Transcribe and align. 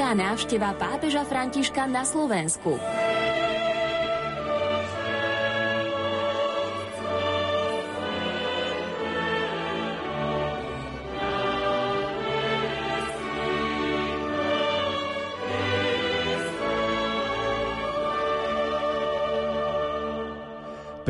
turistická 0.00 0.16
návšteva 0.16 0.72
pápeža 0.80 1.28
Františka 1.28 1.84
na 1.84 2.08
Slovensku. 2.08 2.80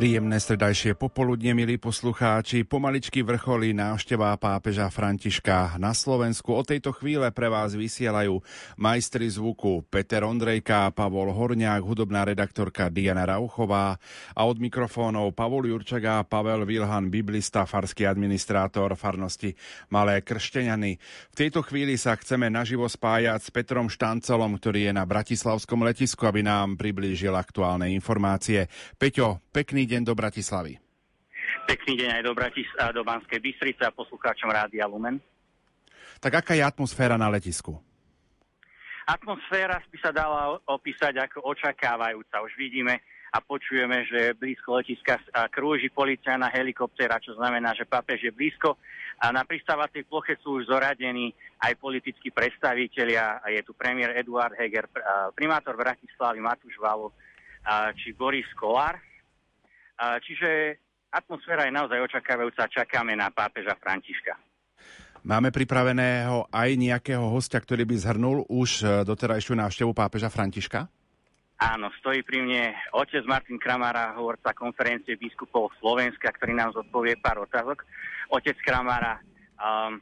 Príjemné 0.00 0.40
stredajšie 0.40 0.96
popoludne, 0.96 1.52
milí 1.52 1.77
poslucháči. 1.77 2.64
Pomaličky 2.64 3.20
vrcholí 3.20 3.77
návšteva 3.77 4.32
pápeža 4.40 4.88
Františka 4.88 5.76
na 5.76 5.92
Slovensku. 5.92 6.56
O 6.56 6.64
tejto 6.64 6.96
chvíle 6.96 7.28
pre 7.36 7.52
vás 7.52 7.76
vysielajú 7.76 8.40
majstri 8.80 9.28
zvuku 9.28 9.84
Peter 9.92 10.24
Ondrejka, 10.24 10.88
Pavol 10.96 11.36
Horňák, 11.36 11.84
hudobná 11.84 12.24
redaktorka 12.24 12.88
Diana 12.88 13.28
Rauchová 13.28 14.00
a 14.32 14.40
od 14.48 14.56
mikrofónov 14.56 15.36
Pavol 15.36 15.68
Jurčaga 15.68 16.24
Pavel 16.24 16.64
Vilhan, 16.64 17.12
biblista, 17.12 17.68
farský 17.68 18.09
administrátor 18.09 18.96
farnosti 18.96 19.52
Malé 19.92 20.24
Kršteňany. 20.24 20.96
V 21.28 21.34
tejto 21.37 21.60
chvíli 21.60 22.01
sa 22.01 22.16
chceme 22.16 22.48
naživo 22.48 22.88
spájať 22.88 23.40
s 23.45 23.52
Petrom 23.52 23.92
Štancelom, 23.92 24.56
ktorý 24.56 24.88
je 24.88 24.92
na 24.96 25.04
Bratislavskom 25.04 25.84
letisku, 25.84 26.24
aby 26.24 26.40
nám 26.40 26.80
priblížil 26.80 27.37
aktuálne 27.37 27.92
informácie. 27.92 28.64
Peťo, 28.96 29.45
pekný 29.50 29.86
deň 29.86 30.06
do 30.06 30.14
Bratislavy. 30.14 30.79
Pekný 31.66 32.02
deň 32.02 32.10
aj 32.18 32.23
do, 32.26 32.32
Bratis- 32.34 32.79
do 32.95 33.02
Banskej 33.02 33.38
Bystrice 33.43 33.82
a 33.87 33.95
poslucháčom 33.95 34.51
Rádia 34.51 34.87
Lumen. 34.87 35.18
Tak 36.18 36.43
aká 36.43 36.52
je 36.54 36.66
atmosféra 36.66 37.15
na 37.18 37.30
letisku? 37.30 37.78
Atmosféra 39.06 39.82
by 39.90 39.98
sa 39.98 40.10
dala 40.15 40.54
opísať 40.71 41.18
ako 41.18 41.43
očakávajúca. 41.51 42.43
Už 42.46 42.54
vidíme 42.54 43.02
a 43.30 43.38
počujeme, 43.38 44.06
že 44.06 44.34
blízko 44.34 44.82
letiska 44.82 45.18
krúži 45.51 45.90
policajná 45.90 46.51
helikoptéra, 46.51 47.23
čo 47.23 47.34
znamená, 47.34 47.74
že 47.74 47.87
pápež 47.87 48.26
je 48.26 48.32
blízko. 48.34 48.78
A 49.23 49.30
na 49.34 49.46
pristávacej 49.46 50.06
ploche 50.06 50.38
sú 50.43 50.62
už 50.62 50.71
zoradení 50.71 51.34
aj 51.62 51.78
politickí 51.78 52.30
predstavitelia. 52.30 53.43
Je 53.51 53.62
tu 53.62 53.74
premiér 53.74 54.15
Eduard 54.18 54.54
Heger, 54.59 54.87
primátor 55.34 55.78
Bratislavy 55.78 56.38
Matúš 56.43 56.74
Valo, 56.78 57.15
či 57.98 58.15
Boris 58.15 58.46
Kolár. 58.59 58.98
Čiže 60.01 60.80
atmosféra 61.12 61.68
je 61.68 61.76
naozaj 61.76 62.01
očakávajúca, 62.01 62.73
čakáme 62.73 63.12
na 63.12 63.29
pápeža 63.29 63.76
Františka. 63.76 64.32
Máme 65.20 65.53
pripraveného 65.53 66.48
aj 66.48 66.81
nejakého 66.81 67.20
hostia, 67.28 67.60
ktorý 67.60 67.84
by 67.84 67.97
zhrnul 68.00 68.48
už 68.48 68.71
e, 68.81 68.84
doterajšiu 69.04 69.53
návštevu 69.53 69.93
pápeža 69.93 70.32
Františka? 70.32 70.88
Áno, 71.60 71.93
stojí 72.00 72.25
pri 72.25 72.41
mne 72.41 72.72
otec 72.97 73.21
Martin 73.28 73.60
Kramara, 73.60 74.16
hovorca 74.16 74.56
konferencie 74.56 75.21
biskupov 75.21 75.76
Slovenska, 75.76 76.32
ktorý 76.32 76.56
nám 76.56 76.72
zodpovie 76.72 77.21
pár 77.21 77.44
otázok. 77.44 77.84
Otec 78.32 78.56
Kramara, 78.65 79.21
um, 79.60 80.00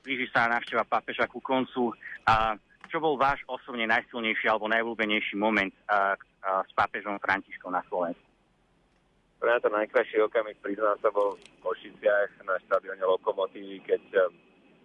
blíži 0.00 0.24
sa 0.32 0.48
návšteva 0.48 0.88
pápeža 0.88 1.28
ku 1.28 1.44
koncu. 1.44 1.92
Uh, 2.24 2.56
čo 2.88 2.96
bol 2.96 3.20
váš 3.20 3.44
osobne 3.44 3.84
najsilnejší 3.84 4.48
alebo 4.48 4.72
najvľúbenejší 4.72 5.36
moment 5.36 5.68
uh, 5.84 6.16
uh, 6.16 6.64
s 6.64 6.72
pápežom 6.72 7.20
Františkom 7.20 7.76
na 7.76 7.84
Slovensku? 7.92 8.25
Pre 9.46 9.54
mňa 9.54 9.62
to 9.62 9.78
najkrajší 9.78 10.18
okamih, 10.26 10.58
priznám 10.58 10.98
sa, 10.98 11.06
bol 11.14 11.38
v 11.38 11.62
Košiciach 11.62 12.42
na 12.50 12.58
štadióne 12.66 13.06
Lokomotívy, 13.06 13.78
keď 13.86 14.02
eh, 14.18 14.26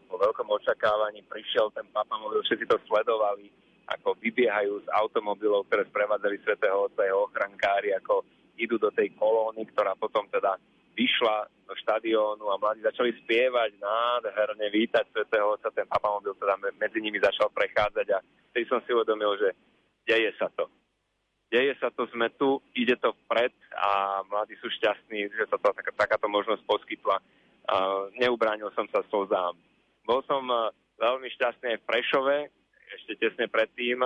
po 0.05 0.21
veľkom 0.21 0.45
očakávaní 0.53 1.25
prišiel 1.25 1.73
ten 1.73 1.89
papamobil, 1.89 2.45
všetci 2.45 2.69
to 2.69 2.77
sledovali, 2.85 3.49
ako 3.89 4.13
vybiehajú 4.21 4.85
z 4.85 4.87
automobilov, 4.93 5.65
ktoré 5.65 5.89
sprevádzali 5.89 6.45
svätého 6.45 6.77
Otca 6.77 7.01
jeho 7.01 7.25
ochrankári, 7.25 7.89
ako 7.97 8.21
idú 8.53 8.77
do 8.77 8.93
tej 8.93 9.09
kolóny, 9.17 9.65
ktorá 9.73 9.97
potom 9.97 10.29
teda 10.29 10.53
vyšla 10.93 11.49
do 11.65 11.73
štadiónu 11.81 12.45
a 12.45 12.61
mladí 12.61 12.85
začali 12.85 13.17
spievať 13.17 13.81
nádherne, 13.81 14.69
vítať 14.69 15.09
svätého 15.09 15.57
Otca, 15.57 15.73
ten 15.73 15.89
papamobil 15.89 16.37
teda 16.37 16.61
medzi 16.77 17.01
nimi 17.01 17.17
začal 17.17 17.49
prechádzať 17.49 18.13
a 18.13 18.21
vtedy 18.53 18.69
som 18.69 18.77
si 18.85 18.93
uvedomil, 18.93 19.41
že 19.41 19.57
deje 20.05 20.29
sa 20.37 20.53
to 20.53 20.69
deje 21.51 21.75
sa 21.77 21.91
to, 21.91 22.07
sme 22.15 22.31
tu, 22.39 22.63
ide 22.71 22.95
to 22.95 23.11
vpred 23.27 23.51
a 23.75 24.23
mladí 24.31 24.55
sú 24.63 24.71
šťastní, 24.71 25.27
že 25.35 25.45
sa 25.51 25.59
to, 25.59 25.75
taká, 25.75 25.91
takáto 25.91 26.31
možnosť 26.31 26.63
poskytla. 26.63 27.19
Uh, 27.67 28.09
neubránil 28.17 28.71
som 28.73 28.87
sa 28.89 29.03
slzám. 29.11 29.53
Bol 30.07 30.23
som 30.25 30.41
uh, 30.47 30.71
veľmi 30.97 31.27
šťastný 31.35 31.75
aj 31.75 31.79
v 31.83 31.87
Prešove, 31.91 32.37
ešte 32.95 33.13
tesne 33.19 33.51
predtým. 33.51 34.01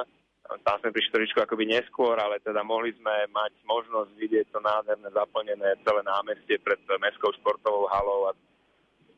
Tam 0.62 0.78
sme 0.78 0.94
prišli 0.94 1.10
trošičku 1.10 1.42
akoby 1.42 1.66
neskôr, 1.66 2.14
ale 2.22 2.38
teda 2.38 2.62
mohli 2.62 2.94
sme 2.94 3.26
mať 3.34 3.54
možnosť 3.66 4.14
vidieť 4.14 4.46
to 4.54 4.62
nádherné 4.62 5.10
zaplnené 5.10 5.74
celé 5.82 6.02
námestie 6.06 6.62
pred 6.62 6.78
mestskou 6.86 7.34
športovou 7.42 7.90
halou 7.90 8.30
a 8.30 8.38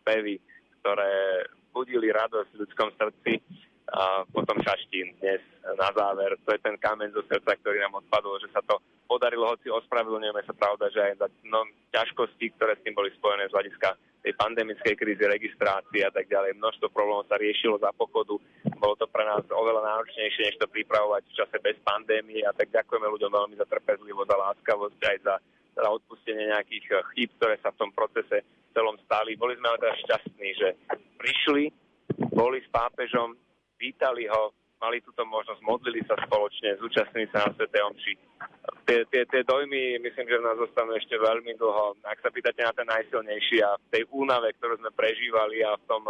spevy, 0.03 0.39
ktoré 0.79 1.43
budili 1.75 2.15
radosť 2.15 2.55
v 2.55 2.59
ľudskom 2.63 2.89
srdci 2.95 3.43
a 3.87 4.27
potom 4.27 4.59
Šaštín 4.59 5.15
dnes 5.23 5.39
na 5.63 5.89
záver. 5.95 6.35
To 6.43 6.49
je 6.51 6.59
ten 6.59 6.75
kamen 6.75 7.11
zo 7.15 7.23
srdca, 7.23 7.55
ktorý 7.55 7.79
nám 7.79 8.03
odpadol, 8.03 8.35
že 8.43 8.51
sa 8.51 8.59
to 8.67 8.83
podarilo, 9.07 9.47
hoci 9.47 9.71
ospravedlňujeme 9.71 10.43
sa 10.43 10.51
pravda, 10.51 10.91
že 10.91 10.99
aj 10.99 11.13
za 11.23 11.27
no, 11.47 11.63
ťažkosti, 11.95 12.51
ktoré 12.59 12.75
s 12.75 12.83
tým 12.83 12.91
boli 12.91 13.07
spojené 13.15 13.47
z 13.47 13.55
hľadiska 13.55 13.89
tej 14.27 14.33
pandemickej 14.35 14.93
krízy, 14.99 15.23
registrácie 15.23 16.03
a 16.03 16.11
tak 16.11 16.27
ďalej. 16.27 16.59
Množstvo 16.59 16.91
problémov 16.91 17.31
sa 17.31 17.39
riešilo 17.39 17.79
za 17.79 17.95
pochodu. 17.95 18.35
Bolo 18.75 18.99
to 18.99 19.07
pre 19.07 19.23
nás 19.23 19.39
oveľa 19.47 19.79
náročnejšie, 19.87 20.51
než 20.51 20.59
to 20.59 20.67
pripravovať 20.67 21.23
v 21.23 21.35
čase 21.39 21.55
bez 21.63 21.79
pandémie 21.87 22.43
a 22.43 22.51
tak 22.51 22.67
ďakujeme 22.75 23.07
ľuďom 23.07 23.31
veľmi 23.31 23.55
za 23.55 23.65
trpezlivosť 23.71 24.29
a 24.35 24.41
láskavosť 24.51 24.99
aj 24.99 25.17
za 25.23 25.35
teda 25.77 25.89
odpustenie 25.93 26.43
nejakých 26.51 26.85
chýb, 27.13 27.29
ktoré 27.37 27.55
sa 27.61 27.69
v 27.69 27.79
tom 27.79 27.91
procese 27.93 28.43
celom 28.73 28.97
stali. 29.05 29.37
Boli 29.37 29.53
sme 29.55 29.69
ale 29.69 29.79
teda 29.79 29.95
šťastní, 30.03 30.49
že 30.57 30.69
prišli, 31.21 31.69
boli 32.33 32.57
s 32.65 32.69
pápežom, 32.73 33.37
vítali 33.77 34.25
ho, 34.27 34.53
mali 34.77 35.01
túto 35.01 35.25
možnosť, 35.25 35.61
modlili 35.65 36.01
sa 36.05 36.13
spoločne, 36.21 36.77
zúčastnili 36.77 37.25
sa 37.33 37.49
na 37.49 37.49
Sv. 37.57 37.65
Omši. 37.65 38.13
Tie, 38.85 39.03
tie, 39.09 39.23
tie 39.25 39.41
dojmy, 39.43 39.99
myslím, 39.99 40.27
že 40.29 40.39
v 40.39 40.45
nás 40.45 40.57
zostanú 40.59 40.93
ešte 40.95 41.17
veľmi 41.17 41.57
dlho. 41.57 41.97
Ak 42.05 42.21
sa 42.21 42.29
pýtate 42.29 42.61
na 42.61 42.73
ten 42.75 42.87
najsilnejší 42.87 43.57
a 43.65 43.75
v 43.75 43.89
tej 43.89 44.03
únave, 44.13 44.53
ktorú 44.59 44.77
sme 44.79 44.91
prežívali 44.93 45.65
a 45.65 45.75
v 45.75 45.87
tom 45.89 46.03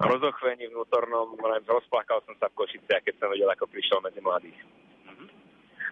rozochvení 0.00 0.70
vnútornom, 0.72 1.38
rozplakal 1.68 2.24
som 2.24 2.34
sa 2.40 2.48
v 2.50 2.56
Košice, 2.56 3.04
keď 3.04 3.14
som 3.20 3.28
vedel, 3.30 3.48
ako 3.52 3.68
prišiel 3.68 4.00
medzi 4.00 4.20
mladých. 4.24 4.58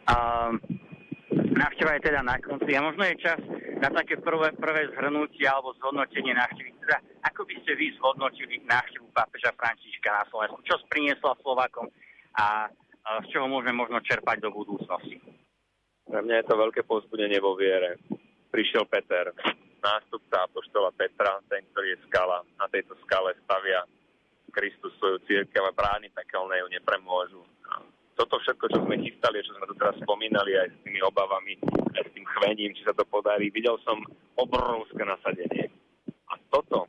Uh, 0.05 0.61
návšteva 1.55 1.97
je 1.97 2.07
teda 2.11 2.21
na 2.21 2.37
konci 2.43 2.71
a 2.75 2.85
možno 2.85 3.07
je 3.07 3.23
čas 3.23 3.41
na 3.79 3.89
také 3.91 4.19
prvé, 4.19 4.51
prvé 4.59 4.91
zhrnutie 4.93 5.47
alebo 5.47 5.75
zhodnotenie 5.79 6.35
návštevy. 6.35 6.71
Teda, 6.83 6.99
ako 7.25 7.47
by 7.47 7.55
ste 7.63 7.73
vy 7.79 7.87
zhodnotili 7.97 8.61
návštevu 8.67 9.09
pápeža 9.15 9.55
Františka 9.55 10.11
na 10.11 10.25
Slovensku? 10.29 10.61
Čo 10.67 10.83
priniesla 10.91 11.39
Slovákom 11.41 11.87
a, 12.37 12.69
a 13.07 13.09
z 13.25 13.27
čoho 13.31 13.47
môžeme 13.47 13.79
možno 13.79 14.03
čerpať 14.03 14.43
do 14.43 14.51
budúcnosti? 14.51 15.23
Pre 16.05 16.21
mňa 16.21 16.45
je 16.45 16.47
to 16.47 16.55
veľké 16.61 16.83
pozbudenie 16.85 17.41
vo 17.41 17.57
viere. 17.57 17.97
Prišiel 18.53 18.85
Peter, 18.87 19.33
nástupca 19.81 20.45
apoštola 20.47 20.93
Petra, 20.95 21.41
ten, 21.49 21.65
ktorý 21.73 21.97
je 21.97 22.05
skala. 22.07 22.45
Na 22.61 22.69
tejto 22.69 22.95
skale 23.03 23.35
stavia 23.49 23.83
Kristus 24.55 24.95
svoju 25.01 25.19
církev 25.27 25.65
a 25.65 25.75
brány 25.75 26.13
pekelné 26.15 26.63
ju 26.63 26.69
nepremôžu 26.71 27.43
toto 28.15 28.39
všetko, 28.39 28.65
čo 28.71 28.79
sme 28.87 28.97
chystali, 29.03 29.43
čo 29.43 29.55
sme 29.59 29.67
tu 29.67 29.75
teraz 29.75 29.95
spomínali 29.99 30.55
aj 30.55 30.69
s 30.71 30.79
tými 30.87 31.01
obavami, 31.03 31.59
aj 31.99 32.03
s 32.06 32.11
tým 32.15 32.27
chvením, 32.38 32.71
či 32.75 32.83
sa 32.87 32.94
to 32.94 33.03
podarí, 33.06 33.50
videl 33.50 33.79
som 33.83 33.99
obrovské 34.38 35.03
nasadenie. 35.03 35.71
A 36.31 36.38
toto, 36.50 36.87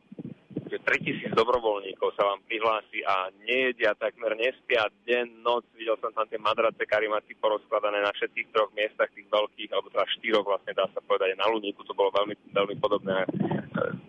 že 0.70 0.82
3000 0.82 1.34
dobrovoľníkov 1.38 2.14
sa 2.18 2.26
vám 2.30 2.42
prihlási 2.46 3.06
a 3.06 3.30
nejedia, 3.46 3.98
takmer 3.98 4.34
nespia 4.38 4.86
deň, 5.06 5.42
noc, 5.42 5.66
videl 5.78 5.98
som 6.02 6.14
tam 6.14 6.26
tie 6.30 6.42
madrace 6.42 6.82
karimaty 6.86 7.38
porozkladané 7.38 8.02
na 8.02 8.14
všetkých 8.14 8.50
troch 8.54 8.70
miestach, 8.74 9.10
tých 9.14 9.30
veľkých, 9.30 9.70
alebo 9.74 9.90
teda 9.94 10.06
štyroch 10.18 10.46
vlastne 10.46 10.74
dá 10.78 10.86
sa 10.94 11.02
povedať, 11.06 11.38
na 11.38 11.50
Luníku 11.50 11.82
to 11.86 11.98
bolo 11.98 12.14
veľmi, 12.14 12.36
veľmi 12.54 12.76
podobné. 12.82 13.26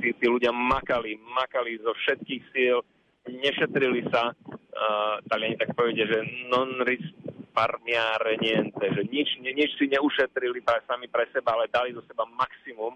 Tí, 0.01 0.13
tí 0.17 0.27
ľudia 0.29 0.53
makali, 0.53 1.17
makali 1.19 1.81
zo 1.81 1.93
všetkých 1.93 2.43
síl, 2.53 2.81
nešetrili 3.29 4.07
sa, 4.11 4.33
uh, 4.33 5.17
Taliani 5.27 5.59
tak 5.59 5.75
povedia, 5.75 6.07
že 6.07 6.23
non 6.51 6.79
risparmiare 6.83 8.39
niente, 8.39 8.85
že 8.95 9.03
nič, 9.11 9.39
nič 9.43 9.71
si 9.77 9.87
neušetrili 9.91 10.63
pre, 10.63 10.83
sami 10.87 11.11
pre 11.11 11.27
seba, 11.35 11.59
ale 11.59 11.71
dali 11.71 11.91
do 11.93 12.03
seba 12.07 12.25
maximum, 12.25 12.95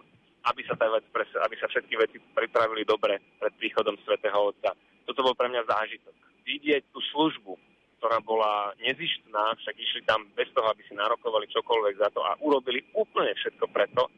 aby 0.48 0.60
sa, 0.64 0.74
tá 0.78 0.88
vec 0.88 1.04
pre, 1.12 1.26
aby 1.26 1.54
sa 1.60 1.68
všetky 1.68 1.94
veci 2.00 2.16
pripravili 2.16 2.86
dobre 2.88 3.20
pred 3.36 3.52
príchodom 3.60 3.98
Svetého 4.06 4.38
Otca. 4.40 4.72
Toto 5.04 5.20
bol 5.26 5.36
pre 5.36 5.50
mňa 5.52 5.68
zážitok. 5.68 6.14
Vidieť 6.46 6.88
tú 6.94 7.00
službu, 7.12 7.52
ktorá 8.00 8.16
bola 8.24 8.72
nezištná, 8.80 9.60
však 9.60 9.76
išli 9.76 10.00
tam 10.08 10.24
bez 10.32 10.48
toho, 10.56 10.64
aby 10.72 10.80
si 10.88 10.96
narokovali 10.96 11.44
čokoľvek 11.52 11.94
za 12.00 12.08
to 12.08 12.24
a 12.24 12.32
urobili 12.40 12.80
úplne 12.96 13.36
všetko 13.36 13.68
preto, 13.68 14.08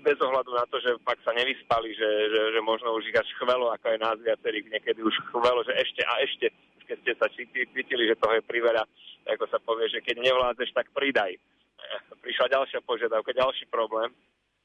bez 0.00 0.18
ohľadu 0.18 0.50
na 0.56 0.64
to, 0.66 0.80
že 0.80 0.96
fakt 1.04 1.22
sa 1.22 1.32
nevyspali, 1.36 1.92
že, 1.94 2.10
že, 2.32 2.40
že 2.56 2.60
možno 2.60 2.96
už 2.96 3.06
ich 3.08 3.16
až 3.16 3.28
chvelo, 3.36 3.70
ako 3.70 3.86
aj 3.92 3.98
nás 4.00 4.16
viacerých 4.18 4.66
niekedy 4.72 5.00
už 5.04 5.14
chvelo, 5.30 5.60
že 5.62 5.76
ešte 5.76 6.02
a 6.04 6.20
ešte, 6.24 6.46
keď 6.88 6.96
ste 7.04 7.12
sa 7.20 7.26
cítili, 7.36 8.08
že 8.08 8.18
toho 8.18 8.40
je 8.40 8.44
priveľa, 8.44 8.82
ako 9.28 9.44
sa 9.46 9.58
povie, 9.62 9.86
že 9.92 10.02
keď 10.02 10.24
nevládzeš, 10.24 10.72
tak 10.72 10.90
pridaj. 10.90 11.36
Prišla 12.24 12.52
ďalšia 12.52 12.80
požiadavka, 12.82 13.30
ďalší 13.36 13.68
problém 13.68 14.10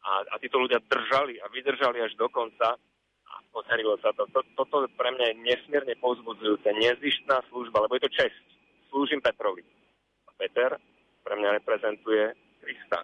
a, 0.05 0.23
a 0.23 0.35
títo 0.37 0.61
ľudia 0.61 0.79
držali 0.85 1.41
a 1.41 1.49
vydržali 1.49 2.01
až 2.01 2.13
do 2.15 2.29
konca 2.29 2.77
a 3.25 3.35
podarilo 3.49 3.97
sa 3.99 4.13
to. 4.13 4.29
to. 4.29 4.39
Toto 4.53 4.85
pre 4.93 5.09
mňa 5.11 5.25
je 5.33 5.41
nesmierne 5.41 5.95
povzbudzujúce, 5.97 6.69
nezištná 6.69 7.41
služba, 7.49 7.83
lebo 7.85 7.97
je 7.97 8.05
to 8.05 8.15
čest. 8.15 8.45
Slúžim 8.93 9.19
Petrovi. 9.19 9.65
A 10.29 10.31
Peter 10.37 10.77
pre 11.25 11.33
mňa 11.35 11.57
reprezentuje 11.57 12.37
Krista. 12.61 13.01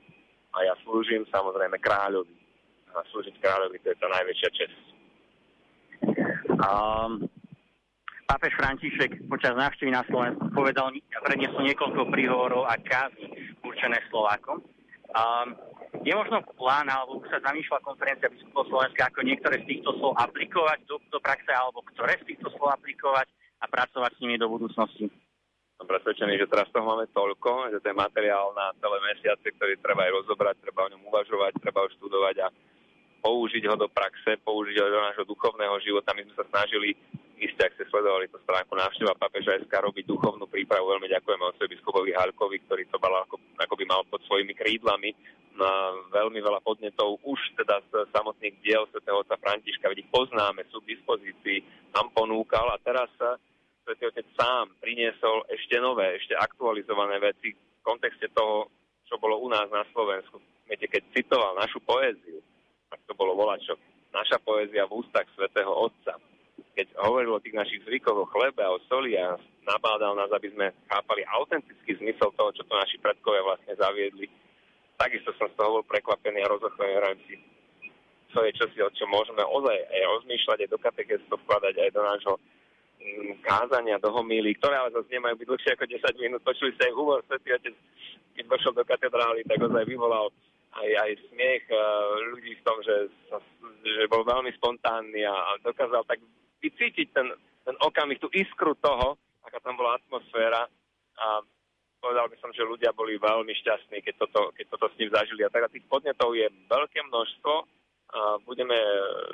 A 0.52 0.58
ja 0.68 0.74
slúžim 0.84 1.24
samozrejme 1.32 1.80
kráľovi. 1.80 2.36
A 2.92 3.04
slúžiť 3.12 3.40
kráľovi 3.40 3.80
to 3.80 3.88
je 3.92 3.98
tá 4.00 4.08
najväčšia 4.12 4.50
čest. 4.52 4.80
Um, 6.62 7.30
pápež 8.28 8.52
František 8.60 9.32
počas 9.32 9.56
návštevy 9.56 9.92
na 9.96 10.04
Slovensku 10.12 10.52
povedal, 10.52 10.92
predniesol 11.24 11.64
niekoľko 11.68 12.12
príhovorov 12.12 12.68
a 12.68 12.76
kázy 12.80 13.32
určené 13.64 13.98
Slovákom. 14.12 14.60
Um, 15.12 15.56
je 16.08 16.14
možno 16.16 16.40
plán, 16.56 16.88
alebo 16.88 17.20
už 17.20 17.28
sa 17.28 17.44
zamýšľa 17.44 17.84
konferencia 17.84 18.32
biskupov 18.32 18.64
Slovenska, 18.72 19.12
ako 19.12 19.28
niektoré 19.28 19.60
z 19.62 19.68
týchto 19.76 19.92
slov 20.00 20.16
aplikovať 20.16 20.88
do, 20.88 20.98
do 21.12 21.20
praxe, 21.20 21.52
alebo 21.52 21.84
ktoré 21.92 22.16
z 22.24 22.32
týchto 22.32 22.48
slov 22.56 22.72
aplikovať 22.80 23.28
a 23.60 23.66
pracovať 23.68 24.12
s 24.16 24.22
nimi 24.24 24.40
do 24.40 24.48
budúcnosti? 24.48 25.12
Som 25.82 25.90
presvedčený, 25.90 26.38
že 26.38 26.46
teraz 26.46 26.70
toho 26.70 26.86
máme 26.86 27.10
toľko, 27.10 27.74
že 27.74 27.82
ten 27.82 27.98
materiál 27.98 28.54
na 28.54 28.70
celé 28.78 29.02
mesiace, 29.02 29.50
ktorý 29.50 29.82
treba 29.82 30.06
aj 30.06 30.14
rozobrať, 30.14 30.62
treba 30.62 30.86
o 30.86 30.92
ňom 30.94 31.10
uvažovať, 31.10 31.58
treba 31.58 31.82
ho 31.82 31.90
študovať 31.98 32.36
a 32.46 32.48
použiť 33.26 33.66
ho 33.66 33.74
do 33.74 33.90
praxe, 33.90 34.38
použiť 34.46 34.78
ho 34.78 34.88
do 34.94 35.02
nášho 35.02 35.26
duchovného 35.26 35.74
života. 35.82 36.14
My 36.14 36.22
sme 36.22 36.38
sa 36.38 36.46
snažili 36.54 36.94
iste, 37.42 37.66
ak 37.66 37.74
ste 37.74 37.90
sledovali 37.90 38.30
tú 38.30 38.38
stránku 38.46 38.78
návšteva 38.78 39.18
papeža 39.18 39.58
SK, 39.58 39.74
robiť 39.74 40.06
duchovnú 40.06 40.46
prípravu. 40.46 40.86
Veľmi 40.94 41.10
ďakujeme 41.18 41.50
otcovi 41.50 41.74
biskupovi 41.74 42.14
Halkovi, 42.14 42.62
ktorý 42.70 42.86
to 42.86 43.02
mal 43.02 43.26
ako, 43.26 43.42
ako 43.58 43.74
by 43.74 43.86
mal 43.90 44.06
pod 44.06 44.22
svojimi 44.30 44.54
krídlami 44.54 45.18
na 45.58 45.98
veľmi 46.14 46.46
veľa 46.46 46.62
podnetov 46.62 47.18
už 47.26 47.42
teda 47.58 47.82
z 47.90 48.06
samotných 48.14 48.54
diel 48.62 48.86
svätého 48.94 49.18
otca 49.18 49.34
Františka, 49.42 49.90
veď 49.90 50.06
ich 50.06 50.14
poznáme, 50.14 50.62
sú 50.70 50.78
k 50.86 50.94
dispozícii, 50.94 51.66
nám 51.98 52.14
ponúkal 52.14 52.70
a 52.70 52.78
teraz 52.80 53.10
sa 53.92 54.00
svätý 54.00 54.08
otec 54.08 54.28
sám 54.40 54.72
priniesol 54.80 55.44
ešte 55.52 55.76
nové, 55.84 56.16
ešte 56.16 56.32
aktualizované 56.40 57.20
veci 57.20 57.52
v 57.52 57.82
kontexte 57.84 58.32
toho, 58.32 58.72
čo 59.04 59.20
bolo 59.20 59.36
u 59.44 59.52
nás 59.52 59.68
na 59.68 59.84
Slovensku. 59.92 60.40
Viete, 60.64 60.88
keď 60.88 61.12
citoval 61.12 61.60
našu 61.60 61.84
poéziu, 61.84 62.40
tak 62.88 63.04
to 63.04 63.12
bolo 63.20 63.36
volačo, 63.36 63.76
naša 64.16 64.40
poézia 64.48 64.88
v 64.88 64.96
ústach 65.04 65.28
svätého 65.36 65.68
Otca. 65.76 66.16
Keď 66.72 66.88
hovoril 67.04 67.36
o 67.36 67.44
tých 67.44 67.52
našich 67.52 67.84
zvykoch, 67.84 68.16
o 68.16 68.32
chlebe 68.32 68.64
a 68.64 68.72
o 68.72 68.80
soli 68.88 69.20
a 69.20 69.36
nabádal 69.68 70.16
nás, 70.16 70.32
aby 70.32 70.56
sme 70.56 70.72
chápali 70.88 71.28
autentický 71.28 71.92
zmysel 72.00 72.32
toho, 72.40 72.56
čo 72.56 72.64
to 72.64 72.72
naši 72.72 72.96
predkovia 73.04 73.44
vlastne 73.44 73.76
zaviedli, 73.76 74.32
takisto 74.96 75.36
som 75.36 75.52
z 75.52 75.58
toho 75.60 75.84
bol 75.84 75.84
prekvapený 75.84 76.48
a 76.48 76.52
rozochvený, 76.56 76.96
si, 77.28 77.36
čo 78.32 78.40
je 78.40 78.56
čosi, 78.56 78.80
o 78.80 78.90
čo 78.96 79.04
môžeme 79.12 79.44
ozaj 79.44 79.76
aj 79.84 80.04
rozmýšľať, 80.16 80.58
aj 80.64 80.70
do 80.72 80.80
to 80.80 81.36
vkladať, 81.44 81.76
aj 81.76 81.92
do 81.92 82.04
nášho 82.08 82.36
kázania, 83.42 84.02
do 84.02 84.14
homíly, 84.14 84.56
ktoré 84.58 84.78
ale 84.78 84.94
zase 84.94 85.10
nemajú 85.12 85.36
byť 85.40 85.48
dlhšie 85.48 85.72
ako 85.74 85.86
10 85.90 86.24
minút. 86.24 86.42
Počuli 86.46 86.72
ste 86.76 86.90
aj 86.90 86.94
humor, 86.96 87.20
svetý 87.26 87.50
otec, 87.54 87.76
keď 88.38 88.46
vošiel 88.48 88.74
do 88.74 88.84
katedrály, 88.86 89.42
tak 89.46 89.60
ozaj 89.60 89.84
vyvolal 89.86 90.30
aj, 90.72 90.90
aj 90.90 91.12
smiech 91.30 91.64
uh, 91.68 91.80
ľudí 92.32 92.56
v 92.56 92.66
tom, 92.66 92.78
že, 92.80 93.12
že 93.84 94.04
bol 94.08 94.24
veľmi 94.24 94.56
spontánny 94.56 95.28
a, 95.28 95.36
a 95.36 95.52
dokázal 95.66 96.08
tak 96.08 96.24
vycítiť 96.64 97.08
ten, 97.12 97.28
ten 97.68 97.76
okamih, 97.84 98.22
tú 98.22 98.32
iskru 98.32 98.78
toho, 98.80 99.20
aká 99.44 99.60
tam 99.60 99.76
bola 99.76 100.00
atmosféra 100.00 100.70
a 101.20 101.28
povedal 102.02 102.26
by 102.32 102.38
som, 102.42 102.50
že 102.56 102.66
ľudia 102.66 102.96
boli 102.98 103.20
veľmi 103.22 103.54
šťastní, 103.62 104.02
keď 104.02 104.26
toto, 104.26 104.50
keď 104.58 104.66
toto 104.74 104.90
s 104.90 104.98
ním 104.98 105.14
zažili. 105.14 105.46
A 105.46 105.54
teda 105.54 105.70
tých 105.70 105.86
podnetov 105.86 106.34
je 106.34 106.50
veľké 106.66 107.00
množstvo. 107.06 107.54
A 108.12 108.36
budeme 108.44 108.76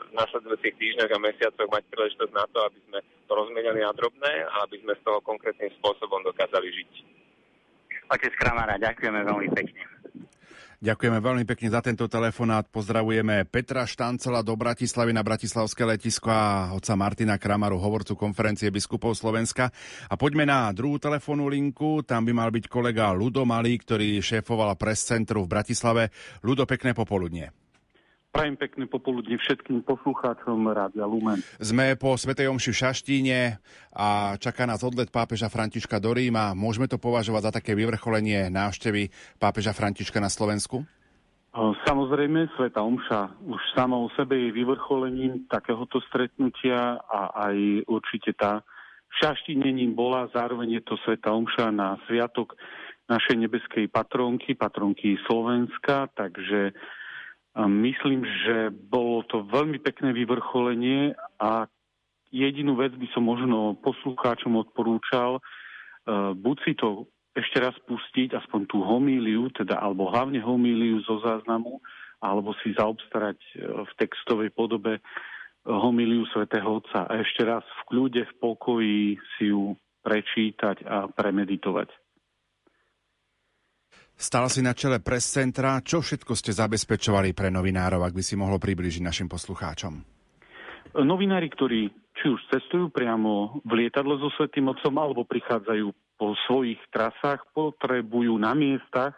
v 0.10 0.14
následujúcich 0.14 0.78
týždňoch 0.78 1.10
a 1.10 1.18
mesiacoch 1.18 1.66
mať 1.66 1.84
príležitosť 1.90 2.34
na 2.34 2.46
to, 2.54 2.62
aby 2.62 2.80
sme 2.86 3.00
to 3.26 3.34
rozmenili 3.34 3.82
na 3.82 3.90
drobné 3.90 4.46
a 4.46 4.70
aby 4.70 4.78
sme 4.86 4.94
z 4.94 5.02
toho 5.02 5.20
konkrétnym 5.26 5.74
spôsobom 5.82 6.22
dokázali 6.22 6.70
žiť. 6.70 6.92
Otec 8.08 8.34
Kramara, 8.38 8.78
ďakujeme 8.78 9.20
veľmi 9.26 9.50
pekne. 9.52 9.84
Ďakujeme 10.78 11.18
veľmi 11.18 11.42
pekne 11.50 11.74
za 11.74 11.82
tento 11.82 12.06
telefonát. 12.06 12.70
Pozdravujeme 12.70 13.50
Petra 13.50 13.90
Štancela 13.90 14.46
do 14.46 14.54
Bratislavy 14.54 15.10
na 15.10 15.26
Bratislavské 15.26 15.82
letisko 15.82 16.30
a 16.30 16.70
otca 16.78 16.94
Martina 16.94 17.42
Kramaru, 17.42 17.82
hovorcu 17.82 18.14
konferencie 18.14 18.70
biskupov 18.70 19.18
Slovenska. 19.18 19.74
A 20.06 20.14
poďme 20.22 20.46
na 20.46 20.70
druhú 20.70 21.02
telefónnu 21.02 21.50
linku. 21.50 22.06
Tam 22.06 22.22
by 22.22 22.30
mal 22.30 22.54
byť 22.54 22.70
kolega 22.70 23.10
Ludo 23.10 23.42
Malý, 23.42 23.74
ktorý 23.82 24.22
šéfoval 24.22 24.78
pres 24.78 25.02
centru 25.02 25.42
v 25.42 25.50
Bratislave. 25.50 26.14
Ludo, 26.46 26.70
pekné 26.70 26.94
popoludnie. 26.94 27.67
Prajem 28.38 28.54
pekné 28.54 28.86
popoludne 28.86 29.34
všetkým 29.34 29.82
poslucháčom 29.82 30.70
Rádia 30.70 31.10
Lumen. 31.10 31.42
Sme 31.58 31.98
po 31.98 32.14
Svetej 32.14 32.54
Omši 32.54 32.70
v 32.70 32.80
Šaštíne 32.86 33.40
a 33.98 34.38
čaká 34.38 34.70
nás 34.70 34.86
odlet 34.86 35.10
pápeža 35.10 35.50
Františka 35.50 35.98
do 35.98 36.14
Ríma. 36.14 36.54
Môžeme 36.54 36.86
to 36.86 37.02
považovať 37.02 37.50
za 37.50 37.52
také 37.58 37.74
vyvrcholenie 37.74 38.54
návštevy 38.54 39.10
pápeža 39.42 39.74
Františka 39.74 40.22
na 40.22 40.30
Slovensku? 40.30 40.86
Samozrejme, 41.90 42.54
Sveta 42.54 42.86
Omša 42.86 43.42
už 43.42 43.58
sama 43.74 43.98
o 43.98 44.06
sebe 44.14 44.38
je 44.38 44.54
vyvrcholením 44.54 45.50
takéhoto 45.50 45.98
stretnutia 46.06 47.02
a 47.10 47.50
aj 47.50 47.90
určite 47.90 48.38
tá 48.38 48.62
v 49.10 49.14
Šaštíne 49.18 49.74
ním 49.74 49.98
bola, 49.98 50.30
zároveň 50.30 50.78
je 50.78 50.84
to 50.86 50.94
Sveta 51.02 51.34
Omša 51.34 51.74
na 51.74 51.98
sviatok 52.06 52.54
našej 53.10 53.50
nebeskej 53.50 53.90
patronky, 53.90 54.54
patronky 54.54 55.18
Slovenska, 55.26 56.12
takže 56.14 56.78
Myslím, 57.66 58.22
že 58.22 58.70
bolo 58.70 59.26
to 59.26 59.42
veľmi 59.50 59.82
pekné 59.82 60.14
vyvrcholenie 60.14 61.18
a 61.42 61.66
jedinú 62.30 62.78
vec 62.78 62.94
by 62.94 63.08
som 63.18 63.26
možno 63.26 63.74
poslucháčom 63.82 64.62
odporúčal, 64.62 65.40
e, 65.40 65.42
buď 66.38 66.58
si 66.62 66.74
to 66.78 67.10
ešte 67.34 67.58
raz 67.58 67.74
pustiť, 67.90 68.38
aspoň 68.38 68.62
tú 68.70 68.86
homíliu, 68.86 69.50
teda, 69.58 69.82
alebo 69.82 70.10
hlavne 70.14 70.38
homíliu 70.38 71.02
zo 71.02 71.18
záznamu, 71.22 71.82
alebo 72.22 72.54
si 72.62 72.78
zaobstarať 72.78 73.40
e, 73.42 73.50
v 73.86 73.92
textovej 73.98 74.54
podobe 74.54 74.98
e, 74.98 75.02
homíliu 75.66 76.30
svätého 76.30 76.78
Otca 76.78 77.10
a 77.10 77.14
ešte 77.26 77.42
raz 77.42 77.66
v 77.66 77.82
kľude, 77.90 78.22
v 78.22 78.34
pokoji 78.38 79.02
si 79.38 79.50
ju 79.50 79.74
prečítať 80.06 80.86
a 80.86 81.10
premeditovať. 81.10 81.90
Stal 84.18 84.50
si 84.50 84.66
na 84.66 84.74
čele 84.74 84.98
pres 84.98 85.30
centra. 85.30 85.78
Čo 85.86 86.02
všetko 86.02 86.34
ste 86.34 86.50
zabezpečovali 86.50 87.38
pre 87.38 87.54
novinárov, 87.54 88.02
ak 88.02 88.18
by 88.18 88.24
si 88.26 88.34
mohlo 88.34 88.58
približiť 88.58 89.06
našim 89.06 89.30
poslucháčom? 89.30 89.94
Novinári, 90.98 91.54
ktorí 91.54 91.94
či 92.18 92.26
už 92.34 92.42
cestujú 92.50 92.90
priamo 92.90 93.62
v 93.62 93.86
lietadle 93.86 94.18
so 94.18 94.34
Svetým 94.34 94.74
Otcom, 94.74 94.98
alebo 94.98 95.22
prichádzajú 95.22 96.18
po 96.18 96.34
svojich 96.50 96.82
trasách, 96.90 97.46
potrebujú 97.54 98.34
na 98.42 98.58
miestach, 98.58 99.14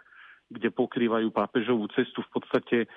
kde 0.51 0.67
pokrývajú 0.67 1.31
pápežovú 1.31 1.87
cestu 1.95 2.19
v 2.19 2.29
podstate 2.35 2.77
e, 2.83 2.87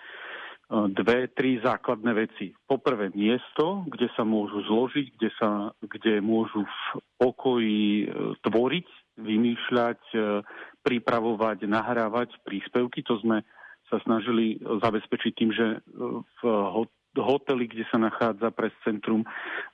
dve, 0.91 1.31
tri 1.31 1.63
základné 1.63 2.13
veci. 2.19 2.51
Poprvé 2.67 3.15
miesto, 3.15 3.87
kde 3.87 4.11
sa 4.19 4.27
môžu 4.27 4.67
zložiť, 4.67 5.07
kde, 5.15 5.31
sa, 5.39 5.71
kde 5.79 6.19
môžu 6.19 6.67
v 6.67 6.79
pokoji 7.23 7.87
e, 8.03 8.07
tvoriť, 8.43 8.89
vymýšľať, 9.19 10.01
e, 10.15 10.19
pripravovať, 10.83 11.69
nahrávať 11.69 12.37
príspevky. 12.45 13.05
To 13.07 13.21
sme 13.21 13.45
sa 13.93 14.01
snažili 14.09 14.57
zabezpečiť 14.61 15.33
tým, 15.37 15.51
že 15.53 15.67
e, 15.77 15.79
v 16.41 16.43
hoteli, 17.21 17.69
kde 17.69 17.85
sa 17.93 18.01
nachádza 18.01 18.49
pres 18.57 18.73
centrum, 18.81 19.21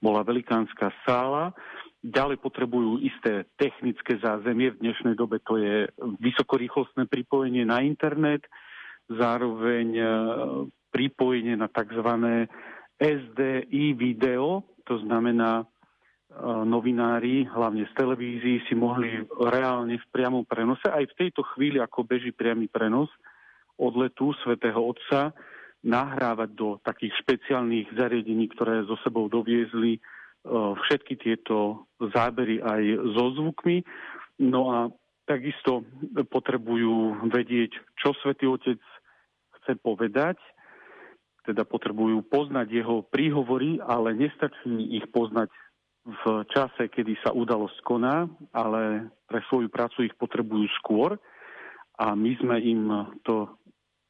bola 0.02 0.26
velikánska 0.26 0.90
sála. 1.07 1.54
Ďalej 2.02 2.42
potrebujú 2.42 2.99
isté 3.02 3.47
technické 3.54 4.18
zázemie. 4.18 4.75
V 4.75 4.83
dnešnej 4.83 5.14
dobe 5.14 5.38
to 5.47 5.59
je 5.59 5.87
vysokorýchlostné 6.18 7.07
pripojenie 7.07 7.62
na 7.62 7.83
internet, 7.83 8.42
zároveň 9.07 9.88
e, 9.95 10.04
pripojenie 10.90 11.54
na 11.54 11.71
tzv. 11.71 12.11
SDI 12.99 13.95
video, 13.95 14.66
to 14.83 14.99
znamená 15.07 15.62
novinári, 16.45 17.50
hlavne 17.50 17.83
z 17.90 17.92
televízií, 17.99 18.62
si 18.71 18.75
mohli 18.78 19.26
reálne 19.35 19.99
v 19.99 20.07
priamom 20.14 20.47
prenose, 20.47 20.87
aj 20.87 21.11
v 21.11 21.18
tejto 21.26 21.42
chvíli, 21.54 21.83
ako 21.83 22.07
beží 22.07 22.30
priamy 22.30 22.71
prenos 22.71 23.11
odletu 23.75 24.30
svätého 24.47 24.78
Otca, 24.78 25.35
nahrávať 25.78 26.50
do 26.59 26.83
takých 26.83 27.14
špeciálnych 27.23 27.95
zariadení, 27.95 28.50
ktoré 28.50 28.83
so 28.87 28.99
sebou 29.07 29.30
doviezli 29.30 30.02
všetky 30.87 31.18
tieto 31.18 31.87
zábery 31.99 32.59
aj 32.59 32.83
so 33.14 33.35
zvukmi. 33.38 33.87
No 34.42 34.71
a 34.75 34.78
takisto 35.26 35.87
potrebujú 36.30 37.26
vedieť, 37.30 37.75
čo 37.99 38.14
svätý 38.23 38.50
Otec 38.50 38.78
chce 39.62 39.73
povedať, 39.78 40.38
teda 41.47 41.62
potrebujú 41.62 42.26
poznať 42.26 42.66
jeho 42.75 43.07
príhovory, 43.07 43.78
ale 43.78 44.18
nestačí 44.18 44.99
ich 44.99 45.07
poznať 45.14 45.49
v 46.09 46.49
čase, 46.49 46.88
kedy 46.88 47.21
sa 47.21 47.37
udalosť 47.37 47.85
koná, 47.85 48.25
ale 48.57 49.12
pre 49.29 49.45
svoju 49.53 49.69
prácu 49.69 50.09
ich 50.09 50.15
potrebujú 50.17 50.65
skôr 50.81 51.21
a 52.00 52.17
my 52.17 52.33
sme 52.41 52.57
im 52.65 52.83
to 53.29 53.53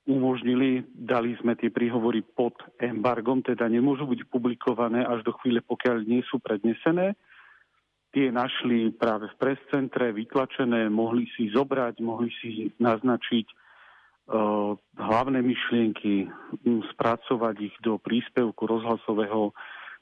umožnili, 0.09 0.87
dali 0.89 1.37
sme 1.43 1.59
tie 1.59 1.69
príhovory 1.69 2.25
pod 2.25 2.57
embargom, 2.81 3.45
teda 3.45 3.69
nemôžu 3.69 4.09
byť 4.09 4.31
publikované 4.31 5.05
až 5.05 5.21
do 5.27 5.37
chvíle, 5.43 5.61
pokiaľ 5.61 6.07
nie 6.07 6.25
sú 6.31 6.41
prednesené. 6.41 7.13
Tie 8.09 8.33
našli 8.33 8.89
práve 8.97 9.29
v 9.29 9.37
prescentre, 9.37 10.17
vytlačené, 10.17 10.89
mohli 10.89 11.29
si 11.37 11.53
zobrať, 11.53 12.01
mohli 12.01 12.33
si 12.41 12.73
naznačiť 12.81 13.47
uh, 14.33 14.73
hlavné 14.97 15.45
myšlienky, 15.45 16.25
spracovať 16.97 17.57
ich 17.61 17.77
do 17.85 18.01
príspevku 18.01 18.65
rozhlasového 18.65 19.53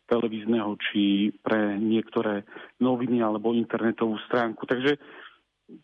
televízneho 0.06 0.78
či 0.78 1.34
pre 1.42 1.76
niektoré 1.78 2.46
noviny 2.78 3.20
alebo 3.22 3.54
internetovú 3.54 4.16
stránku. 4.30 4.64
Takže 4.66 4.98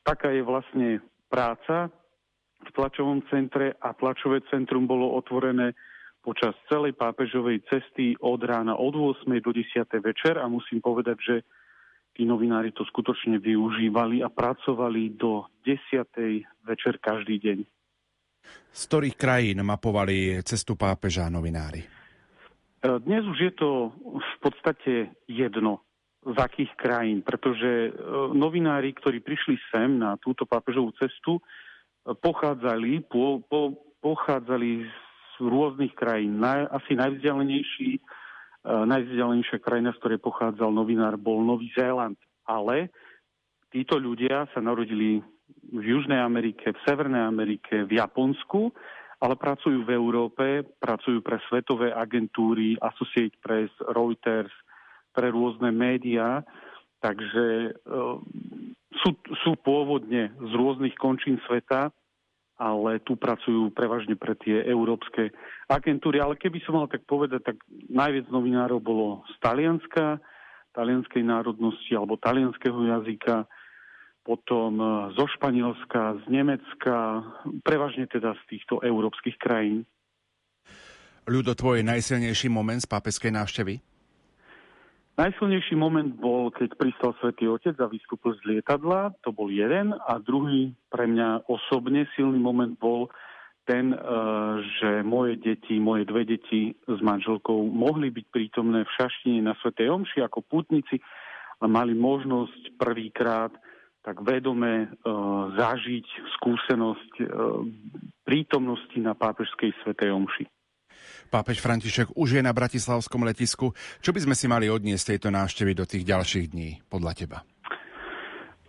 taká 0.07 0.31
je 0.31 0.43
vlastne 0.47 0.89
práca 1.27 1.91
v 2.63 2.71
tlačovom 2.71 3.27
centre 3.27 3.75
a 3.83 3.91
tlačové 3.95 4.47
centrum 4.47 4.87
bolo 4.87 5.19
otvorené 5.19 5.75
počas 6.23 6.55
celej 6.71 6.95
pápežovej 6.95 7.67
cesty 7.67 8.15
od 8.23 8.39
rána 8.47 8.79
od 8.79 8.95
8. 8.95 9.27
do 9.43 9.51
10. 9.51 9.83
večer 9.99 10.39
a 10.39 10.47
musím 10.47 10.79
povedať, 10.79 11.19
že 11.19 11.37
tí 12.15 12.23
novinári 12.23 12.71
to 12.71 12.87
skutočne 12.87 13.43
využívali 13.43 14.23
a 14.23 14.31
pracovali 14.31 15.19
do 15.19 15.51
10. 15.67 16.07
večer 16.63 17.03
každý 17.03 17.43
deň. 17.43 17.59
Z 18.73 18.83
ktorých 18.87 19.17
krajín 19.19 19.59
mapovali 19.67 20.39
cestu 20.47 20.79
pápeža 20.79 21.27
novinári? 21.27 22.02
E, 22.83 22.99
dnes 22.99 23.23
už 23.23 23.39
je 23.39 23.53
to 23.55 23.95
v 24.19 24.37
podstate 24.43 25.15
jedno, 25.31 25.87
z 26.27 26.35
akých 26.35 26.75
krajín, 26.75 27.23
pretože 27.23 27.71
e, 27.89 27.91
novinári, 28.35 28.91
ktorí 28.91 29.23
prišli 29.23 29.55
sem 29.71 30.03
na 30.03 30.19
túto 30.19 30.43
pápežovú 30.43 30.91
cestu, 30.99 31.39
e, 31.39 31.43
pochádzali, 32.11 33.07
po, 33.07 33.39
po, 33.47 33.79
pochádzali 34.03 34.83
z 34.83 35.35
rôznych 35.39 35.95
krajín. 35.95 36.43
Naj, 36.43 36.75
asi 36.75 36.99
najvzdialenejší, 36.99 37.91
najvzdialenejšia 38.63 39.59
krajina, 39.59 39.91
z 39.95 39.99
ktorej 40.03 40.21
pochádzal 40.23 40.71
novinár, 40.71 41.19
bol 41.19 41.43
Nový 41.43 41.73
Zéland. 41.75 42.19
Ale 42.47 42.95
títo 43.75 43.99
ľudia 43.99 44.47
sa 44.55 44.61
narodili 44.63 45.19
v 45.73 45.83
Južnej 45.83 46.21
Amerike, 46.21 46.71
v 46.71 46.83
Severnej 46.87 47.27
Amerike, 47.27 47.87
v 47.87 47.97
Japonsku 47.99 48.71
ale 49.23 49.39
pracujú 49.39 49.87
v 49.87 49.95
Európe, 49.95 50.67
pracujú 50.83 51.23
pre 51.23 51.39
svetové 51.47 51.95
agentúry, 51.95 52.75
Associate 52.83 53.39
Press, 53.39 53.71
Reuters, 53.95 54.51
pre 55.15 55.31
rôzne 55.31 55.71
médiá, 55.71 56.43
takže 56.99 57.71
e, 57.71 57.95
sú, 58.99 59.11
sú 59.47 59.55
pôvodne 59.63 60.35
z 60.35 60.53
rôznych 60.59 60.99
končín 60.99 61.39
sveta, 61.47 61.95
ale 62.59 62.99
tu 63.07 63.15
pracujú 63.15 63.71
prevažne 63.71 64.19
pre 64.19 64.35
tie 64.39 64.67
európske 64.67 65.31
agentúry. 65.71 66.19
Ale 66.19 66.35
keby 66.35 66.59
som 66.67 66.83
mal 66.83 66.91
tak 66.91 67.07
povedať, 67.07 67.47
tak 67.47 67.57
najviac 67.91 68.27
novinárov 68.27 68.83
bolo 68.83 69.23
z 69.31 69.35
Talianska, 69.39 70.19
talianskej 70.75 71.23
národnosti 71.23 71.93
alebo 71.95 72.19
talianského 72.19 72.81
jazyka, 72.91 73.47
potom 74.23 74.79
e, 74.79 74.87
zo 75.19 75.27
Španielska, 75.39 76.23
z 76.23 76.25
Nemecka, 76.31 77.27
prevažne 77.67 78.07
teda 78.07 78.39
z 78.39 78.43
týchto 78.57 78.81
európskych 78.81 79.37
krajín. 79.39 79.85
Ľudo, 81.27 81.55
tvoj 81.55 81.87
najsilnejší 81.87 82.51
moment 82.51 82.83
z 82.83 82.91
pápeskej 82.91 83.31
návštevy? 83.31 83.79
Najsilnejší 85.13 85.77
moment 85.77 86.17
bol, 86.17 86.49
keď 86.51 86.73
pristal 86.81 87.13
Svetý 87.21 87.45
Otec 87.45 87.77
a 87.79 87.87
vystúpil 87.87 88.33
z 88.41 88.43
lietadla, 88.49 89.13
to 89.21 89.29
bol 89.31 89.53
jeden. 89.53 89.93
A 89.93 90.17
druhý 90.17 90.73
pre 90.89 91.05
mňa 91.05 91.47
osobne 91.47 92.09
silný 92.17 92.41
moment 92.41 92.75
bol 92.81 93.13
ten, 93.69 93.95
e, 93.95 93.99
že 94.81 95.07
moje 95.07 95.39
deti, 95.39 95.79
moje 95.79 96.09
dve 96.09 96.27
deti 96.27 96.75
s 96.75 96.99
manželkou 96.99 97.71
mohli 97.71 98.11
byť 98.11 98.27
prítomné 98.35 98.83
v 98.83 98.95
Šaštine 98.99 99.45
na 99.47 99.55
Svetej 99.63 99.93
Omši 99.95 100.19
ako 100.27 100.43
pútnici 100.43 100.99
a 101.63 101.71
mali 101.71 101.95
možnosť 101.95 102.75
prvýkrát 102.75 103.55
tak 104.03 104.19
vedome 104.27 104.73
e, 104.85 104.87
zažiť 105.55 106.07
skúsenosť 106.39 107.13
e, 107.23 107.27
prítomnosti 108.27 108.99
na 108.99 109.15
pápežskej 109.15 109.71
svetej 109.83 110.11
omši. 110.11 110.45
Pápež 111.33 111.65
František 111.65 112.13
už 112.13 112.39
je 112.39 112.43
na 112.45 112.53
Bratislavskom 112.53 113.25
letisku. 113.25 113.73
Čo 114.05 114.11
by 114.13 114.21
sme 114.21 114.35
si 114.37 114.47
mali 114.51 114.69
odniesť 114.69 115.17
tejto 115.17 115.29
návštevy 115.33 115.73
do 115.73 115.89
tých 115.89 116.05
ďalších 116.05 116.53
dní, 116.53 116.85
podľa 116.93 117.13
teba? 117.17 117.39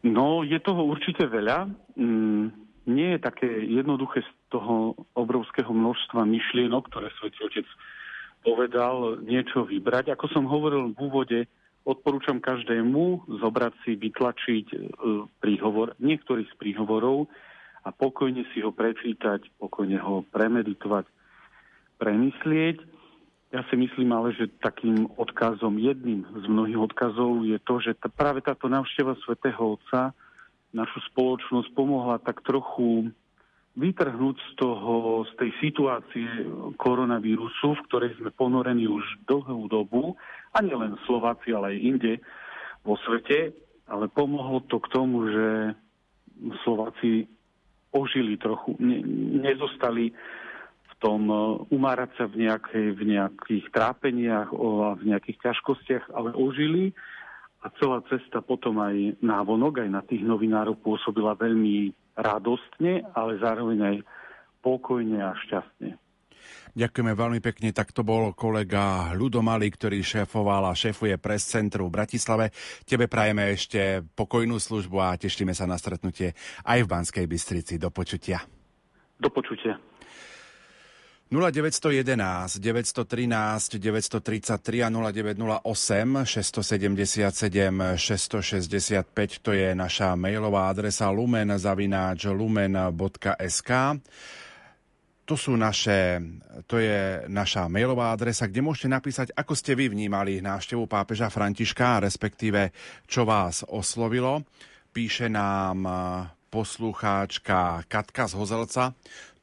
No, 0.05 0.47
je 0.47 0.59
toho 0.63 0.87
určite 0.87 1.27
veľa. 1.27 1.67
Mm, 1.99 2.55
nie 2.87 3.09
je 3.15 3.19
také 3.19 3.47
jednoduché 3.67 4.23
z 4.23 4.31
toho 4.51 4.95
obrovského 5.15 5.71
množstva 5.71 6.27
myšlienok, 6.27 6.87
ktoré 6.91 7.07
Svetý 7.19 7.39
Otec 7.43 7.67
povedal, 8.43 9.23
niečo 9.23 9.63
vybrať. 9.63 10.11
Ako 10.13 10.27
som 10.31 10.43
hovoril 10.43 10.91
v 10.91 10.99
úvode, 10.99 11.39
Odporúčam 11.83 12.39
každému 12.39 13.27
zobrať 13.43 13.73
si, 13.83 13.99
vytlačiť 13.99 14.65
e, 14.71 14.77
príhovor, 15.43 15.99
niektorých 15.99 16.47
z 16.47 16.55
príhovorov 16.55 17.27
a 17.83 17.91
pokojne 17.91 18.47
si 18.55 18.63
ho 18.63 18.71
prečítať, 18.71 19.59
pokojne 19.59 19.99
ho 19.99 20.23
premeditovať, 20.31 21.03
premyslieť. 21.99 22.77
Ja 23.51 23.67
si 23.67 23.75
myslím 23.75 24.15
ale, 24.15 24.31
že 24.31 24.47
takým 24.63 25.11
odkazom, 25.19 25.75
jedným 25.75 26.23
z 26.23 26.45
mnohých 26.47 26.79
odkazov 26.79 27.43
je 27.43 27.59
to, 27.59 27.83
že 27.83 27.99
t- 27.99 28.09
práve 28.15 28.39
táto 28.39 28.71
návšteva 28.71 29.19
svätého 29.27 29.75
Otca 29.75 30.15
našu 30.71 31.03
spoločnosť 31.11 31.69
pomohla 31.75 32.17
tak 32.23 32.41
trochu 32.47 33.11
vytrhnúť 33.73 34.37
z, 34.37 34.51
toho, 34.61 35.25
z 35.25 35.31
tej 35.41 35.51
situácie 35.57 36.29
koronavírusu, 36.77 37.73
v 37.73 37.85
ktorej 37.89 38.11
sme 38.21 38.29
ponorení 38.29 38.85
už 38.85 39.01
dlhú 39.25 39.65
dobu, 39.65 40.13
a 40.53 40.61
nielen 40.61 40.93
Slováci, 41.09 41.49
ale 41.49 41.73
aj 41.73 41.77
inde 41.81 42.13
vo 42.85 42.93
svete, 43.01 43.57
ale 43.89 44.05
pomohlo 44.13 44.61
to 44.69 44.77
k 44.77 44.87
tomu, 44.93 45.25
že 45.25 45.47
Slováci 46.61 47.25
ožili 47.93 48.37
trochu, 48.37 48.77
ne, 48.77 49.01
nezostali 49.41 50.13
v 50.85 50.93
tom 51.01 51.29
e, 51.29 51.35
umárať 51.73 52.09
sa 52.17 52.25
v, 52.29 52.45
nejakej, 52.45 52.87
v 52.93 53.01
nejakých 53.17 53.65
trápeniach, 53.73 54.49
o, 54.53 54.97
v 54.97 55.13
nejakých 55.13 55.49
ťažkostiach, 55.49 56.13
ale 56.13 56.33
ožili. 56.33 56.93
A 57.63 57.71
celá 57.79 58.03
cesta 58.11 58.43
potom 58.43 58.81
aj 58.83 59.23
návonok, 59.23 59.87
aj 59.87 59.89
na 59.89 60.01
tých 60.03 60.19
novinárov 60.19 60.83
pôsobila 60.83 61.31
veľmi 61.39 61.95
radostne, 62.17 63.05
ale 63.13 63.41
zároveň 63.41 63.79
aj 63.81 63.95
pokojne 64.63 65.19
a 65.19 65.33
šťastne. 65.35 65.97
Ďakujeme 66.73 67.13
veľmi 67.13 67.39
pekne. 67.39 67.69
Tak 67.69 67.93
to 67.93 68.01
bol 68.01 68.33
kolega 68.33 69.13
Ľudomali, 69.13 69.69
ktorý 69.69 70.01
šéfoval 70.01 70.65
a 70.65 70.73
šéfuje 70.73 71.21
pres 71.21 71.45
centru 71.45 71.85
v 71.85 72.01
Bratislave. 72.01 72.49
Tebe 72.81 73.05
prajeme 73.05 73.53
ešte 73.53 74.01
pokojnú 74.17 74.57
službu 74.57 74.97
a 74.97 75.13
tešíme 75.13 75.53
sa 75.53 75.69
na 75.69 75.77
stretnutie 75.77 76.33
aj 76.65 76.79
v 76.81 76.89
Banskej 76.89 77.25
Bystrici. 77.29 77.77
Do 77.77 77.93
počutia. 77.93 78.41
Do 79.21 79.29
počutia. 79.29 79.77
0911 81.33 82.61
913 82.61 83.81
933 83.81 84.85
a 84.85 84.89
0908 84.93 86.29
677 86.29 87.97
665 87.97 89.41
to 89.41 89.51
je 89.57 89.73
naša 89.73 90.13
mailová 90.13 90.69
adresa 90.69 91.09
lumen 91.09 91.57
zavináč 91.57 92.29
lumen.sk 92.29 93.69
to 95.23 95.39
sú 95.39 95.55
naše, 95.55 96.19
to 96.67 96.83
je 96.83 97.23
naša 97.31 97.71
mailová 97.71 98.11
adresa, 98.11 98.43
kde 98.43 98.59
môžete 98.59 98.91
napísať, 98.91 99.27
ako 99.31 99.55
ste 99.55 99.71
vy 99.71 99.87
vnímali 99.87 100.43
návštevu 100.43 100.83
pápeža 100.83 101.31
Františka, 101.31 102.03
respektíve 102.03 102.75
čo 103.07 103.23
vás 103.23 103.63
oslovilo. 103.63 104.43
Píše 104.91 105.31
nám 105.31 105.87
poslucháčka 106.51 107.87
Katka 107.87 108.27
z 108.27 108.33
Hozelca. 108.35 108.83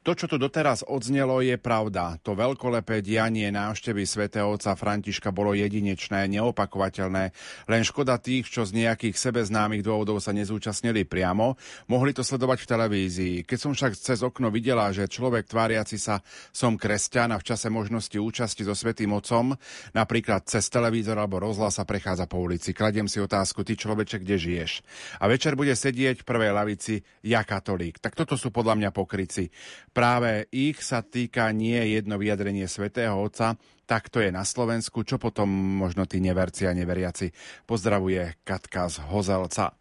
To, 0.01 0.17
čo 0.17 0.25
tu 0.25 0.41
doteraz 0.41 0.81
odznelo, 0.81 1.45
je 1.45 1.61
pravda. 1.61 2.17
To 2.25 2.33
veľkolepé 2.33 3.05
dianie 3.05 3.53
návštevy 3.53 4.09
svätého 4.09 4.49
otca 4.49 4.73
Františka 4.73 5.29
bolo 5.29 5.53
jedinečné, 5.53 6.25
neopakovateľné. 6.25 7.29
Len 7.69 7.81
škoda 7.85 8.17
tých, 8.17 8.49
čo 8.49 8.65
z 8.65 8.81
nejakých 8.81 9.13
sebeznámych 9.13 9.85
dôvodov 9.85 10.17
sa 10.17 10.33
nezúčastnili 10.33 11.05
priamo, 11.05 11.53
mohli 11.85 12.17
to 12.17 12.25
sledovať 12.25 12.65
v 12.65 12.69
televízii. 12.73 13.35
Keď 13.45 13.59
som 13.61 13.77
však 13.77 13.93
cez 13.93 14.25
okno 14.25 14.49
videla, 14.49 14.89
že 14.89 15.05
človek 15.05 15.45
tváriaci 15.45 16.01
sa 16.01 16.25
som 16.49 16.81
kresťan 16.81 17.37
a 17.37 17.37
v 17.37 17.53
čase 17.53 17.69
možnosti 17.69 18.17
účasti 18.17 18.65
so 18.65 18.73
svätým 18.73 19.13
otcom, 19.13 19.53
napríklad 19.93 20.49
cez 20.49 20.65
televízor 20.73 21.21
alebo 21.21 21.37
rozhlas 21.37 21.77
sa 21.77 21.85
prechádza 21.85 22.25
po 22.25 22.41
ulici. 22.41 22.73
Kladiem 22.73 23.05
si 23.05 23.21
otázku, 23.21 23.61
ty 23.61 23.77
človeče, 23.77 24.17
kde 24.17 24.33
žiješ? 24.41 24.81
A 25.21 25.29
večer 25.29 25.53
bude 25.53 25.77
sedieť 25.77 26.25
v 26.25 26.27
prvej 26.27 26.57
lavici 26.57 27.05
ja 27.21 27.45
katolík. 27.45 28.01
Tak 28.01 28.17
toto 28.17 28.33
sú 28.33 28.49
podľa 28.49 28.81
mňa 28.81 28.89
pokryci. 28.89 29.53
Práve 29.91 30.47
ich 30.55 30.79
sa 30.79 31.03
týka 31.03 31.51
nie 31.51 31.75
jedno 31.99 32.15
vyjadrenie 32.15 32.63
svätého 32.71 33.11
Otca, 33.19 33.59
tak 33.83 34.07
to 34.07 34.23
je 34.23 34.31
na 34.31 34.47
Slovensku, 34.47 35.03
čo 35.03 35.19
potom 35.19 35.51
možno 35.51 36.07
tí 36.07 36.23
neverci 36.23 36.63
a 36.63 36.71
neveriaci. 36.71 37.35
Pozdravuje 37.67 38.39
Katka 38.47 38.87
z 38.87 39.03
Hozelca. 39.11 39.75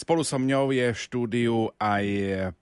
Spolu 0.00 0.24
so 0.24 0.40
mňou 0.40 0.72
je 0.72 0.96
v 0.96 0.98
štúdiu 0.98 1.68
aj 1.76 2.04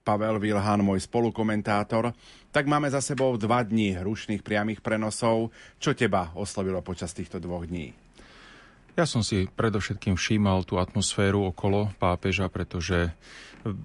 Pavel 0.03 0.43
Vilhan, 0.43 0.83
môj 0.83 1.07
spolukomentátor. 1.07 2.11
Tak 2.51 2.67
máme 2.67 2.91
za 2.91 2.99
sebou 2.99 3.39
dva 3.39 3.63
dní 3.63 3.95
rušných 3.95 4.43
priamých 4.43 4.83
prenosov. 4.83 5.55
Čo 5.79 5.95
teba 5.95 6.35
oslovilo 6.35 6.83
počas 6.83 7.15
týchto 7.15 7.39
dvoch 7.39 7.63
dní? 7.63 7.95
Ja 8.99 9.07
som 9.07 9.23
si 9.23 9.47
predovšetkým 9.47 10.19
všímal 10.19 10.67
tú 10.67 10.75
atmosféru 10.75 11.55
okolo 11.55 11.95
pápeža, 11.95 12.51
pretože 12.51 13.15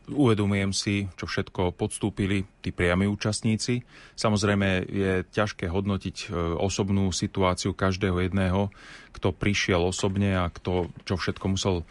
Uvedomujem 0.06 0.70
si, 0.70 1.10
čo 1.18 1.26
všetko 1.26 1.74
podstúpili 1.74 2.46
tí 2.62 2.70
priami 2.70 3.10
účastníci. 3.10 3.82
Samozrejme 4.14 4.86
je 4.86 5.12
ťažké 5.34 5.66
hodnotiť 5.66 6.16
e, 6.16 6.26
osobnú 6.62 7.10
situáciu 7.10 7.74
každého 7.74 8.22
jedného, 8.22 8.70
kto 9.10 9.34
prišiel 9.34 9.82
osobne 9.82 10.38
a 10.38 10.46
kto 10.46 10.94
čo 11.02 11.18
všetko 11.18 11.46
musel 11.58 11.82
e, 11.82 11.84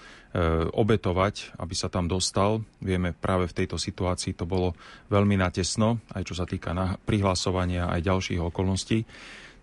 obetovať, 0.72 1.60
aby 1.60 1.76
sa 1.76 1.92
tam 1.92 2.08
dostal. 2.08 2.64
Vieme, 2.80 3.12
práve 3.12 3.52
v 3.52 3.58
tejto 3.64 3.76
situácii 3.76 4.32
to 4.32 4.48
bolo 4.48 4.80
veľmi 5.12 5.36
natesno, 5.36 6.00
aj 6.16 6.24
čo 6.24 6.40
sa 6.40 6.48
týka 6.48 6.72
prihlasovania 7.04 7.92
aj 7.92 8.00
ďalších 8.00 8.40
okolností. 8.40 9.04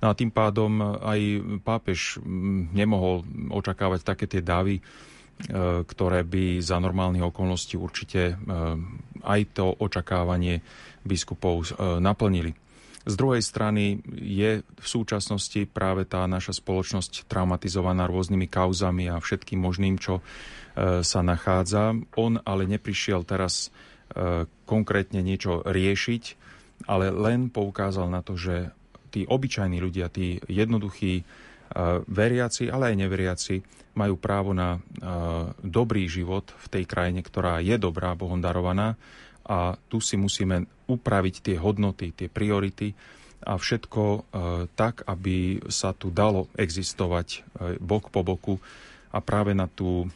No 0.01 0.13
a 0.13 0.17
tým 0.17 0.33
pádom 0.33 1.01
aj 1.05 1.21
pápež 1.61 2.21
nemohol 2.73 3.25
očakávať 3.53 4.01
také 4.01 4.25
tie 4.25 4.41
davy, 4.41 4.81
ktoré 5.87 6.21
by 6.27 6.61
za 6.61 6.77
normálnych 6.77 7.25
okolností 7.25 7.81
určite 7.81 8.21
e, 8.33 8.35
aj 9.25 9.41
to 9.57 9.73
očakávanie 9.73 10.61
biskupov 11.07 11.65
e, 11.65 11.99
naplnili. 12.03 12.53
Z 13.09 13.17
druhej 13.17 13.41
strany 13.41 14.05
je 14.21 14.61
v 14.61 14.87
súčasnosti 14.87 15.65
práve 15.73 16.05
tá 16.05 16.29
naša 16.29 16.53
spoločnosť 16.61 17.25
traumatizovaná 17.33 18.05
rôznymi 18.05 18.45
kauzami 18.45 19.09
a 19.09 19.17
všetkým 19.17 19.57
možným, 19.57 19.97
čo 19.97 20.21
sa 21.01 21.21
nachádza. 21.25 21.97
On 22.21 22.37
ale 22.45 22.69
neprišiel 22.69 23.25
teraz 23.25 23.73
konkrétne 24.69 25.25
niečo 25.25 25.65
riešiť, 25.65 26.23
ale 26.93 27.09
len 27.09 27.49
poukázal 27.49 28.13
na 28.13 28.21
to, 28.21 28.37
že 28.37 28.69
tí 29.11 29.27
obyčajní 29.27 29.81
ľudia, 29.83 30.13
tí 30.13 30.39
jednoduchí 30.47 31.27
veriaci, 32.11 32.67
ale 32.67 32.91
aj 32.91 32.97
neveriaci 32.99 33.57
majú 33.95 34.19
právo 34.19 34.51
na 34.55 34.79
dobrý 35.63 36.07
život 36.11 36.51
v 36.51 36.67
tej 36.67 36.85
krajine, 36.87 37.23
ktorá 37.23 37.63
je 37.63 37.79
dobrá, 37.79 38.15
Bohom 38.19 38.39
darovaná 38.43 38.99
a 39.47 39.75
tu 39.91 39.99
si 39.99 40.15
musíme 40.15 40.67
upraviť 40.87 41.35
tie 41.43 41.57
hodnoty, 41.59 42.15
tie 42.15 42.27
priority 42.31 42.95
a 43.41 43.59
všetko 43.59 44.31
tak, 44.79 45.03
aby 45.07 45.65
sa 45.71 45.91
tu 45.97 46.11
dalo 46.15 46.47
existovať 46.55 47.43
bok 47.79 48.11
po 48.15 48.23
boku. 48.23 48.59
A 49.11 49.19
práve 49.19 49.59
na 49.59 49.67
tú 49.67 50.07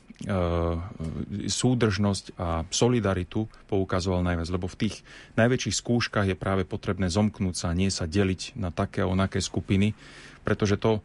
súdržnosť 1.51 2.39
a 2.39 2.63
solidaritu 2.71 3.51
poukazoval 3.67 4.23
najviac, 4.23 4.49
lebo 4.55 4.71
v 4.71 4.87
tých 4.87 5.03
najväčších 5.35 5.75
skúškach 5.83 6.31
je 6.31 6.39
práve 6.39 6.63
potrebné 6.63 7.11
zomknúť 7.11 7.55
sa, 7.59 7.75
nie 7.75 7.91
sa 7.91 8.07
deliť 8.07 8.55
na 8.55 8.71
také 8.71 9.03
a 9.03 9.11
onaké 9.11 9.43
skupiny, 9.43 9.99
pretože 10.47 10.79
to 10.79 11.03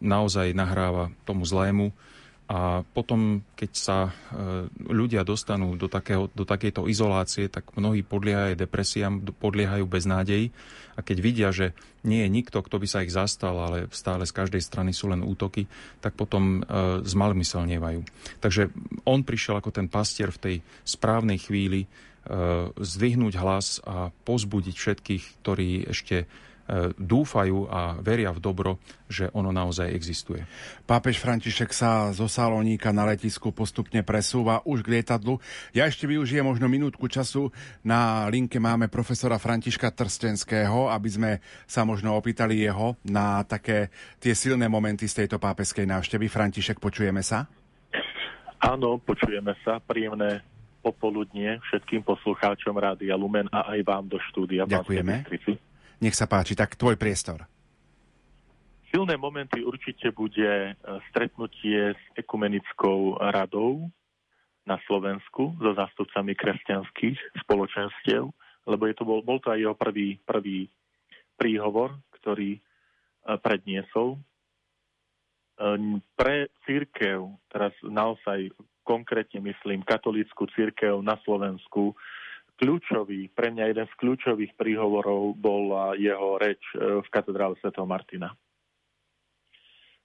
naozaj 0.00 0.56
nahráva 0.56 1.12
tomu 1.26 1.44
zlému. 1.44 1.92
A 2.50 2.82
potom, 2.82 3.46
keď 3.54 3.70
sa 3.78 3.98
e, 4.10 4.12
ľudia 4.90 5.22
dostanú 5.22 5.78
do, 5.78 5.86
takého, 5.86 6.26
do 6.34 6.42
takejto 6.42 6.90
izolácie, 6.90 7.46
tak 7.46 7.70
mnohí 7.78 8.02
podliehajú 8.02 8.58
depresiám, 8.58 9.22
podliehajú 9.38 9.86
beznádeji. 9.86 10.50
A 10.98 11.00
keď 11.06 11.16
vidia, 11.22 11.48
že 11.54 11.78
nie 12.02 12.26
je 12.26 12.34
nikto, 12.34 12.58
kto 12.58 12.82
by 12.82 12.86
sa 12.90 13.06
ich 13.06 13.14
zastal, 13.14 13.54
ale 13.54 13.86
stále 13.94 14.26
z 14.26 14.34
každej 14.34 14.66
strany 14.66 14.90
sú 14.90 15.14
len 15.14 15.22
útoky, 15.22 15.70
tak 16.02 16.18
potom 16.18 16.66
e, 16.66 17.06
zmalmyselnievajú. 17.06 18.02
Takže 18.42 18.74
on 19.06 19.22
prišiel 19.22 19.62
ako 19.62 19.70
ten 19.70 19.86
pastier 19.86 20.34
v 20.34 20.42
tej 20.42 20.56
správnej 20.82 21.38
chvíli 21.38 21.86
e, 21.86 21.88
zdvihnúť 22.74 23.34
hlas 23.38 23.78
a 23.86 24.10
pozbudiť 24.26 24.74
všetkých, 24.74 25.24
ktorí 25.46 25.86
ešte 25.86 26.26
E, 26.26 26.49
dúfajú 26.94 27.66
a 27.66 27.98
veria 27.98 28.30
v 28.30 28.38
dobro, 28.38 28.78
že 29.10 29.26
ono 29.34 29.50
naozaj 29.50 29.90
existuje. 29.90 30.46
Pápež 30.86 31.18
František 31.18 31.74
sa 31.74 32.14
zo 32.14 32.30
Saloníka 32.30 32.94
na 32.94 33.06
letisku 33.10 33.50
postupne 33.50 34.06
presúva 34.06 34.62
už 34.62 34.86
k 34.86 34.98
lietadlu. 34.98 35.42
Ja 35.74 35.90
ešte 35.90 36.06
využijem 36.06 36.46
možno 36.46 36.70
minútku 36.70 37.10
času. 37.10 37.50
Na 37.82 38.30
linke 38.30 38.62
máme 38.62 38.86
profesora 38.86 39.38
Františka 39.42 39.90
Trstenského, 39.90 40.90
aby 40.90 41.08
sme 41.10 41.30
sa 41.66 41.82
možno 41.82 42.14
opýtali 42.14 42.62
jeho 42.62 42.94
na 43.02 43.42
také 43.42 43.90
tie 44.22 44.34
silné 44.34 44.70
momenty 44.70 45.10
z 45.10 45.26
tejto 45.26 45.42
pápeskej 45.42 45.90
návštevy. 45.90 46.30
František, 46.30 46.78
počujeme 46.78 47.22
sa? 47.26 47.50
Áno, 48.60 49.00
počujeme 49.00 49.56
sa. 49.64 49.80
Príjemné 49.80 50.44
popoludnie 50.80 51.60
všetkým 51.68 52.00
poslucháčom 52.04 52.72
Rádia 52.72 53.16
Lumen 53.16 53.48
a 53.52 53.72
aj 53.76 53.80
vám 53.84 54.04
do 54.08 54.16
štúdia. 54.32 54.64
Ďakujeme. 54.64 55.24
Nech 56.00 56.16
sa 56.16 56.24
páči, 56.24 56.56
tak 56.56 56.80
tvoj 56.80 56.96
priestor. 56.96 57.44
Silné 58.90 59.20
momenty 59.20 59.62
určite 59.62 60.10
bude 60.10 60.50
e, 60.50 60.72
stretnutie 61.12 61.94
s 61.94 62.02
ekumenickou 62.18 63.20
radou 63.20 63.86
na 64.66 64.80
Slovensku 64.88 65.54
so 65.60 65.70
zástupcami 65.76 66.34
kresťanských 66.34 67.44
spoločenstiev, 67.46 68.32
lebo 68.66 68.82
je 68.88 68.94
to 68.96 69.04
bol, 69.06 69.20
bol 69.22 69.38
to 69.38 69.54
aj 69.54 69.60
jeho 69.62 69.76
prvý, 69.78 70.18
prvý 70.26 70.66
príhovor, 71.38 71.94
ktorý 72.18 72.56
e, 72.56 72.60
predniesol. 73.38 74.16
E, 74.16 74.20
pre 76.16 76.50
církev, 76.66 77.30
teraz 77.52 77.76
naozaj 77.84 78.50
konkrétne 78.82 79.38
myslím, 79.44 79.86
katolícku 79.86 80.50
církev 80.56 80.98
na 81.04 81.14
Slovensku, 81.22 81.94
kľúčový, 82.60 83.32
pre 83.32 83.48
mňa 83.48 83.72
jeden 83.72 83.86
z 83.88 83.94
kľúčových 83.96 84.52
príhovorov 84.60 85.32
bola 85.40 85.96
jeho 85.96 86.36
reč 86.36 86.60
e, 86.76 87.00
v 87.00 87.08
katedrále 87.08 87.56
Sv. 87.64 87.72
Martina, 87.88 88.36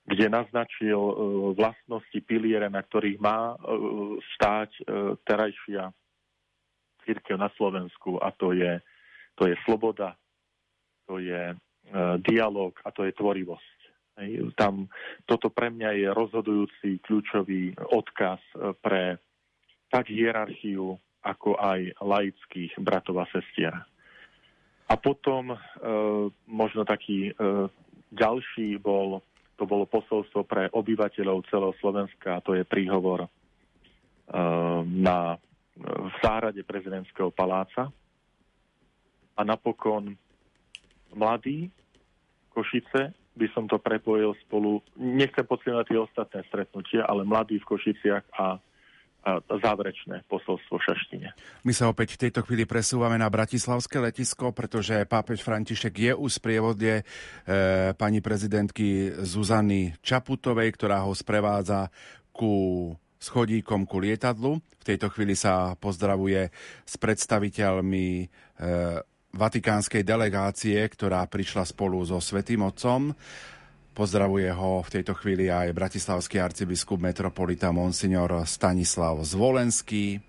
kde 0.07 0.31
naznačil 0.31 0.95
e, 0.95 1.15
vlastnosti 1.59 2.19
piliere, 2.23 2.71
na 2.71 2.79
ktorých 2.79 3.19
má 3.19 3.53
e, 3.53 3.55
stáť 4.39 4.71
terajšia 5.27 5.91
církev 7.03 7.35
na 7.35 7.51
Slovensku 7.59 8.23
a 8.23 8.31
to 8.31 8.55
je, 8.55 8.79
to 9.35 9.51
je 9.51 9.55
sloboda, 9.67 10.15
to 11.05 11.21
je 11.21 11.53
dialog 12.25 12.73
a 12.81 12.89
to 12.89 13.05
je 13.05 13.13
tvorivosť. 13.13 13.77
Tam, 14.57 14.89
toto 15.29 15.53
pre 15.53 15.69
mňa 15.69 16.01
je 16.01 16.07
rozhodujúci 16.09 16.97
kľúčový 17.05 17.77
odkaz 17.93 18.41
pre 18.81 19.21
tak 19.93 20.09
hierarchiu 20.09 20.97
ako 21.25 21.57
aj 21.57 21.97
laických 21.97 22.77
bratov 22.77 23.25
a 23.25 23.25
sestier. 23.33 23.73
A 24.85 24.93
potom 25.01 25.49
e, 25.49 25.57
možno 26.45 26.85
taký 26.85 27.33
e, 27.33 27.67
ďalší 28.13 28.77
bol, 28.77 29.25
to 29.57 29.65
bolo 29.65 29.89
posolstvo 29.89 30.45
pre 30.45 30.69
obyvateľov 30.69 31.49
celého 31.49 31.73
Slovenska, 31.81 32.37
a 32.37 32.43
to 32.45 32.53
je 32.53 32.61
príhovor 32.61 33.25
e, 33.25 33.29
na, 34.85 35.41
v 35.81 36.13
záhrade 36.21 36.61
prezidentského 36.61 37.33
paláca. 37.33 37.89
A 39.35 39.41
napokon 39.41 40.13
mladí 41.17 41.73
Košice, 42.53 43.11
by 43.35 43.47
som 43.51 43.67
to 43.67 43.75
prepojil 43.81 44.31
spolu, 44.47 44.79
nechcem 44.95 45.43
podceňovať 45.43 45.85
tie 45.91 45.99
ostatné 45.99 46.39
stretnutia, 46.47 47.03
ale 47.03 47.27
mladí 47.27 47.59
v 47.59 47.67
Košiciach 47.67 48.23
a 48.31 48.63
záverečné 49.49 50.29
posolstvo 50.29 50.77
v 50.77 50.85
šaštine. 50.85 51.27
My 51.65 51.73
sa 51.73 51.89
opäť 51.89 52.15
v 52.15 52.29
tejto 52.29 52.45
chvíli 52.45 52.69
presúvame 52.69 53.17
na 53.17 53.25
Bratislavské 53.25 53.97
letisko, 53.97 54.53
pretože 54.53 55.09
pápež 55.09 55.41
František 55.41 55.93
je 55.93 56.13
už 56.13 56.31
v 56.37 56.39
sprievode 56.39 56.93
e, 57.01 57.03
pani 57.97 58.21
prezidentky 58.21 59.09
Zuzany 59.25 59.97
Čaputovej, 60.05 60.69
ktorá 60.77 61.01
ho 61.01 61.13
sprevádza 61.17 61.89
ku 62.29 62.93
schodíkom 63.17 63.89
ku 63.89 63.97
lietadlu. 63.97 64.61
V 64.61 64.83
tejto 64.85 65.09
chvíli 65.09 65.33
sa 65.33 65.73
pozdravuje 65.73 66.53
s 66.85 66.93
predstaviteľmi 67.01 68.07
e, 68.21 68.25
vatikánskej 69.35 70.05
delegácie, 70.05 70.77
ktorá 70.85 71.25
prišla 71.25 71.65
spolu 71.65 71.99
so 72.05 72.21
Svetým 72.21 72.61
Otcom. 72.61 73.11
Pozdravuje 73.95 74.51
ho 74.51 74.83
v 74.83 74.91
tejto 74.91 75.15
chvíli 75.15 75.47
aj 75.47 75.71
bratislavský 75.71 76.43
arcibiskup 76.43 76.99
metropolita 76.99 77.71
Monsignor 77.71 78.43
Stanislav 78.43 79.15
Zvolenský. 79.23 80.19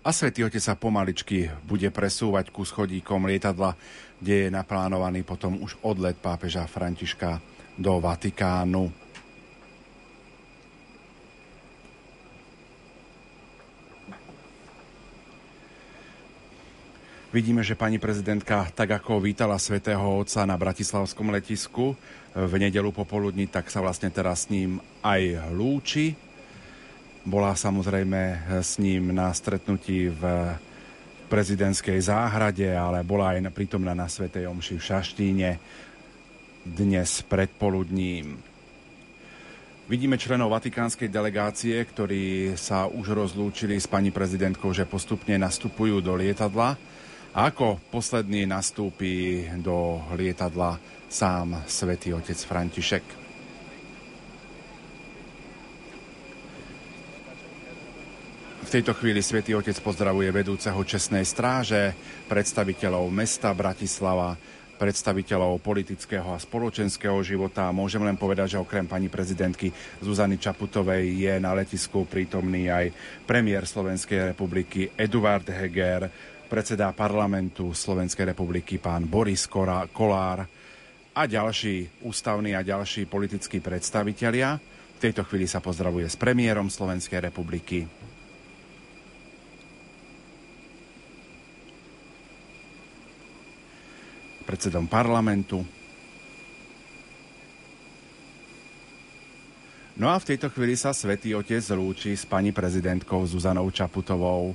A 0.00 0.08
svätý 0.08 0.40
Otec 0.40 0.64
sa 0.64 0.72
pomaličky 0.72 1.52
bude 1.68 1.92
presúvať 1.92 2.48
ku 2.48 2.64
schodíkom 2.64 3.28
lietadla, 3.28 3.76
kde 4.16 4.48
je 4.48 4.48
naplánovaný 4.48 5.20
potom 5.20 5.60
už 5.60 5.76
odlet 5.84 6.16
pápeža 6.16 6.64
Františka 6.64 7.44
do 7.76 8.00
Vatikánu. 8.00 9.03
Vidíme, 17.34 17.66
že 17.66 17.74
pani 17.74 17.98
prezidentka, 17.98 18.70
tak 18.78 18.94
ako 19.02 19.18
vítala 19.18 19.58
svätého 19.58 20.22
Otca 20.22 20.46
na 20.46 20.54
Bratislavskom 20.54 21.34
letisku 21.34 21.98
v 22.30 22.52
nedelu 22.62 22.94
popoludní, 22.94 23.50
tak 23.50 23.74
sa 23.74 23.82
vlastne 23.82 24.06
teraz 24.06 24.46
s 24.46 24.54
ním 24.54 24.78
aj 25.02 25.50
lúči. 25.50 26.14
Bola 27.26 27.58
samozrejme 27.58 28.54
s 28.62 28.78
ním 28.78 29.10
na 29.10 29.34
stretnutí 29.34 30.14
v 30.14 30.22
prezidentskej 31.26 32.06
záhrade, 32.06 32.70
ale 32.70 33.02
bola 33.02 33.34
aj 33.34 33.50
prítomná 33.50 33.98
na 33.98 34.06
Svetej 34.06 34.46
Omši 34.46 34.78
v 34.78 34.86
Šaštíne 34.94 35.50
dnes 36.62 37.18
predpoludním. 37.26 38.38
Vidíme 39.90 40.22
členov 40.22 40.54
vatikánskej 40.54 41.10
delegácie, 41.10 41.82
ktorí 41.82 42.54
sa 42.54 42.86
už 42.86 43.10
rozlúčili 43.10 43.74
s 43.74 43.90
pani 43.90 44.14
prezidentkou, 44.14 44.70
že 44.70 44.86
postupne 44.86 45.34
nastupujú 45.34 45.98
do 45.98 46.14
lietadla 46.14 46.94
ako 47.34 47.82
posledný 47.90 48.46
nastúpi 48.46 49.42
do 49.58 49.98
lietadla 50.14 50.78
sám 51.10 51.66
svätý 51.66 52.14
otec 52.14 52.38
František. 52.38 53.04
V 58.64 58.68
tejto 58.70 58.94
chvíli 58.94 59.18
svätý 59.18 59.54
otec 59.58 59.74
pozdravuje 59.82 60.30
vedúceho 60.30 60.78
čestnej 60.86 61.26
stráže, 61.26 61.94
predstaviteľov 62.30 63.10
mesta 63.10 63.50
Bratislava, 63.50 64.38
predstaviteľov 64.78 65.62
politického 65.62 66.34
a 66.34 66.42
spoločenského 66.42 67.18
života. 67.22 67.70
Môžem 67.70 68.02
len 68.02 68.18
povedať, 68.18 68.54
že 68.54 68.62
okrem 68.62 68.86
pani 68.86 69.06
prezidentky 69.06 69.70
Zuzany 70.02 70.38
Čaputovej 70.38 71.06
je 71.18 71.34
na 71.38 71.54
letisku 71.54 72.06
prítomný 72.06 72.70
aj 72.70 72.90
premiér 73.26 73.66
Slovenskej 73.66 74.34
republiky 74.34 74.90
Eduard 74.98 75.46
Heger, 75.46 76.33
predseda 76.46 76.92
parlamentu 76.92 77.74
Slovenskej 77.74 78.34
republiky 78.34 78.78
pán 78.78 79.08
Boris 79.08 79.48
Kolár 79.92 80.46
a 81.14 81.22
ďalší 81.26 82.04
ústavní 82.04 82.56
a 82.56 82.66
ďalší 82.66 83.06
politickí 83.06 83.62
predstavitelia. 83.62 84.58
V 84.94 85.02
tejto 85.02 85.24
chvíli 85.26 85.44
sa 85.46 85.62
pozdravuje 85.62 86.08
s 86.08 86.16
premiérom 86.16 86.70
Slovenskej 86.70 87.28
republiky. 87.30 87.88
predsedom 94.44 94.86
parlamentu. 94.86 95.66
No 99.98 100.12
a 100.12 100.18
v 100.20 100.28
tejto 100.30 100.46
chvíli 100.52 100.78
sa 100.78 100.94
Svetý 100.94 101.34
Otec 101.34 101.64
lúči 101.74 102.14
s 102.14 102.22
pani 102.22 102.54
prezidentkou 102.54 103.24
Zuzanou 103.26 103.66
Čaputovou. 103.74 104.54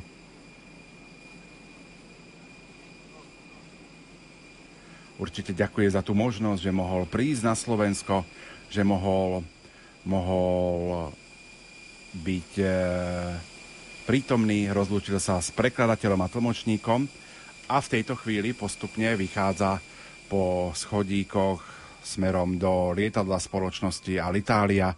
Určite 5.20 5.52
ďakuje 5.52 5.94
za 5.94 6.02
tú 6.02 6.16
možnosť, 6.16 6.64
že 6.64 6.72
mohol 6.72 7.04
prísť 7.06 7.44
na 7.44 7.54
Slovensko, 7.54 8.24
že 8.72 8.88
mohol, 8.88 9.44
mohol 10.08 11.12
byť 12.16 12.52
e, 12.58 12.68
prítomný, 14.08 14.72
rozlúčil 14.72 15.20
sa 15.22 15.38
s 15.44 15.54
prekladateľom 15.54 16.26
a 16.26 16.32
tlmočníkom 16.32 17.06
a 17.70 17.78
v 17.78 17.92
tejto 17.92 18.18
chvíli 18.18 18.56
postupne 18.58 19.14
vychádza 19.14 19.78
po 20.32 20.74
schodíkoch 20.74 21.62
smerom 22.02 22.58
do 22.58 22.96
lietadla 22.96 23.38
spoločnosti 23.38 24.18
Alitalia, 24.18 24.96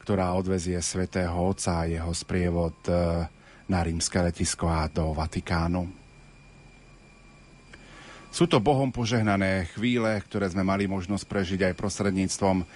ktorá 0.00 0.32
odvezie 0.38 0.78
svätého 0.80 1.34
Otca 1.34 1.84
a 1.84 1.88
jeho 1.90 2.12
sprievod 2.14 2.78
e, 2.88 2.92
na 3.68 3.80
rímske 3.82 4.22
letisko 4.22 4.70
a 4.70 4.86
do 4.86 5.12
Vatikánu. 5.16 6.03
Sú 8.34 8.50
to 8.50 8.58
Bohom 8.58 8.90
požehnané 8.90 9.70
chvíle, 9.78 10.18
ktoré 10.26 10.50
sme 10.50 10.66
mali 10.66 10.90
možnosť 10.90 11.22
prežiť 11.22 11.60
aj 11.70 11.78
prostredníctvom 11.78 12.66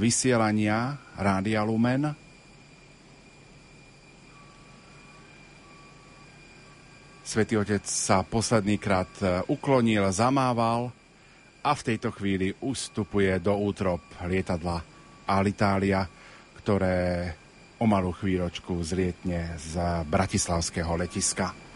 vysielania 0.00 0.96
Rádia 1.20 1.60
Lumen. 1.68 2.16
Svetý 7.20 7.60
Otec 7.60 7.84
sa 7.84 8.24
posledný 8.24 8.80
krát 8.80 9.12
e, 9.20 9.44
uklonil, 9.52 10.08
zamával 10.16 10.88
a 11.60 11.76
v 11.76 11.84
tejto 11.92 12.08
chvíli 12.16 12.48
ustupuje 12.64 13.36
do 13.36 13.52
útrop 13.52 14.00
lietadla 14.24 14.80
Alitalia, 15.28 16.08
ktoré 16.56 17.28
o 17.76 17.84
malú 17.84 18.16
chvíľočku 18.16 18.80
zlietne 18.80 19.60
z 19.60 19.76
bratislavského 20.08 20.96
letiska. 20.96 21.71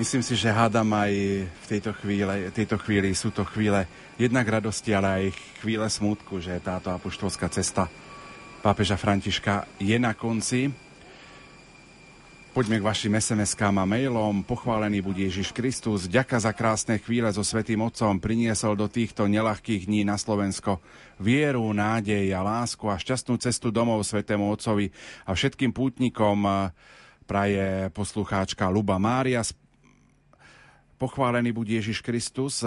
Myslím 0.00 0.24
si, 0.24 0.32
že 0.32 0.48
hádam 0.48 0.96
aj 0.96 1.12
v 1.44 1.66
tejto, 1.68 1.92
chvíle, 1.92 2.48
tejto 2.56 2.80
chvíli 2.80 3.12
sú 3.12 3.36
to 3.36 3.44
chvíle 3.44 3.84
jednak 4.16 4.48
radosti, 4.48 4.96
ale 4.96 5.08
aj 5.12 5.24
chvíle 5.60 5.84
smutku, 5.84 6.40
že 6.40 6.56
táto 6.64 6.88
apoštolská 6.88 7.52
cesta 7.52 7.84
pápeža 8.64 8.96
Františka 8.96 9.68
je 9.76 10.00
na 10.00 10.16
konci. 10.16 10.72
Poďme 12.56 12.80
k 12.80 12.86
vašim 12.88 13.12
SMS-kám 13.12 13.76
a 13.76 13.84
mailom. 13.84 14.40
Pochválený 14.40 15.04
bude 15.04 15.20
Ježiš 15.20 15.52
Kristus. 15.52 16.08
Ďaka 16.08 16.48
za 16.48 16.56
krásne 16.56 16.96
chvíle 16.96 17.28
so 17.28 17.44
Svetým 17.44 17.84
Otcom 17.84 18.24
priniesol 18.24 18.80
do 18.80 18.88
týchto 18.88 19.28
nelahkých 19.28 19.84
dní 19.84 20.08
na 20.08 20.16
Slovensko 20.16 20.80
vieru, 21.20 21.76
nádej 21.76 22.32
a 22.32 22.40
lásku 22.40 22.88
a 22.88 22.96
šťastnú 22.96 23.36
cestu 23.36 23.68
domov 23.68 24.00
Svetému 24.08 24.48
Otcovi 24.48 24.88
a 25.28 25.36
všetkým 25.36 25.76
pútnikom 25.76 26.72
praje 27.28 27.92
poslucháčka 27.94 28.66
Luba 28.72 28.96
Mária 28.96 29.44
z 29.44 29.59
Pochválený 31.00 31.56
buď 31.56 31.80
Ježiš 31.80 32.04
Kristus. 32.04 32.60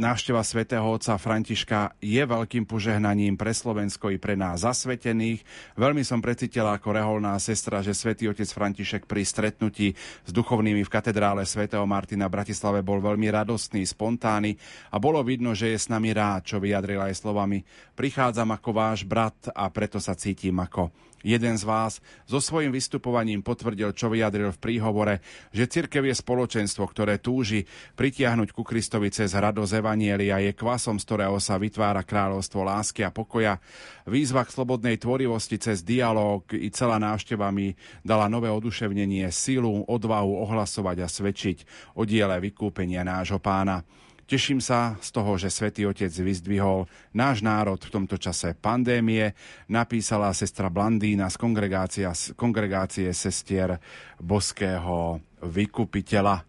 Návšteva 0.00 0.40
svätého 0.40 0.88
otca 0.88 1.20
Františka 1.20 2.00
je 2.00 2.24
veľkým 2.24 2.64
požehnaním 2.64 3.36
pre 3.36 3.52
Slovensko 3.52 4.08
i 4.08 4.16
pre 4.16 4.40
nás 4.40 4.64
zasvetených. 4.64 5.44
Veľmi 5.76 6.00
som 6.00 6.24
precítila 6.24 6.80
ako 6.80 6.96
reholná 6.96 7.36
sestra, 7.36 7.84
že 7.84 7.92
svätý 7.92 8.24
otec 8.24 8.48
František 8.48 9.04
pri 9.04 9.20
stretnutí 9.20 9.92
s 10.24 10.30
duchovnými 10.32 10.80
v 10.80 10.88
katedrále 10.88 11.44
svätého 11.44 11.84
Martina 11.84 12.32
v 12.32 12.40
Bratislave 12.40 12.80
bol 12.80 13.04
veľmi 13.04 13.28
radostný, 13.28 13.84
spontánny 13.84 14.56
a 14.88 14.96
bolo 14.96 15.20
vidno, 15.20 15.52
že 15.52 15.68
je 15.68 15.76
s 15.76 15.92
nami 15.92 16.16
rád, 16.16 16.48
čo 16.48 16.56
vyjadril 16.56 17.04
aj 17.04 17.20
slovami 17.20 17.60
Prichádzam 17.92 18.48
ako 18.48 18.70
váš 18.72 19.04
brat 19.04 19.52
a 19.52 19.68
preto 19.68 20.00
sa 20.00 20.16
cítim 20.16 20.56
ako 20.56 20.88
Jeden 21.26 21.58
z 21.58 21.64
vás 21.66 21.98
so 22.30 22.38
svojím 22.38 22.70
vystupovaním 22.70 23.42
potvrdil, 23.42 23.90
čo 23.90 24.06
vyjadril 24.06 24.54
v 24.54 24.62
príhovore, 24.62 25.14
že 25.50 25.66
cirkev 25.66 26.06
je 26.06 26.14
spoločenstvo, 26.14 26.86
ktoré 26.86 27.18
túži 27.18 27.66
pritiahnuť 27.98 28.54
ku 28.54 28.62
Kristovi 28.62 29.10
cez 29.10 29.34
radosť 29.34 29.82
Evanielia, 29.82 30.38
je 30.38 30.54
kvasom, 30.54 31.02
z 31.02 31.06
ktorého 31.10 31.38
sa 31.42 31.58
vytvára 31.58 32.06
kráľovstvo 32.06 32.62
lásky 32.62 33.02
a 33.02 33.10
pokoja. 33.10 33.58
Výzva 34.06 34.46
k 34.46 34.54
slobodnej 34.54 34.96
tvorivosti 35.02 35.58
cez 35.58 35.82
dialog 35.82 36.46
i 36.54 36.70
celá 36.70 37.02
návšteva 37.02 37.50
mi 37.50 37.74
dala 38.06 38.30
nové 38.30 38.46
oduševnenie, 38.46 39.26
silu, 39.34 39.82
odvahu 39.90 40.38
ohlasovať 40.46 40.96
a 41.02 41.08
svedčiť 41.10 41.58
o 41.98 42.06
diele 42.06 42.38
vykúpenia 42.38 43.02
nášho 43.02 43.42
pána. 43.42 43.82
Teším 44.28 44.60
sa 44.60 45.00
z 45.00 45.08
toho, 45.08 45.40
že 45.40 45.48
Svetý 45.48 45.88
Otec 45.88 46.12
vyzdvihol 46.12 46.84
náš 47.16 47.40
národ 47.40 47.80
v 47.80 47.88
tomto 47.88 48.20
čase 48.20 48.52
pandémie, 48.52 49.32
napísala 49.72 50.36
sestra 50.36 50.68
Blandína 50.68 51.32
z 51.32 51.40
kongregácie, 51.40 52.04
z 52.04 52.36
kongregácie 52.36 53.08
sestier 53.16 53.80
Boského 54.20 55.24
vykupiteľa. 55.40 56.44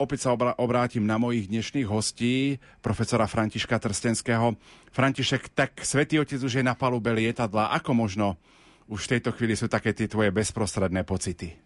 Opäť 0.00 0.24
sa 0.24 0.32
obrátim 0.56 1.04
na 1.04 1.20
mojich 1.20 1.52
dnešných 1.52 1.84
hostí, 1.84 2.56
profesora 2.80 3.28
Františka 3.28 3.76
Trstenského. 3.76 4.56
František, 4.96 5.52
tak 5.52 5.84
Svetý 5.84 6.16
Otec 6.16 6.40
už 6.40 6.56
je 6.56 6.64
na 6.64 6.72
palube 6.72 7.12
lietadla. 7.12 7.76
Ako 7.76 7.92
možno 7.92 8.40
už 8.88 9.04
v 9.04 9.20
tejto 9.20 9.36
chvíli 9.36 9.52
sú 9.52 9.68
také 9.68 9.92
tie 9.92 10.08
tvoje 10.08 10.32
bezprostredné 10.32 11.04
pocity? 11.04 11.60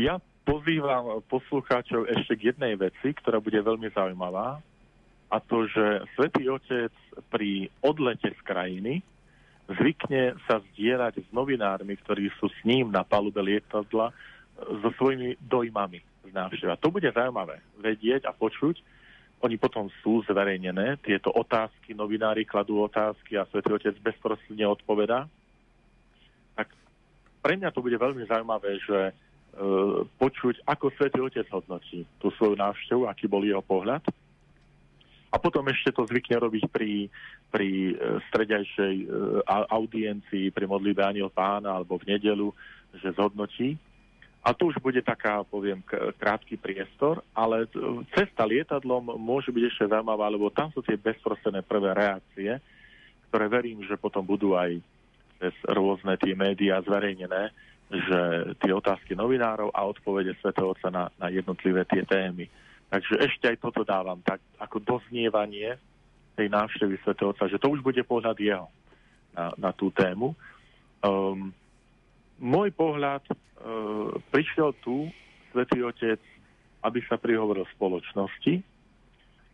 Ja 0.00 0.16
pozývam 0.42 1.22
poslucháčov 1.30 2.10
ešte 2.10 2.34
k 2.38 2.42
jednej 2.54 2.74
veci, 2.74 3.14
ktorá 3.14 3.38
bude 3.38 3.58
veľmi 3.62 3.88
zaujímavá, 3.94 4.58
a 5.32 5.40
to, 5.40 5.64
že 5.64 6.04
Svetý 6.12 6.44
Otec 6.52 6.92
pri 7.32 7.72
odlete 7.80 8.36
z 8.36 8.40
krajiny 8.44 9.00
zvykne 9.64 10.36
sa 10.44 10.60
zdieľať 10.60 11.24
s 11.24 11.28
novinármi, 11.32 11.96
ktorí 12.04 12.28
sú 12.36 12.52
s 12.52 12.60
ním 12.68 12.92
na 12.92 13.00
palube 13.00 13.40
lietadla, 13.40 14.12
so 14.52 14.88
svojimi 15.00 15.40
dojmami 15.40 16.04
z 16.28 16.30
návšteva. 16.36 16.76
To 16.84 16.92
bude 16.92 17.08
zaujímavé 17.08 17.64
vedieť 17.80 18.28
a 18.28 18.36
počuť. 18.36 18.76
Oni 19.42 19.56
potom 19.56 19.88
sú 20.04 20.20
zverejnené, 20.28 21.00
tieto 21.02 21.32
otázky, 21.32 21.96
novinári 21.96 22.44
kladú 22.44 22.84
otázky 22.84 23.40
a 23.40 23.48
Svetý 23.48 23.72
Otec 23.72 23.96
bezprostredne 24.04 24.68
odpovedá. 24.68 25.24
Tak 26.54 26.68
pre 27.40 27.56
mňa 27.56 27.72
to 27.72 27.80
bude 27.80 27.96
veľmi 27.96 28.28
zaujímavé, 28.28 28.76
že 28.84 28.98
E, 29.08 29.31
počuť, 30.16 30.64
ako 30.64 30.92
Svetý 30.96 31.20
Otec 31.20 31.44
hodnotí 31.52 32.08
tú 32.16 32.32
svoju 32.40 32.56
návštevu, 32.56 33.04
aký 33.04 33.28
bol 33.28 33.44
jeho 33.44 33.60
pohľad. 33.60 34.00
A 35.32 35.40
potom 35.40 35.64
ešte 35.72 35.96
to 35.96 36.04
zvykne 36.04 36.44
robiť 36.44 36.68
pri, 36.68 37.08
pri 37.48 37.96
stredajšej 38.28 39.08
audiencii, 39.48 40.52
pri 40.52 40.64
modlíbe 40.68 41.00
Aniel 41.00 41.32
pána 41.32 41.80
alebo 41.80 41.96
v 41.96 42.16
nedelu, 42.16 42.52
že 43.00 43.16
zhodnotí. 43.16 43.80
A 44.42 44.52
to 44.52 44.74
už 44.74 44.82
bude 44.82 44.98
taká, 45.06 45.46
poviem, 45.46 45.80
krátky 46.18 46.58
priestor, 46.58 47.22
ale 47.32 47.64
cesta 48.12 48.42
lietadlom 48.42 49.14
môže 49.16 49.54
byť 49.54 49.64
ešte 49.70 49.84
zaujímavá, 49.88 50.26
lebo 50.28 50.50
tam 50.50 50.68
sú 50.74 50.82
tie 50.82 50.98
bezprostredné 50.98 51.62
prvé 51.62 51.94
reakcie, 51.94 52.58
ktoré 53.30 53.46
verím, 53.48 53.86
že 53.86 53.94
potom 53.96 54.26
budú 54.26 54.58
aj 54.58 54.82
cez 55.38 55.54
rôzne 55.70 56.18
tie 56.18 56.34
médiá 56.34 56.82
zverejnené, 56.82 57.54
že 57.92 58.20
tie 58.58 58.72
otázky 58.72 59.12
novinárov 59.12 59.68
a 59.76 59.84
odpovede 59.84 60.32
svätého 60.40 60.72
Otca 60.72 60.88
na, 60.88 61.12
na 61.20 61.28
jednotlivé 61.28 61.84
tie 61.84 62.02
témy. 62.08 62.48
Takže 62.88 63.20
ešte 63.20 63.52
aj 63.52 63.60
toto 63.60 63.84
dávam 63.84 64.20
tak 64.24 64.40
ako 64.56 64.80
doznievanie 64.80 65.76
tej 66.36 66.48
návštevy 66.48 66.96
svätého 67.04 67.36
Otca, 67.36 67.48
že 67.48 67.60
to 67.60 67.68
už 67.68 67.84
bude 67.84 68.00
pohľad 68.04 68.36
jeho 68.40 68.68
na, 69.36 69.52
na 69.60 69.70
tú 69.76 69.92
tému. 69.92 70.32
Um, 71.04 71.52
môj 72.40 72.72
pohľad, 72.72 73.24
uh, 73.28 74.16
prišiel 74.32 74.72
tu 74.80 75.12
svätý 75.52 75.84
Otec, 75.84 76.20
aby 76.82 76.98
sa 77.06 77.20
prihovoril 77.20 77.68
spoločnosti, 77.76 78.64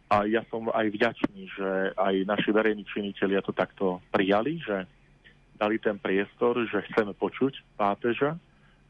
a 0.09 0.24
ja 0.24 0.40
som 0.48 0.72
aj 0.72 0.88
vďačný, 0.88 1.40
že 1.53 1.70
aj 1.92 2.24
naši 2.24 2.48
verejní 2.48 2.88
činitelia 2.88 3.44
to 3.44 3.53
takto 3.53 4.01
prijali, 4.09 4.57
že 4.57 4.88
dali 5.59 5.77
ten 5.83 5.99
priestor, 5.99 6.62
že 6.71 6.87
chceme 6.88 7.12
počuť 7.12 7.75
pápeža, 7.75 8.38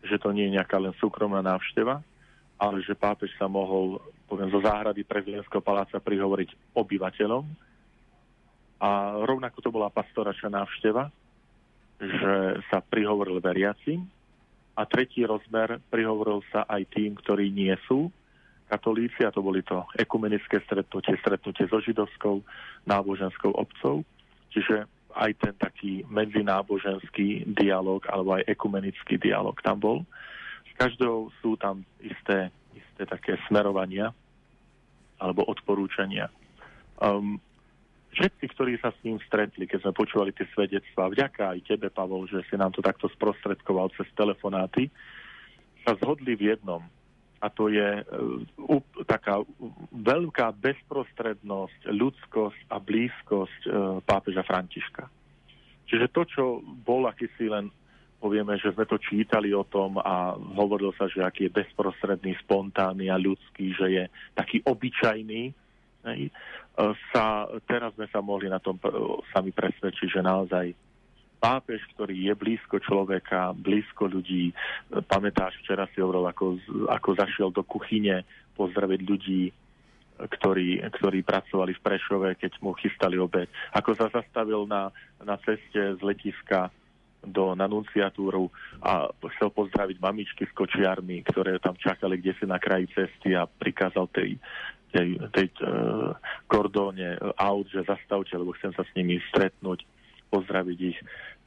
že 0.04 0.20
to 0.20 0.30
nie 0.30 0.46
je 0.46 0.60
nejaká 0.60 0.76
len 0.76 0.92
súkromná 1.00 1.40
návšteva, 1.40 2.04
ale 2.60 2.84
že 2.84 2.94
pápež 2.94 3.32
sa 3.40 3.48
mohol, 3.48 3.98
poviem, 4.28 4.52
zo 4.52 4.60
záhrady 4.60 5.02
prezidentského 5.02 5.64
paláca 5.64 5.96
prihovoriť 5.98 6.76
obyvateľom. 6.76 7.44
A 8.78 9.18
rovnako 9.26 9.58
to 9.58 9.70
bola 9.74 9.90
pastoračná 9.90 10.62
návšteva, 10.62 11.10
že 11.98 12.62
sa 12.70 12.78
prihovoril 12.78 13.42
veriacim. 13.42 14.06
A 14.78 14.86
tretí 14.86 15.26
rozmer 15.26 15.82
prihovoril 15.90 16.46
sa 16.54 16.62
aj 16.70 16.86
tým, 16.94 17.18
ktorí 17.18 17.50
nie 17.50 17.74
sú 17.90 18.14
katolíci, 18.68 19.24
a 19.24 19.32
to 19.32 19.40
boli 19.40 19.64
to 19.64 19.82
ekumenické 19.96 20.60
stretnutie, 20.62 21.16
stretnutie 21.18 21.66
so 21.66 21.80
židovskou 21.80 22.44
náboženskou 22.84 23.50
obcov. 23.56 24.04
Čiže 24.52 24.84
aj 25.18 25.32
ten 25.42 25.54
taký 25.58 26.06
medzináboženský 26.06 27.50
dialog 27.58 28.06
alebo 28.06 28.38
aj 28.38 28.46
ekumenický 28.46 29.18
dialog 29.18 29.58
tam 29.66 29.82
bol. 29.82 29.98
S 30.70 30.72
každou 30.78 31.34
sú 31.42 31.58
tam 31.58 31.82
isté, 31.98 32.54
isté 32.72 33.02
také 33.02 33.34
smerovania 33.50 34.14
alebo 35.18 35.42
odporúčania. 35.50 36.30
Um, 37.02 37.42
všetci, 38.14 38.44
ktorí 38.54 38.78
sa 38.78 38.94
s 38.94 38.98
ním 39.02 39.18
stretli, 39.26 39.66
keď 39.66 39.86
sme 39.86 39.98
počúvali 39.98 40.30
tie 40.30 40.46
svedectvá, 40.54 41.10
vďaka 41.10 41.58
aj 41.58 41.66
tebe, 41.66 41.90
Pavol, 41.90 42.30
že 42.30 42.46
si 42.46 42.54
nám 42.54 42.70
to 42.70 42.78
takto 42.78 43.10
sprostredkoval 43.10 43.90
cez 43.98 44.06
telefonáty, 44.14 44.86
sa 45.82 45.98
zhodli 45.98 46.38
v 46.38 46.54
jednom, 46.54 46.82
a 47.38 47.46
to 47.54 47.70
je 47.70 48.02
uh, 48.02 48.80
taká 49.06 49.42
veľká 49.94 50.58
bezprostrednosť, 50.58 51.86
ľudskosť 51.94 52.60
a 52.70 52.76
blízkosť 52.82 53.60
uh, 53.66 53.72
pápeža 54.02 54.42
Františka. 54.42 55.06
Čiže 55.88 56.06
to, 56.10 56.22
čo 56.26 56.44
bol 56.62 57.06
akýsi 57.06 57.48
len, 57.48 57.70
povieme, 58.18 58.58
že 58.58 58.74
sme 58.74 58.84
to 58.84 58.98
čítali 58.98 59.54
o 59.54 59.62
tom 59.62 60.02
a 60.02 60.34
hovoril 60.34 60.90
sa, 60.98 61.06
že 61.06 61.22
aký 61.22 61.46
je 61.46 61.56
bezprostredný, 61.62 62.34
spontánny 62.42 63.06
a 63.06 63.16
ľudský, 63.16 63.70
že 63.78 63.86
je 63.86 64.04
taký 64.34 64.58
obyčajný, 64.66 65.42
hej, 66.10 66.20
uh, 66.26 66.92
sa, 67.14 67.46
teraz 67.70 67.94
sme 67.94 68.10
sa 68.10 68.18
mohli 68.18 68.50
na 68.50 68.58
tom 68.58 68.82
sami 69.30 69.54
presvedčiť, 69.54 70.08
že 70.10 70.20
naozaj 70.26 70.87
pápež, 71.38 71.80
ktorý 71.94 72.28
je 72.28 72.34
blízko 72.34 72.82
človeka, 72.82 73.54
blízko 73.54 74.10
ľudí. 74.10 74.50
Pamätáš, 75.06 75.56
včera 75.62 75.86
si 75.94 76.02
hovoril, 76.02 76.26
ako, 76.26 76.58
ako 76.90 77.08
zašiel 77.14 77.48
do 77.54 77.62
kuchyne 77.62 78.26
pozdraviť 78.58 79.00
ľudí, 79.06 79.42
ktorí, 80.18 80.82
ktorí 80.98 81.22
pracovali 81.22 81.78
v 81.78 81.84
Prešove, 81.86 82.28
keď 82.34 82.58
mu 82.58 82.74
chystali 82.74 83.14
obed. 83.22 83.46
Ako 83.70 83.94
sa 83.94 84.10
zastavil 84.10 84.66
na, 84.66 84.90
na 85.22 85.38
ceste 85.38 85.78
z 85.94 86.00
letiska 86.02 86.74
do 87.22 87.54
nanunciatúru 87.54 88.50
a 88.82 89.10
chcel 89.34 89.50
pozdraviť 89.50 89.98
mamičky 89.98 90.46
s 90.46 90.52
kočiarmi, 90.54 91.22
ktoré 91.26 91.58
tam 91.58 91.74
čakali 91.74 92.18
kde 92.18 92.32
si 92.38 92.44
na 92.46 92.62
kraji 92.62 92.86
cesty 92.94 93.34
a 93.34 93.46
prikázal 93.46 94.06
tej, 94.14 94.38
tej, 94.94 95.18
tej 95.34 95.46
uh, 95.62 96.14
kordóne 96.46 97.18
aut, 97.34 97.66
že 97.70 97.82
zastavte, 97.86 98.38
lebo 98.38 98.54
chcem 98.58 98.70
sa 98.74 98.86
s 98.86 98.90
nimi 98.94 99.18
stretnúť 99.34 99.82
pozdraviť 100.28 100.78
ich, 100.80 100.98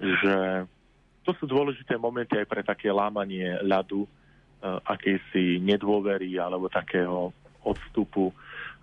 že 0.01 0.65
to 1.21 1.31
sú 1.37 1.45
dôležité 1.45 1.97
momenty 2.01 2.37
aj 2.37 2.47
pre 2.49 2.61
také 2.65 2.89
lámanie 2.89 3.61
ľadu, 3.61 4.05
uh, 4.05 4.81
akejsi 4.85 5.61
nedôvery 5.61 6.37
alebo 6.41 6.65
takého 6.67 7.29
odstupu, 7.61 8.33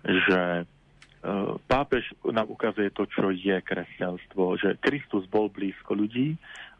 že 0.03 0.63
uh, 0.63 1.59
pápež 1.67 2.15
nám 2.23 2.47
ukazuje 2.47 2.89
to, 2.95 3.03
čo 3.11 3.31
je 3.35 3.59
kresťanstvo, 3.59 4.55
že 4.55 4.79
Kristus 4.79 5.27
bol 5.27 5.51
blízko 5.51 5.95
ľudí 5.95 6.39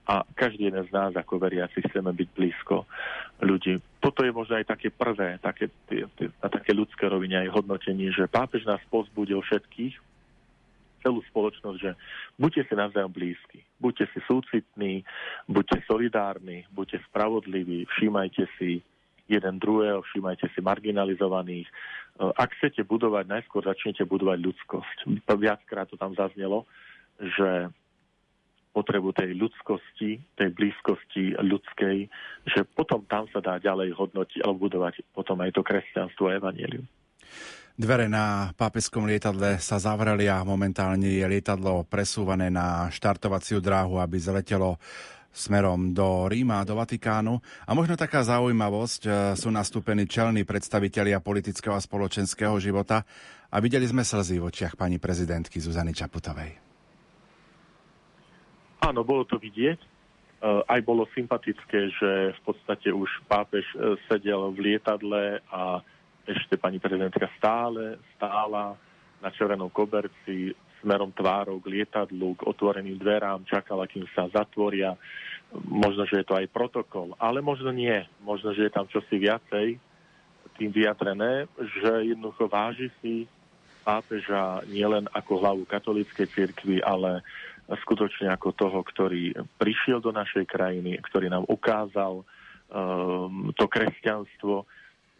a 0.10 0.26
každý 0.34 0.74
jeden 0.74 0.82
z 0.90 0.92
nás 0.96 1.14
ako 1.14 1.38
veriaci 1.38 1.86
chceme 1.86 2.10
byť 2.10 2.30
blízko 2.34 2.90
ľudí. 3.46 3.78
Toto 4.02 4.26
je 4.26 4.34
možno 4.34 4.58
aj 4.58 4.66
také 4.74 4.90
prvé, 4.90 5.38
také, 5.38 5.70
na 6.42 6.50
také 6.50 6.74
ľudské 6.74 7.06
rovine 7.06 7.46
aj 7.46 7.54
hodnotenie, 7.54 8.10
že 8.10 8.26
pápež 8.26 8.66
nás 8.66 8.82
pozbudil 8.90 9.38
všetkých, 9.46 10.09
celú 11.02 11.20
spoločnosť, 11.32 11.78
že 11.80 11.92
buďte 12.40 12.62
si 12.68 12.74
navzájom 12.76 13.12
blízki, 13.12 13.60
buďte 13.80 14.06
si 14.12 14.20
súcitní, 14.28 15.04
buďte 15.48 15.84
solidárni, 15.88 16.68
buďte 16.72 17.04
spravodliví, 17.10 17.88
všímajte 17.96 18.46
si 18.60 18.84
jeden 19.30 19.56
druhého, 19.62 20.02
všímajte 20.10 20.50
si 20.52 20.60
marginalizovaných. 20.60 21.68
E, 21.70 21.74
ak 22.34 22.50
chcete 22.58 22.82
budovať, 22.84 23.30
najskôr 23.30 23.62
začnete 23.62 24.04
budovať 24.04 24.42
ľudskosť. 24.42 24.98
Viackrát 25.30 25.86
to 25.86 25.96
tam 25.96 26.18
zaznelo, 26.18 26.66
že 27.22 27.70
potrebu 28.74 29.14
tej 29.14 29.34
ľudskosti, 29.34 30.22
tej 30.38 30.50
blízkosti 30.54 31.38
ľudskej, 31.42 31.98
že 32.48 32.62
potom 32.78 33.02
tam 33.10 33.26
sa 33.34 33.42
dá 33.42 33.58
ďalej 33.58 33.98
hodnotiť 33.98 34.40
alebo 34.46 34.70
budovať 34.70 35.04
potom 35.14 35.42
aj 35.42 35.58
to 35.58 35.62
kresťanstvo 35.66 36.30
a 36.30 36.38
evanelium. 36.38 36.86
Dvere 37.80 38.12
na 38.12 38.52
pápeskom 38.60 39.08
lietadle 39.08 39.56
sa 39.56 39.80
zavreli 39.80 40.28
a 40.28 40.44
momentálne 40.44 41.16
je 41.16 41.24
lietadlo 41.24 41.88
presúvané 41.88 42.52
na 42.52 42.92
štartovaciu 42.92 43.64
dráhu, 43.64 44.04
aby 44.04 44.20
zletelo 44.20 44.76
smerom 45.32 45.96
do 45.96 46.28
Ríma, 46.28 46.68
do 46.68 46.76
Vatikánu. 46.76 47.40
A 47.40 47.72
možno 47.72 47.96
taká 47.96 48.20
zaujímavosť, 48.20 49.02
e, 49.08 49.10
sú 49.40 49.48
nastúpení 49.48 50.12
čelní 50.12 50.44
predstavitelia 50.44 51.24
politického 51.24 51.72
a 51.72 51.80
spoločenského 51.80 52.60
života 52.60 53.08
a 53.48 53.64
videli 53.64 53.88
sme 53.88 54.04
slzy 54.04 54.44
v 54.44 54.52
očiach 54.52 54.76
pani 54.76 55.00
prezidentky 55.00 55.64
Zuzany 55.64 55.96
Čaputovej. 55.96 56.60
Áno, 58.84 59.08
bolo 59.08 59.24
to 59.24 59.40
vidieť. 59.40 59.80
E, 59.80 59.88
aj 60.68 60.84
bolo 60.84 61.08
sympatické, 61.16 61.96
že 61.96 62.36
v 62.36 62.42
podstate 62.44 62.92
už 62.92 63.08
pápež 63.32 63.64
e, 63.72 63.96
sedel 64.12 64.52
v 64.52 64.68
lietadle 64.68 65.40
a 65.48 65.80
ešte 66.30 66.62
pani 66.62 66.78
prezidentka 66.78 67.26
stále 67.38 67.98
stála 68.14 68.78
na 69.20 69.30
červenom 69.34 69.74
koberci 69.74 70.54
smerom 70.80 71.12
tvárou 71.12 71.60
k 71.60 71.76
lietadlu, 71.76 72.40
k 72.40 72.48
otvoreným 72.48 72.96
dverám, 72.96 73.44
čakala, 73.44 73.84
kým 73.90 74.08
sa 74.16 74.32
zatvoria. 74.32 74.96
Možno, 75.68 76.08
že 76.08 76.24
je 76.24 76.26
to 76.30 76.40
aj 76.40 76.48
protokol, 76.54 77.18
ale 77.20 77.44
možno 77.44 77.74
nie. 77.74 78.06
Možno, 78.24 78.56
že 78.56 78.70
je 78.70 78.72
tam 78.72 78.88
čosi 78.88 79.20
viacej 79.20 79.76
tým 80.56 80.72
vyjadrené, 80.76 81.48
že 81.56 82.16
jednoducho 82.16 82.52
váži 82.52 82.92
si 83.00 83.28
pápeža 83.88 84.62
nielen 84.68 85.08
ako 85.16 85.40
hlavu 85.40 85.64
katolíckej 85.64 86.28
cirkvi, 86.32 86.84
ale 86.84 87.24
skutočne 87.88 88.28
ako 88.34 88.52
toho, 88.52 88.80
ktorý 88.84 89.32
prišiel 89.56 90.04
do 90.04 90.12
našej 90.12 90.44
krajiny, 90.50 91.00
ktorý 91.00 91.32
nám 91.32 91.48
ukázal 91.48 92.22
um, 92.22 93.54
to 93.56 93.66
kresťanstvo, 93.72 94.68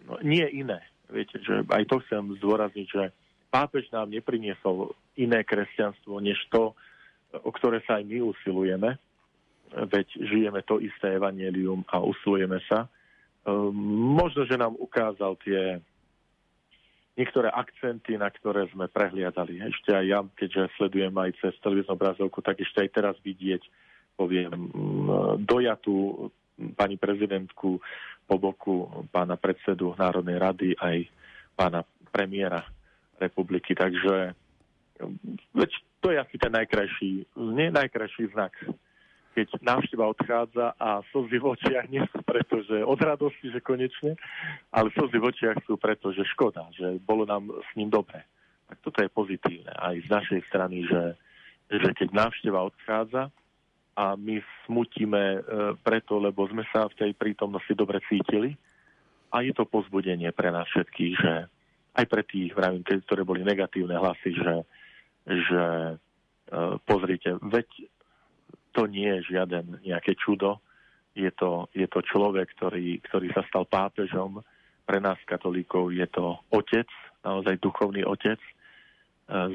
no, 0.10 0.14
nie 0.26 0.44
iné. 0.50 0.82
Viete, 1.10 1.42
že 1.42 1.66
aj 1.66 1.84
to 1.90 1.98
chcem 2.06 2.38
zdôrazniť, 2.38 2.88
že 2.88 3.04
pápež 3.50 3.90
nám 3.90 4.14
nepriniesol 4.14 4.94
iné 5.18 5.42
kresťanstvo, 5.42 6.22
než 6.22 6.38
to, 6.54 6.78
o 7.34 7.52
ktoré 7.54 7.82
sa 7.86 7.98
aj 7.98 8.06
my 8.06 8.30
usilujeme, 8.30 8.96
veď 9.74 10.08
žijeme 10.18 10.62
to 10.66 10.82
isté 10.82 11.18
evanelium 11.18 11.86
a 11.90 12.02
usilujeme 12.02 12.62
sa. 12.70 12.90
Ehm, 13.46 13.74
možno, 14.18 14.46
že 14.46 14.58
nám 14.58 14.78
ukázal 14.78 15.38
tie 15.42 15.82
niektoré 17.20 17.52
akcenty, 17.52 18.16
na 18.16 18.32
ktoré 18.32 18.72
sme 18.72 18.88
prehliadali. 18.88 19.60
Ešte 19.60 19.92
aj 19.92 20.06
ja, 20.08 20.20
keďže 20.24 20.72
sledujem 20.80 21.12
aj 21.20 21.36
cez 21.44 21.54
televíznu 21.60 22.00
obrazovku, 22.00 22.40
tak 22.40 22.64
ešte 22.64 22.80
aj 22.80 22.90
teraz 22.96 23.16
vidieť, 23.20 23.60
poviem, 24.16 24.72
dojatú 25.44 26.32
pani 26.76 27.00
prezidentku 27.00 27.82
po 28.28 28.36
boku 28.38 29.08
pána 29.10 29.36
predsedu 29.36 29.96
Národnej 29.98 30.38
rady 30.38 30.70
aj 30.78 30.98
pána 31.58 31.82
premiéra 32.14 32.62
republiky. 33.18 33.74
Takže 33.74 34.34
veď 35.56 35.72
to 36.00 36.08
je 36.14 36.18
asi 36.20 36.36
ten 36.38 36.52
najkrajší, 36.54 37.12
nie 37.36 37.68
najkrajší 37.72 38.32
znak 38.32 38.54
keď 39.40 39.62
návšteva 39.64 40.10
odchádza 40.10 40.76
a 40.76 41.00
slzy 41.14 41.38
v 41.40 41.46
očiach 41.56 41.88
nie 41.88 42.04
sú 42.12 42.20
preto, 42.26 42.60
že 42.66 42.84
od 42.84 43.00
radosti, 43.00 43.48
že 43.54 43.64
konečne, 43.64 44.20
ale 44.74 44.92
slzy 44.92 45.16
v 45.16 45.28
očiach 45.32 45.58
sú 45.64 45.80
preto, 45.80 46.12
že 46.12 46.28
škoda, 46.28 46.68
že 46.76 47.00
bolo 47.00 47.24
nám 47.24 47.48
s 47.48 47.72
ním 47.80 47.88
dobre. 47.88 48.26
Tak 48.68 48.84
toto 48.84 49.00
je 49.00 49.08
pozitívne 49.08 49.72
aj 49.80 49.96
z 50.04 50.08
našej 50.12 50.42
strany, 50.50 50.84
že, 50.84 51.16
že 51.72 51.90
keď 51.96 52.10
návšteva 52.12 52.68
odchádza 52.68 53.32
a 53.96 54.16
my 54.16 54.40
smutíme 54.66 55.24
e, 55.36 55.40
preto, 55.82 56.22
lebo 56.22 56.46
sme 56.48 56.64
sa 56.70 56.88
v 56.88 56.98
tej 56.98 57.12
prítomnosti 57.18 57.72
dobre 57.74 58.00
cítili 58.08 58.56
a 59.30 59.42
je 59.46 59.54
to 59.54 59.66
pozbudenie 59.70 60.30
pre 60.34 60.50
nás 60.50 60.66
všetkých, 60.70 61.14
že 61.20 61.34
aj 61.98 62.06
pre 62.06 62.24
tých, 62.26 62.54
vravím, 62.56 62.82
ktoré 62.82 63.22
boli 63.26 63.42
negatívne 63.44 63.98
hlasy, 63.98 64.32
že, 64.34 64.56
že 65.26 65.64
e, 65.66 65.96
pozrite, 66.86 67.38
veď 67.44 67.68
to 68.74 68.86
nie 68.86 69.10
je 69.20 69.36
žiaden 69.36 69.82
nejaké 69.82 70.14
čudo. 70.16 70.62
Je 71.18 71.30
to, 71.34 71.68
je 71.74 71.90
to 71.90 72.00
človek, 72.06 72.48
ktorý, 72.56 73.02
ktorý 73.10 73.34
sa 73.34 73.44
stal 73.50 73.66
pápežom. 73.66 74.40
Pre 74.86 75.00
nás, 75.02 75.18
katolíkov, 75.26 75.92
je 75.92 76.08
to 76.08 76.38
otec, 76.54 76.88
naozaj 77.26 77.60
duchovný 77.60 78.06
otec, 78.06 78.40
e, 78.40 78.52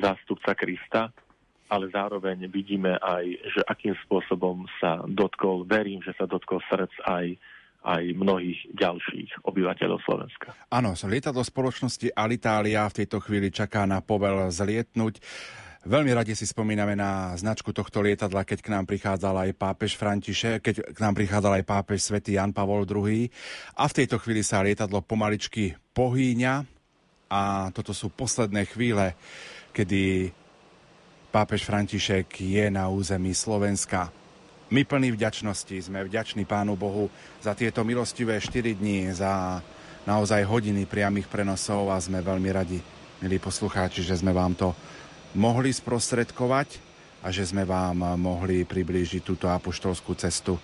zástupca 0.03 0.53
Krista, 0.55 1.11
ale 1.69 1.89
zároveň 1.89 2.47
vidíme 2.53 2.97
aj, 3.01 3.25
že 3.51 3.61
akým 3.65 3.97
spôsobom 4.05 4.69
sa 4.79 5.01
dotkol, 5.09 5.65
verím, 5.65 6.05
že 6.05 6.13
sa 6.17 6.29
dotkol 6.29 6.61
srdc 6.69 6.93
aj, 7.09 7.27
aj 7.85 8.03
mnohých 8.17 8.61
ďalších 8.77 9.49
obyvateľov 9.49 9.99
Slovenska. 10.05 10.53
Áno, 10.69 10.93
lietadlo 10.95 11.41
spoločnosti 11.41 12.13
Alitalia 12.13 12.85
v 12.89 13.05
tejto 13.05 13.21
chvíli 13.25 13.49
čaká 13.49 13.89
na 13.89 14.05
povel 14.05 14.53
zlietnúť. 14.53 15.21
Veľmi 15.85 16.17
radi 16.17 16.33
si 16.33 16.49
spomíname 16.49 16.97
na 16.97 17.37
značku 17.37 17.69
tohto 17.69 18.01
lietadla, 18.01 18.49
keď 18.49 18.65
k 18.65 18.73
nám 18.73 18.89
prichádzal 18.89 19.37
aj 19.45 19.51
pápež 19.53 20.01
František, 20.01 20.65
keď 20.65 20.75
k 20.97 20.99
nám 21.01 21.13
prichádzal 21.13 21.61
aj 21.61 21.65
pápež 21.69 22.09
svätý 22.09 22.41
Jan 22.41 22.57
Pavol 22.57 22.89
II. 22.89 23.29
A 23.77 23.85
v 23.85 23.97
tejto 24.01 24.17
chvíli 24.17 24.41
sa 24.41 24.65
lietadlo 24.65 25.05
pomaličky 25.05 25.77
pohýňa 25.93 26.65
a 27.29 27.69
toto 27.69 27.93
sú 27.93 28.09
posledné 28.09 28.65
chvíle, 28.65 29.13
kedy 29.77 30.33
pápež 31.35 31.67
František 31.67 32.31
je 32.47 32.71
na 32.71 32.87
území 32.87 33.35
Slovenska. 33.35 34.07
My 34.71 34.87
plní 34.87 35.11
vďačnosti, 35.19 35.91
sme 35.91 36.07
vďační 36.07 36.47
Pánu 36.47 36.79
Bohu 36.79 37.11
za 37.43 37.59
tieto 37.59 37.83
milostivé 37.83 38.39
4 38.39 38.79
dní, 38.79 39.11
za 39.11 39.59
naozaj 40.07 40.47
hodiny 40.47 40.87
priamých 40.87 41.27
prenosov 41.27 41.91
a 41.91 41.99
sme 41.99 42.23
veľmi 42.23 42.55
radi, 42.55 42.79
milí 43.19 43.43
poslucháči, 43.43 44.07
že 44.07 44.23
sme 44.23 44.31
vám 44.31 44.55
to 44.55 44.79
mohli 45.35 45.75
sprostredkovať 45.75 46.79
a 47.27 47.35
že 47.35 47.51
sme 47.51 47.67
vám 47.67 48.15
mohli 48.15 48.63
priblížiť 48.63 49.27
túto 49.27 49.51
apoštolskú 49.51 50.15
cestu 50.15 50.55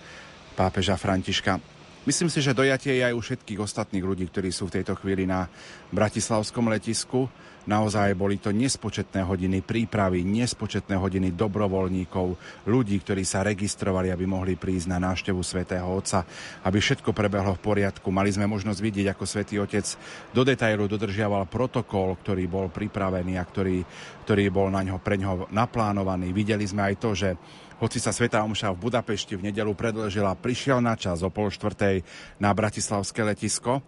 pápeža 0.55 0.95
Františka. 0.95 1.59
Myslím 2.07 2.31
si, 2.31 2.39
že 2.39 2.55
dojatie 2.55 2.95
je 2.95 3.11
aj 3.11 3.13
u 3.13 3.19
všetkých 3.19 3.59
ostatných 3.59 4.07
ľudí, 4.07 4.23
ktorí 4.31 4.55
sú 4.55 4.71
v 4.71 4.79
tejto 4.79 4.95
chvíli 4.95 5.27
na 5.27 5.51
bratislavskom 5.91 6.71
letisku. 6.71 7.27
Naozaj 7.61 8.17
boli 8.17 8.41
to 8.41 8.49
nespočetné 8.49 9.21
hodiny 9.21 9.61
prípravy, 9.61 10.25
nespočetné 10.25 10.97
hodiny 10.97 11.29
dobrovoľníkov, 11.37 12.27
ľudí, 12.65 12.97
ktorí 12.97 13.21
sa 13.21 13.45
registrovali, 13.45 14.09
aby 14.09 14.25
mohli 14.25 14.57
prísť 14.57 14.89
na 14.89 14.97
návštevu 14.97 15.41
svätého 15.45 15.85
Otca, 15.85 16.25
aby 16.65 16.81
všetko 16.81 17.13
prebehlo 17.13 17.53
v 17.53 17.61
poriadku. 17.61 18.09
Mali 18.09 18.33
sme 18.33 18.49
možnosť 18.49 18.79
vidieť, 18.81 19.07
ako 19.13 19.23
svätý 19.29 19.61
Otec 19.61 19.85
do 20.33 20.41
detailu 20.41 20.89
dodržiaval 20.89 21.45
protokol, 21.45 22.17
ktorý 22.17 22.49
bol 22.49 22.73
pripravený 22.73 23.37
a 23.37 23.45
ktorý, 23.45 23.85
ktorý 24.25 24.49
bol 24.49 24.73
na 24.73 24.81
ňo, 24.81 24.97
pre 24.97 25.21
ňoho 25.21 25.53
naplánovaný. 25.53 26.33
Videli 26.33 26.65
sme 26.65 26.89
aj 26.89 26.95
to, 26.97 27.13
že 27.13 27.37
hoci 27.81 27.97
sa 27.97 28.13
Sveta 28.13 28.45
Omša 28.45 28.73
v 28.73 28.89
Budapešti 28.89 29.37
v 29.37 29.49
nedelu 29.49 29.73
predlžila, 29.73 30.37
prišiel 30.37 30.81
na 30.81 30.93
čas 30.93 31.25
o 31.25 31.33
pol 31.33 31.49
štvrtej 31.49 32.05
na 32.37 32.53
Bratislavské 32.53 33.25
letisko 33.25 33.81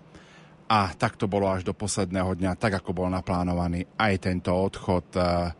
a 0.67 0.91
tak 0.95 1.19
to 1.19 1.27
bolo 1.27 1.51
až 1.51 1.67
do 1.67 1.75
posledného 1.75 2.39
dňa, 2.39 2.59
tak 2.59 2.79
ako 2.79 2.95
bol 2.95 3.07
naplánovaný 3.11 3.83
aj 3.99 4.13
tento 4.23 4.51
odchod, 4.55 5.07
eh, 5.15 5.51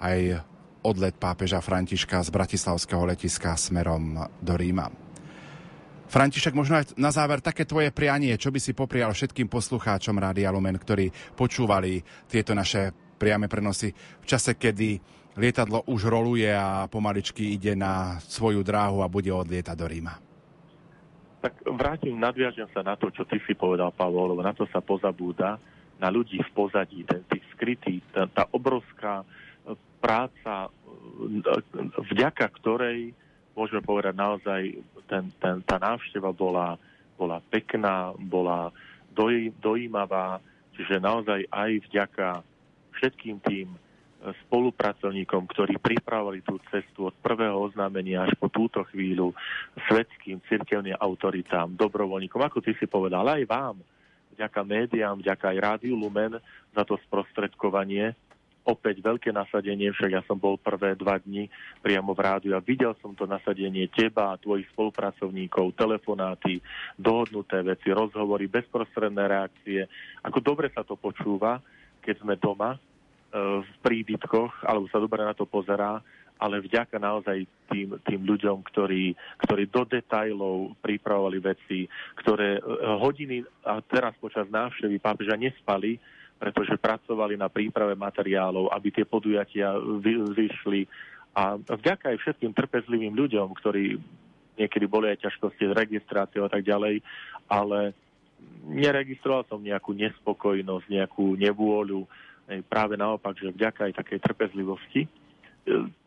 aj 0.00 0.18
odlet 0.84 1.16
pápeža 1.16 1.64
Františka 1.64 2.20
z 2.20 2.30
Bratislavského 2.30 3.02
letiska 3.08 3.56
smerom 3.56 4.20
do 4.44 4.54
Ríma. 4.54 4.92
František, 6.04 6.54
možno 6.54 6.78
aj 6.78 6.94
na 7.00 7.10
záver 7.10 7.40
také 7.40 7.64
tvoje 7.64 7.90
prianie, 7.90 8.36
čo 8.36 8.52
by 8.52 8.60
si 8.60 8.76
poprial 8.76 9.10
všetkým 9.10 9.48
poslucháčom 9.48 10.14
Rádia 10.14 10.52
Lumen, 10.52 10.76
ktorí 10.76 11.10
počúvali 11.34 12.04
tieto 12.28 12.52
naše 12.54 12.92
priame 13.18 13.48
prenosy 13.48 13.90
v 14.22 14.26
čase, 14.28 14.54
kedy 14.54 15.00
lietadlo 15.34 15.88
už 15.90 16.06
roluje 16.06 16.46
a 16.52 16.86
pomaličky 16.86 17.56
ide 17.56 17.74
na 17.74 18.20
svoju 18.22 18.62
dráhu 18.62 19.02
a 19.02 19.10
bude 19.10 19.32
odlietať 19.32 19.74
do 19.74 19.86
Ríma. 19.88 20.33
Tak 21.44 21.60
vrátim, 21.76 22.16
nadviažem 22.16 22.64
sa 22.72 22.80
na 22.80 22.96
to, 22.96 23.12
čo 23.12 23.28
ty 23.28 23.36
si 23.44 23.52
povedal, 23.52 23.92
Pavol, 23.92 24.32
lebo 24.32 24.40
na 24.40 24.56
to 24.56 24.64
sa 24.72 24.80
pozabúda, 24.80 25.60
na 26.00 26.08
ľudí 26.08 26.40
v 26.40 26.50
pozadí, 26.56 27.04
tých 27.04 27.44
skrytý, 27.52 28.00
tá, 28.16 28.24
tá 28.32 28.48
obrovská 28.48 29.20
e, 29.20 29.26
práca, 30.00 30.72
e, 30.72 31.60
vďaka 32.00 32.48
ktorej, 32.48 33.12
môžeme 33.52 33.84
povedať 33.84 34.16
naozaj, 34.16 34.62
ten, 35.04 35.28
ten, 35.36 35.60
tá 35.68 35.76
návšteva 35.76 36.32
bola, 36.32 36.80
bola 37.20 37.44
pekná, 37.52 38.16
bola 38.16 38.72
doj, 39.12 39.52
dojímavá, 39.60 40.40
čiže 40.72 40.96
naozaj 40.96 41.44
aj 41.52 41.70
vďaka 41.92 42.28
všetkým 42.96 43.36
tým 43.44 43.68
spolupracovníkom, 44.24 45.44
ktorí 45.52 45.76
pripravili 45.76 46.40
tú 46.40 46.56
cestu 46.72 47.12
od 47.12 47.14
prvého 47.20 47.60
oznámenia 47.60 48.24
až 48.24 48.32
po 48.40 48.48
túto 48.48 48.80
chvíľu, 48.88 49.36
svetským, 49.90 50.40
cirkevným 50.48 50.96
autoritám, 50.96 51.76
dobrovoľníkom, 51.76 52.40
ako 52.40 52.64
ty 52.64 52.72
si 52.80 52.88
povedal, 52.88 53.28
aj 53.28 53.44
vám, 53.44 53.76
vďaka 54.32 54.60
médiám, 54.64 55.20
vďaka 55.20 55.44
aj 55.52 55.58
Rádiu 55.60 55.94
Lumen 55.94 56.40
za 56.72 56.82
to 56.82 56.96
sprostredkovanie. 57.04 58.16
Opäť 58.64 59.04
veľké 59.04 59.28
nasadenie, 59.28 59.92
však 59.92 60.08
ja 60.08 60.22
som 60.24 60.40
bol 60.40 60.56
prvé 60.56 60.96
dva 60.96 61.20
dni 61.20 61.52
priamo 61.84 62.16
v 62.16 62.24
rádiu 62.24 62.56
a 62.56 62.64
videl 62.64 62.96
som 63.04 63.12
to 63.12 63.28
nasadenie 63.28 63.92
teba 63.92 64.32
a 64.32 64.40
tvojich 64.40 64.64
spolupracovníkov, 64.72 65.76
telefonáty, 65.76 66.64
dohodnuté 66.96 67.60
veci, 67.60 67.92
rozhovory, 67.92 68.48
bezprostredné 68.48 69.20
reakcie. 69.28 69.84
Ako 70.24 70.40
dobre 70.40 70.72
sa 70.72 70.80
to 70.80 70.96
počúva, 70.96 71.60
keď 72.00 72.24
sme 72.24 72.40
doma, 72.40 72.80
v 73.34 73.72
príbytkoch, 73.82 74.62
alebo 74.62 74.86
sa 74.86 75.02
dobre 75.02 75.26
na 75.26 75.34
to 75.34 75.42
pozerá, 75.42 75.98
ale 76.38 76.62
vďaka 76.62 76.98
naozaj 76.98 77.46
tým, 77.70 77.98
tým 78.02 78.20
ľuďom, 78.26 78.62
ktorí, 78.66 79.14
ktorí 79.46 79.70
do 79.70 79.82
detajlov 79.86 80.74
pripravovali 80.82 81.38
veci, 81.38 81.86
ktoré 82.18 82.58
e, 82.58 82.62
hodiny 82.98 83.42
a 83.66 83.78
teraz 83.82 84.18
počas 84.18 84.50
návštevy 84.50 84.98
pápeža 84.98 85.38
nespali, 85.38 85.98
pretože 86.38 86.74
pracovali 86.76 87.38
na 87.38 87.46
príprave 87.46 87.94
materiálov, 87.94 88.70
aby 88.74 88.88
tie 88.90 89.06
podujatia 89.06 89.78
vyšli. 90.34 90.84
A 91.34 91.58
vďaka 91.58 92.14
aj 92.14 92.18
všetkým 92.22 92.52
trpezlivým 92.54 93.14
ľuďom, 93.14 93.54
ktorí 93.54 93.98
niekedy 94.58 94.86
boli 94.86 95.10
aj 95.10 95.26
ťažkosti 95.26 95.70
s 95.70 95.72
registráciou 95.74 96.46
a 96.46 96.50
tak 96.50 96.66
ďalej, 96.66 97.02
ale 97.50 97.94
neregistroval 98.68 99.46
som 99.46 99.62
nejakú 99.62 99.94
nespokojnosť, 99.94 100.86
nejakú 100.90 101.34
nevôľu, 101.38 102.06
práve 102.68 102.94
naopak, 102.96 103.36
že 103.36 103.52
vďaka 103.52 103.90
aj 103.90 103.98
takej 104.04 104.18
trpezlivosti, 104.20 105.02
e, 105.04 105.10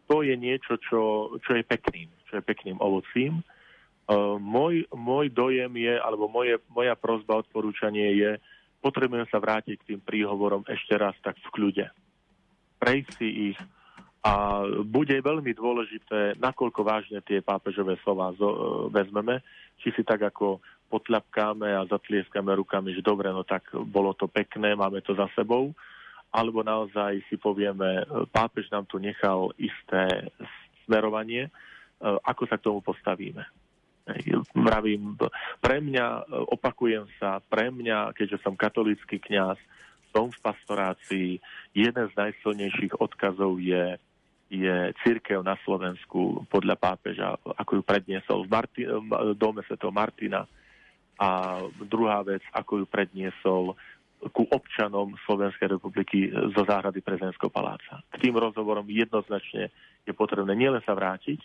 to 0.08 0.24
je 0.24 0.36
niečo, 0.40 0.80
čo, 0.80 1.34
čo 1.44 1.52
je 1.58 1.64
pekným, 1.66 2.08
čo 2.32 2.40
je 2.40 2.44
pekným 2.46 2.78
ovocím. 2.80 3.42
E, 3.42 3.44
môj, 4.40 4.88
môj 4.94 5.28
dojem 5.34 5.74
je, 5.76 5.96
alebo 6.00 6.30
moje, 6.30 6.62
moja 6.72 6.96
prozba, 6.96 7.42
odporúčanie 7.42 8.16
je, 8.16 8.32
potrebujem 8.80 9.28
sa 9.28 9.42
vrátiť 9.42 9.76
k 9.82 9.88
tým 9.94 10.02
príhovorom 10.02 10.64
ešte 10.70 10.96
raz 10.96 11.18
tak 11.26 11.36
v 11.42 11.52
kľude. 11.52 11.86
Prejsť 12.78 13.10
si 13.18 13.52
ich 13.52 13.60
a 14.28 14.66
bude 14.84 15.14
veľmi 15.14 15.56
dôležité, 15.56 16.36
nakoľko 16.42 16.82
vážne 16.84 17.20
tie 17.24 17.40
pápežové 17.40 17.96
slova 18.02 18.34
zo, 18.36 18.50
e, 18.50 18.58
vezmeme, 18.92 19.42
či 19.80 19.94
si 19.94 20.02
tak 20.02 20.22
ako 20.22 20.60
potľapkáme 20.88 21.68
a 21.68 21.88
zatlieskame 21.88 22.56
rukami, 22.56 22.96
že 22.96 23.04
dobre, 23.04 23.28
no 23.32 23.44
tak 23.44 23.68
bolo 23.76 24.16
to 24.16 24.32
pekné, 24.32 24.74
máme 24.74 25.04
to 25.04 25.12
za 25.16 25.28
sebou, 25.36 25.76
alebo 26.38 26.62
naozaj 26.62 27.26
si 27.26 27.36
povieme, 27.42 28.06
e, 28.06 28.30
pápež 28.30 28.70
nám 28.70 28.86
tu 28.86 29.02
nechal 29.02 29.50
isté 29.58 30.30
smerovanie, 30.86 31.50
e, 31.50 31.52
ako 32.06 32.46
sa 32.46 32.62
k 32.62 32.66
tomu 32.70 32.86
postavíme. 32.86 33.42
Mravím, 34.54 35.18
pre 35.58 35.82
mňa, 35.82 36.06
e, 36.06 36.22
opakujem 36.54 37.10
sa, 37.18 37.42
pre 37.42 37.74
mňa, 37.74 38.14
keďže 38.14 38.46
som 38.46 38.54
katolícky 38.54 39.18
kňaz, 39.18 39.58
som 40.14 40.30
v 40.30 40.38
pastorácii, 40.46 41.30
jeden 41.74 42.06
z 42.06 42.14
najsilnejších 42.14 43.02
odkazov 43.02 43.58
je, 43.58 43.98
je 44.54 44.94
církev 45.02 45.42
na 45.42 45.58
Slovensku 45.66 46.46
podľa 46.54 46.78
pápeža, 46.78 47.34
ako 47.58 47.82
ju 47.82 47.84
predniesol 47.84 48.46
v, 48.46 48.50
Marti- 48.54 48.90
dome 49.34 49.66
Sv. 49.66 49.76
Martina. 49.90 50.46
A 51.18 51.60
druhá 51.82 52.22
vec, 52.22 52.46
ako 52.54 52.82
ju 52.82 52.86
predniesol 52.86 53.74
ku 54.34 54.50
občanom 54.50 55.14
Slovenskej 55.30 55.78
republiky 55.78 56.34
zo 56.34 56.64
záhrady 56.66 57.06
prezidentského 57.06 57.54
paláca. 57.54 58.02
K 58.10 58.16
tým 58.18 58.34
rozhovorom 58.34 58.90
jednoznačne 58.90 59.70
je 60.10 60.14
potrebné 60.18 60.58
nielen 60.58 60.82
sa 60.82 60.98
vrátiť, 60.98 61.38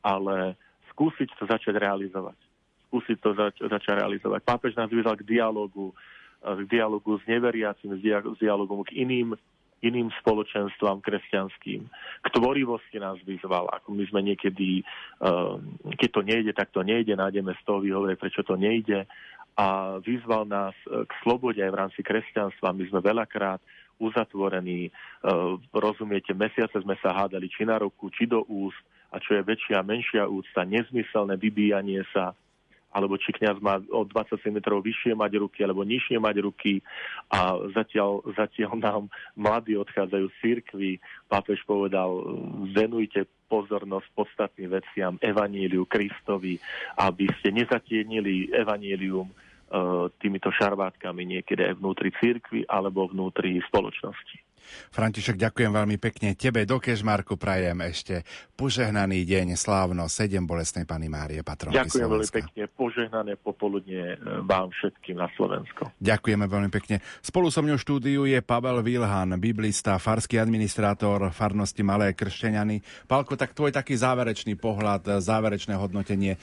ale 0.00 0.56
skúsiť 0.94 1.28
to 1.36 1.44
začať 1.44 1.76
realizovať. 1.76 2.38
Skúsiť 2.88 3.16
to 3.20 3.30
zač- 3.36 3.60
začať 3.60 4.00
realizovať. 4.00 4.40
Pápež 4.40 4.72
nás 4.72 4.88
vyzval 4.88 5.20
k 5.20 5.28
dialogu, 5.28 5.92
k 6.40 6.62
dialogu 6.64 7.20
s 7.20 7.24
neveriacim, 7.28 7.92
s, 7.92 8.00
dia- 8.00 8.24
s 8.24 8.38
dialogom 8.40 8.80
k 8.88 9.04
iným 9.04 9.36
iným 9.78 10.10
spoločenstvám 10.22 10.98
kresťanským. 11.06 11.86
K 12.22 12.26
tvorivosti 12.34 12.98
nás 12.98 13.14
vyzval, 13.22 13.70
ako 13.70 13.94
my 13.94 14.04
sme 14.10 14.26
niekedy, 14.26 14.82
keď 15.94 16.08
to 16.10 16.22
nejde, 16.26 16.52
tak 16.54 16.74
to 16.74 16.82
nejde, 16.82 17.14
nájdeme 17.14 17.54
z 17.54 17.62
toho 17.62 17.78
výhovore, 17.78 18.18
prečo 18.18 18.42
to 18.42 18.58
nejde 18.58 19.06
a 19.58 19.98
vyzval 19.98 20.46
nás 20.46 20.74
e, 20.86 21.02
k 21.02 21.12
slobode 21.26 21.58
aj 21.58 21.72
v 21.74 21.80
rámci 21.82 22.00
kresťanstva. 22.06 22.70
My 22.70 22.84
sme 22.86 23.02
veľakrát 23.02 23.58
uzatvorení, 23.98 24.86
e, 24.86 24.90
rozumiete, 25.74 26.30
mesiace 26.30 26.78
sme 26.78 26.94
sa 27.02 27.10
hádali 27.10 27.50
či 27.50 27.66
na 27.66 27.82
ruku, 27.82 28.06
či 28.14 28.30
do 28.30 28.46
úst 28.46 28.78
a 29.10 29.18
čo 29.18 29.34
je 29.34 29.42
väčšia 29.42 29.82
a 29.82 29.88
menšia 29.88 30.30
úcta, 30.30 30.62
nezmyselné 30.62 31.34
vybíjanie 31.34 32.06
sa, 32.14 32.38
alebo 32.94 33.18
či 33.20 33.34
kniaz 33.34 33.58
má 33.60 33.82
o 33.92 34.06
20 34.06 34.40
cm 34.40 34.58
vyššie 34.64 35.12
mať 35.12 35.32
ruky 35.42 35.60
alebo 35.60 35.84
nižšie 35.84 36.16
mať 36.16 36.36
ruky 36.40 36.80
a 37.28 37.58
zatiaľ, 37.76 38.24
zatiaľ 38.32 38.72
nám 38.80 39.02
mladí 39.36 39.76
odchádzajú 39.76 40.26
z 40.32 40.36
církvy. 40.40 40.90
Pápež 41.28 41.60
povedal, 41.68 42.08
venujte 42.72 43.28
pozornosť 43.48 44.08
podstatným 44.16 44.70
veciam, 44.72 45.12
evaníliu 45.20 45.84
Kristovi, 45.84 46.60
aby 46.96 47.28
ste 47.40 47.52
nezatienili 47.52 48.52
evanílium 48.56 49.28
týmito 50.16 50.48
šarvátkami 50.48 51.22
niekedy 51.24 51.72
aj 51.72 51.74
vnútri 51.78 52.10
církvy 52.16 52.64
alebo 52.68 53.08
vnútri 53.08 53.60
spoločnosti. 53.68 54.48
František, 54.92 55.36
ďakujem 55.36 55.72
veľmi 55.72 55.96
pekne. 55.96 56.36
Tebe 56.36 56.64
do 56.68 56.76
Kežmarku 56.80 57.40
prajem 57.40 57.78
ešte 57.84 58.24
požehnaný 58.56 59.24
deň, 59.24 59.56
slávno, 59.56 60.06
sedem 60.10 60.44
bolestnej 60.44 60.84
Pany 60.84 61.08
Márie, 61.08 61.40
patronky 61.40 61.76
Ďakujem 61.76 62.08
veľmi 62.08 62.30
pekne, 62.32 62.62
požehnané 62.72 63.32
popoludne 63.40 64.16
e, 64.16 64.44
vám 64.44 64.68
všetkým 64.72 65.16
na 65.16 65.28
Slovensko. 65.34 65.92
Ďakujeme 65.98 66.44
veľmi 66.44 66.70
pekne. 66.72 67.00
Spolu 67.24 67.48
so 67.48 67.64
mňou 67.64 67.78
v 67.80 67.84
štúdiu 67.84 68.22
je 68.28 68.38
Pavel 68.44 68.80
Vilhan, 68.84 69.36
biblista, 69.40 69.96
farský 69.96 70.40
administrátor 70.40 71.32
farnosti 71.32 71.80
Malé 71.80 72.12
Kršťaniany. 72.12 73.08
Pálko, 73.08 73.36
tak 73.40 73.56
tvoj 73.56 73.72
taký 73.72 73.96
záverečný 73.96 74.56
pohľad, 74.58 75.20
záverečné 75.20 75.74
hodnotenie 75.76 76.36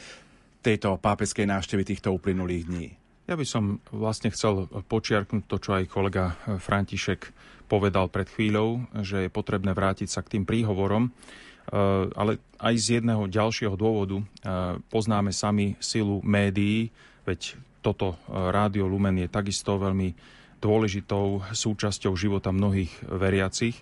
tejto 0.65 0.97
pápeskej 0.97 1.45
návštevy 1.45 1.85
týchto 1.85 2.09
uplynulých 2.09 2.65
dní. 2.65 3.04
Ja 3.25 3.33
by 3.33 3.45
som 3.45 3.81
vlastne 3.89 4.29
chcel 4.29 4.69
počiarknúť 4.69 5.49
to, 5.49 5.57
čo 5.57 5.73
aj 5.73 5.89
kolega 5.89 6.37
František 6.45 7.33
povedal 7.65 8.05
pred 8.13 8.29
chvíľou, 8.29 8.85
že 9.01 9.25
je 9.25 9.33
potrebné 9.33 9.73
vrátiť 9.73 10.05
sa 10.05 10.21
k 10.21 10.37
tým 10.37 10.43
príhovorom, 10.45 11.09
e, 11.09 11.11
ale 12.13 12.37
aj 12.61 12.73
z 12.77 12.85
jedného 13.01 13.25
ďalšieho 13.25 13.73
dôvodu 13.73 14.21
e, 14.21 14.25
poznáme 14.93 15.33
sami 15.33 15.73
silu 15.81 16.21
médií, 16.21 16.93
veď 17.25 17.57
toto 17.81 18.17
Rádio 18.29 18.85
Lumen 18.85 19.17
je 19.17 19.29
takisto 19.29 19.77
veľmi 19.77 20.13
dôležitou 20.61 21.45
súčasťou 21.53 22.17
života 22.17 22.49
mnohých 22.49 22.89
veriacich. 23.05 23.77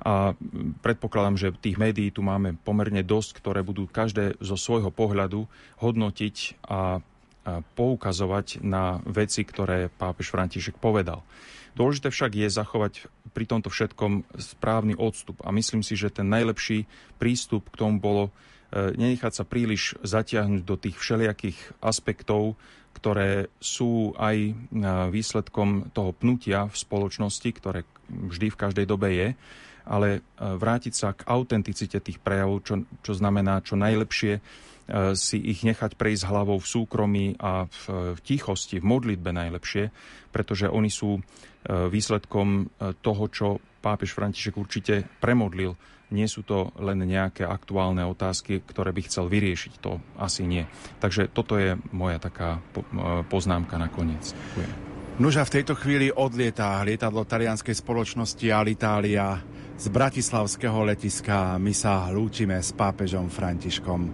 A 0.00 0.32
predpokladám, 0.80 1.36
že 1.36 1.56
tých 1.56 1.76
médií 1.76 2.08
tu 2.08 2.24
máme 2.24 2.56
pomerne 2.64 3.04
dosť, 3.04 3.40
ktoré 3.40 3.60
budú 3.60 3.84
každé 3.84 4.40
zo 4.40 4.56
svojho 4.56 4.88
pohľadu 4.88 5.44
hodnotiť 5.80 6.64
a 6.68 7.04
poukazovať 7.74 8.62
na 8.62 9.02
veci, 9.02 9.42
ktoré 9.42 9.90
pápež 9.90 10.30
František 10.30 10.78
povedal. 10.78 11.26
Dôležité 11.74 12.10
však 12.10 12.32
je 12.34 12.48
zachovať 12.50 12.92
pri 13.30 13.44
tomto 13.46 13.70
všetkom 13.70 14.26
správny 14.34 14.98
odstup 14.98 15.38
a 15.46 15.54
myslím 15.54 15.86
si, 15.86 15.94
že 15.94 16.10
ten 16.10 16.26
najlepší 16.26 16.90
prístup 17.22 17.70
k 17.70 17.78
tomu 17.78 18.02
bolo 18.02 18.28
e, 18.28 18.90
nenechať 18.98 19.32
sa 19.42 19.44
príliš 19.46 19.94
zatiahnuť 20.02 20.62
do 20.66 20.74
tých 20.74 20.98
všelijakých 20.98 21.58
aspektov, 21.78 22.58
ktoré 22.90 23.46
sú 23.62 24.18
aj 24.18 24.36
e, 24.50 24.52
výsledkom 25.14 25.94
toho 25.94 26.10
pnutia 26.10 26.66
v 26.66 26.74
spoločnosti, 26.76 27.50
ktoré 27.54 27.86
vždy 28.10 28.50
v 28.50 28.60
každej 28.60 28.86
dobe 28.90 29.08
je, 29.14 29.28
ale 29.86 30.08
e, 30.18 30.20
vrátiť 30.42 30.94
sa 30.94 31.14
k 31.14 31.22
autenticite 31.30 32.02
tých 32.02 32.18
prejavov, 32.18 32.66
čo, 32.66 32.82
čo 33.06 33.12
znamená 33.14 33.62
čo 33.62 33.78
najlepšie 33.78 34.42
si 35.14 35.38
ich 35.38 35.62
nechať 35.62 35.94
prejsť 35.94 36.26
hlavou 36.26 36.58
v 36.58 36.66
súkromí 36.66 37.26
a 37.38 37.66
v, 37.70 38.14
v 38.16 38.20
tichosti, 38.20 38.82
v 38.82 38.88
modlitbe 38.90 39.30
najlepšie, 39.30 39.94
pretože 40.34 40.66
oni 40.66 40.90
sú 40.90 41.18
e, 41.18 41.20
výsledkom 41.86 42.48
e, 42.50 42.94
toho, 42.98 43.24
čo 43.30 43.48
pápež 43.80 44.12
František 44.14 44.58
určite 44.58 45.06
premodlil. 45.22 45.78
Nie 46.10 46.26
sú 46.26 46.42
to 46.42 46.74
len 46.82 47.06
nejaké 47.06 47.46
aktuálne 47.46 48.02
otázky, 48.02 48.66
ktoré 48.66 48.90
by 48.90 49.02
chcel 49.06 49.30
vyriešiť. 49.30 49.72
To 49.86 50.02
asi 50.18 50.42
nie. 50.42 50.66
Takže 50.98 51.30
toto 51.30 51.54
je 51.54 51.78
moja 51.94 52.18
taká 52.18 52.58
poznámka 53.30 53.78
na 53.78 53.86
koniec. 53.86 54.34
Nuža 55.22 55.46
v 55.46 55.54
tejto 55.62 55.78
chvíli 55.78 56.10
odlietá 56.10 56.82
lietadlo 56.82 57.22
talianskej 57.22 57.78
spoločnosti 57.78 58.42
Alitalia 58.50 59.38
z 59.78 59.86
bratislavského 59.86 60.82
letiska. 60.82 61.62
My 61.62 61.70
sa 61.70 62.10
lúčime 62.10 62.58
s 62.58 62.74
pápežom 62.74 63.30
Františkom 63.30 64.10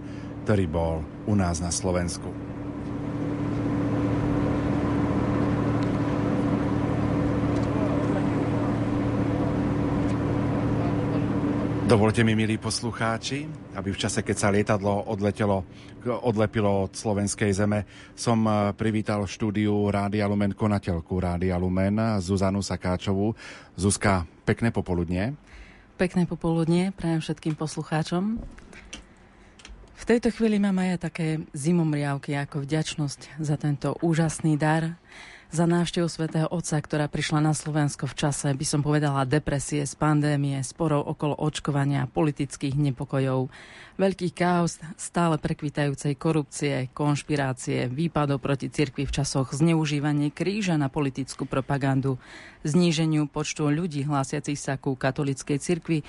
ktorý 0.47 0.63
bol 0.71 1.03
u 1.27 1.35
nás 1.35 1.59
na 1.59 1.67
Slovensku. 1.67 2.31
Dovolte 11.83 12.23
mi, 12.23 12.31
milí 12.31 12.55
poslucháči, 12.55 13.43
aby 13.75 13.91
v 13.91 13.99
čase, 13.99 14.23
keď 14.23 14.35
sa 14.39 14.47
lietadlo 14.47 15.11
odletelo, 15.11 15.67
odlepilo 16.23 16.87
od 16.87 16.95
slovenskej 16.95 17.51
zeme, 17.51 17.83
som 18.15 18.39
eh, 18.47 18.71
privítal 18.71 19.27
v 19.27 19.33
štúdiu 19.35 19.75
Rádia 19.91 20.31
Lumen 20.31 20.55
konateľku 20.55 21.11
Rádia 21.19 21.59
Lumen 21.59 22.23
Zuzanu 22.23 22.63
Sakáčovú. 22.63 23.35
Zuzka, 23.75 24.23
pekné 24.47 24.71
popoludnie. 24.71 25.35
Pekné 25.99 26.23
popoludnie 26.23 26.95
prajem 26.95 27.19
všetkým 27.19 27.59
poslucháčom. 27.59 28.39
V 29.97 30.03
tejto 30.05 30.29
chvíli 30.29 30.61
mám 30.61 30.77
aj 30.77 30.87
ja 30.93 30.97
také 31.09 31.27
zimomriavky 31.57 32.37
ako 32.37 32.61
vďačnosť 32.61 33.41
za 33.41 33.55
tento 33.57 33.97
úžasný 34.05 34.53
dar, 34.53 34.93
za 35.47 35.63
návštevu 35.63 36.11
svätého 36.11 36.47
Otca, 36.51 36.75
ktorá 36.75 37.07
prišla 37.07 37.39
na 37.39 37.55
Slovensko 37.55 38.03
v 38.03 38.19
čase, 38.19 38.51
by 38.51 38.65
som 38.67 38.83
povedala, 38.83 39.23
depresie 39.23 39.87
z 39.87 39.95
pandémie, 39.95 40.59
sporov 40.59 41.07
okolo 41.07 41.39
očkovania, 41.39 42.05
politických 42.11 42.75
nepokojov, 42.75 43.47
veľkých 43.95 44.33
chaos, 44.35 44.75
stále 44.99 45.39
prekvitajúcej 45.39 46.19
korupcie, 46.19 46.91
konšpirácie, 46.91 47.87
výpadov 47.87 48.43
proti 48.43 48.67
cirkvi 48.67 49.07
v 49.07 49.15
časoch, 49.15 49.55
zneužívanie 49.55 50.35
kríža 50.35 50.75
na 50.75 50.91
politickú 50.91 51.47
propagandu, 51.47 52.19
zníženiu 52.67 53.31
počtu 53.31 53.71
ľudí 53.71 54.03
hlásiacich 54.03 54.59
sa 54.59 54.75
ku 54.75 54.99
katolickej 54.99 55.57
cirkvi, 55.63 56.03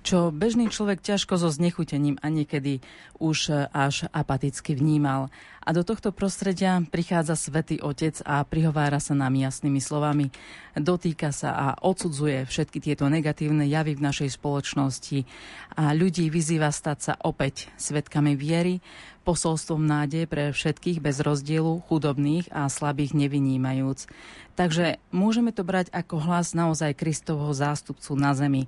čo 0.00 0.32
bežný 0.32 0.72
človek 0.72 1.04
ťažko 1.04 1.36
so 1.36 1.48
znechutením 1.52 2.16
a 2.20 2.32
niekedy 2.32 2.80
už 3.20 3.68
až 3.70 4.08
apaticky 4.10 4.72
vnímal. 4.72 5.28
A 5.60 5.76
do 5.76 5.84
tohto 5.84 6.08
prostredia 6.08 6.80
prichádza 6.88 7.36
Svetý 7.36 7.84
Otec 7.84 8.24
a 8.24 8.40
prihovára 8.48 8.96
sa 8.96 9.12
nám 9.12 9.36
jasnými 9.36 9.76
slovami. 9.76 10.32
Dotýka 10.72 11.36
sa 11.36 11.52
a 11.52 11.66
odsudzuje 11.84 12.48
všetky 12.48 12.80
tieto 12.80 13.04
negatívne 13.12 13.68
javy 13.68 13.94
v 13.94 14.04
našej 14.08 14.40
spoločnosti 14.40 15.28
a 15.76 15.92
ľudí 15.92 16.32
vyzýva 16.32 16.72
stať 16.72 16.98
sa 16.98 17.14
opäť 17.20 17.68
svetkami 17.76 18.40
viery, 18.40 18.80
posolstvom 19.28 19.84
nádej 19.84 20.24
pre 20.24 20.48
všetkých 20.50 21.04
bez 21.04 21.20
rozdielu, 21.20 21.84
chudobných 21.86 22.48
a 22.56 22.64
slabých 22.72 23.12
nevynímajúc. 23.12 24.08
Takže 24.56 24.96
môžeme 25.12 25.52
to 25.52 25.60
brať 25.60 25.92
ako 25.92 26.24
hlas 26.24 26.56
naozaj 26.56 26.96
Kristovho 26.96 27.52
zástupcu 27.52 28.16
na 28.16 28.32
zemi 28.32 28.64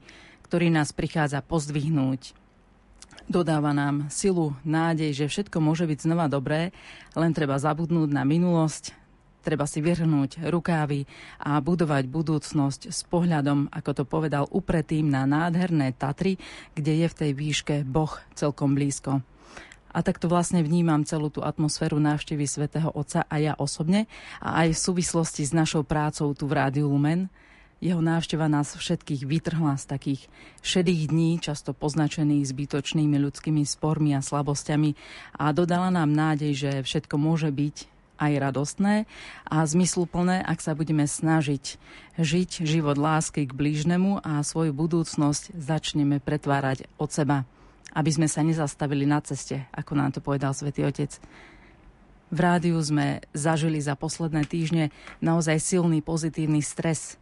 ktorý 0.53 0.69
nás 0.69 0.93
prichádza 0.93 1.41
pozdvihnúť. 1.41 2.37
Dodáva 3.25 3.73
nám 3.73 4.13
silu, 4.13 4.53
nádej, 4.69 5.25
že 5.25 5.25
všetko 5.25 5.65
môže 5.65 5.89
byť 5.89 6.05
znova 6.05 6.29
dobré, 6.29 6.77
len 7.17 7.33
treba 7.33 7.57
zabudnúť 7.57 8.13
na 8.13 8.21
minulosť, 8.29 8.93
treba 9.41 9.65
si 9.65 9.81
vyhrnúť 9.81 10.45
rukávy 10.53 11.09
a 11.41 11.57
budovať 11.57 12.05
budúcnosť 12.05 12.93
s 12.93 13.01
pohľadom, 13.09 13.73
ako 13.73 13.91
to 13.97 14.05
povedal 14.05 14.45
upretým, 14.53 15.09
na 15.09 15.25
nádherné 15.25 15.97
Tatry, 15.97 16.37
kde 16.77 17.01
je 17.01 17.07
v 17.09 17.17
tej 17.17 17.31
výške 17.33 17.75
Boh 17.89 18.13
celkom 18.37 18.77
blízko. 18.77 19.25
A 19.89 20.05
takto 20.05 20.29
vlastne 20.29 20.61
vnímam 20.61 21.01
celú 21.09 21.33
tú 21.33 21.41
atmosféru 21.41 21.97
návštevy 21.97 22.45
svätého 22.45 22.93
Otca 22.93 23.25
a 23.25 23.41
ja 23.41 23.57
osobne 23.57 24.05
a 24.37 24.69
aj 24.69 24.77
v 24.77 24.83
súvislosti 24.85 25.49
s 25.49 25.57
našou 25.57 25.81
prácou 25.81 26.29
tu 26.37 26.45
v 26.45 26.61
Rádiu 26.61 26.93
Lumen– 26.93 27.25
jeho 27.83 27.99
návšteva 27.99 28.47
nás 28.47 28.79
všetkých 28.79 29.27
vytrhla 29.27 29.75
z 29.75 29.85
takých 29.91 30.23
šedých 30.63 31.11
dní, 31.11 31.43
často 31.43 31.75
poznačených 31.75 32.47
zbytočnými 32.47 33.19
ľudskými 33.19 33.67
spormi 33.67 34.15
a 34.15 34.23
slabosťami 34.23 34.95
a 35.43 35.51
dodala 35.51 35.91
nám 35.91 36.15
nádej, 36.15 36.55
že 36.55 36.71
všetko 36.87 37.19
môže 37.19 37.51
byť 37.51 37.91
aj 38.23 38.33
radostné 38.39 38.95
a 39.51 39.67
zmysluplné, 39.67 40.47
ak 40.47 40.63
sa 40.63 40.79
budeme 40.79 41.11
snažiť 41.11 41.75
žiť 42.23 42.63
život 42.63 42.95
lásky 42.95 43.51
k 43.51 43.57
blížnemu 43.57 44.23
a 44.23 44.47
svoju 44.47 44.71
budúcnosť 44.71 45.59
začneme 45.59 46.23
pretvárať 46.23 46.87
od 47.03 47.11
seba, 47.11 47.43
aby 47.99 48.11
sme 48.15 48.31
sa 48.31 48.47
nezastavili 48.47 49.11
na 49.11 49.19
ceste, 49.27 49.67
ako 49.75 49.99
nám 49.99 50.15
to 50.15 50.21
povedal 50.23 50.55
svätý 50.55 50.87
Otec. 50.87 51.19
V 52.33 52.39
rádiu 52.41 52.81
sme 52.81 53.21
zažili 53.35 53.83
za 53.83 53.99
posledné 53.99 54.47
týždne 54.47 54.89
naozaj 55.21 55.59
silný 55.61 56.01
pozitívny 56.01 56.65
stres, 56.65 57.21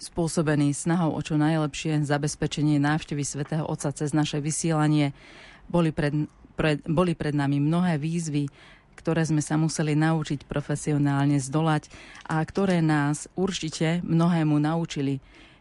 spôsobený 0.00 0.72
snahou 0.72 1.12
o 1.12 1.20
čo 1.20 1.36
najlepšie 1.36 2.00
zabezpečenie 2.08 2.80
návštevy 2.80 3.22
svätého 3.22 3.68
Otca 3.68 3.92
cez 3.92 4.16
naše 4.16 4.40
vysielanie. 4.40 5.12
Boli 5.68 5.92
pred, 5.92 6.16
pred, 6.56 6.80
boli 6.88 7.12
pred 7.12 7.36
nami 7.36 7.60
mnohé 7.60 8.00
výzvy, 8.00 8.48
ktoré 8.96 9.22
sme 9.28 9.44
sa 9.44 9.60
museli 9.60 9.92
naučiť 9.92 10.48
profesionálne 10.48 11.36
zdolať 11.36 11.92
a 12.24 12.40
ktoré 12.40 12.80
nás 12.80 13.28
určite 13.36 14.00
mnohému 14.04 14.56
naučili. 14.56 15.20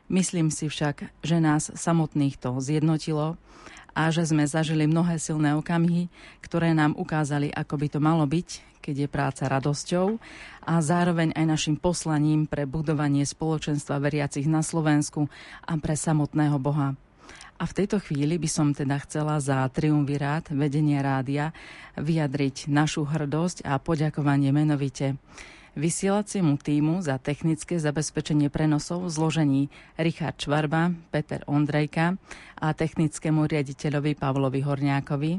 Myslím 0.09 0.49
si 0.49 0.71
však, 0.71 1.21
že 1.21 1.37
nás 1.37 1.69
samotných 1.69 2.39
to 2.39 2.57
zjednotilo 2.63 3.37
a 3.99 4.07
že 4.15 4.23
sme 4.23 4.47
zažili 4.47 4.87
mnohé 4.87 5.19
silné 5.19 5.51
okamihy, 5.59 6.07
ktoré 6.39 6.71
nám 6.71 6.95
ukázali, 6.95 7.51
ako 7.51 7.75
by 7.75 7.87
to 7.91 7.99
malo 7.99 8.23
byť, 8.23 8.79
keď 8.79 8.95
je 8.95 9.07
práca 9.11 9.43
radosťou 9.51 10.15
a 10.63 10.79
zároveň 10.79 11.35
aj 11.35 11.43
našim 11.43 11.75
poslaním 11.75 12.47
pre 12.47 12.63
budovanie 12.63 13.27
spoločenstva 13.27 13.99
veriacich 13.99 14.47
na 14.47 14.63
Slovensku 14.63 15.27
a 15.67 15.75
pre 15.75 15.99
samotného 15.99 16.55
Boha. 16.55 16.95
A 17.59 17.67
v 17.67 17.75
tejto 17.75 17.99
chvíli 17.99 18.39
by 18.39 18.47
som 18.47 18.71
teda 18.71 19.03
chcela 19.03 19.35
za 19.43 19.67
triumvirát 19.67 20.47
vedenia 20.47 21.03
rádia 21.03 21.51
vyjadriť 21.99 22.71
našu 22.71 23.03
hrdosť 23.03 23.67
a 23.67 23.75
poďakovanie 23.83 24.55
menovite 24.55 25.19
vysielaciemu 25.79 26.59
týmu 26.59 26.99
za 26.99 27.15
technické 27.15 27.79
zabezpečenie 27.79 28.51
prenosov 28.51 29.07
v 29.07 29.15
zložení 29.15 29.61
Richard 29.95 30.35
Čvarba, 30.35 30.91
Peter 31.09 31.39
Ondrejka 31.47 32.19
a 32.59 32.75
technickému 32.75 33.47
riaditeľovi 33.47 34.19
Pavlovi 34.19 34.59
Horňákovi, 34.59 35.31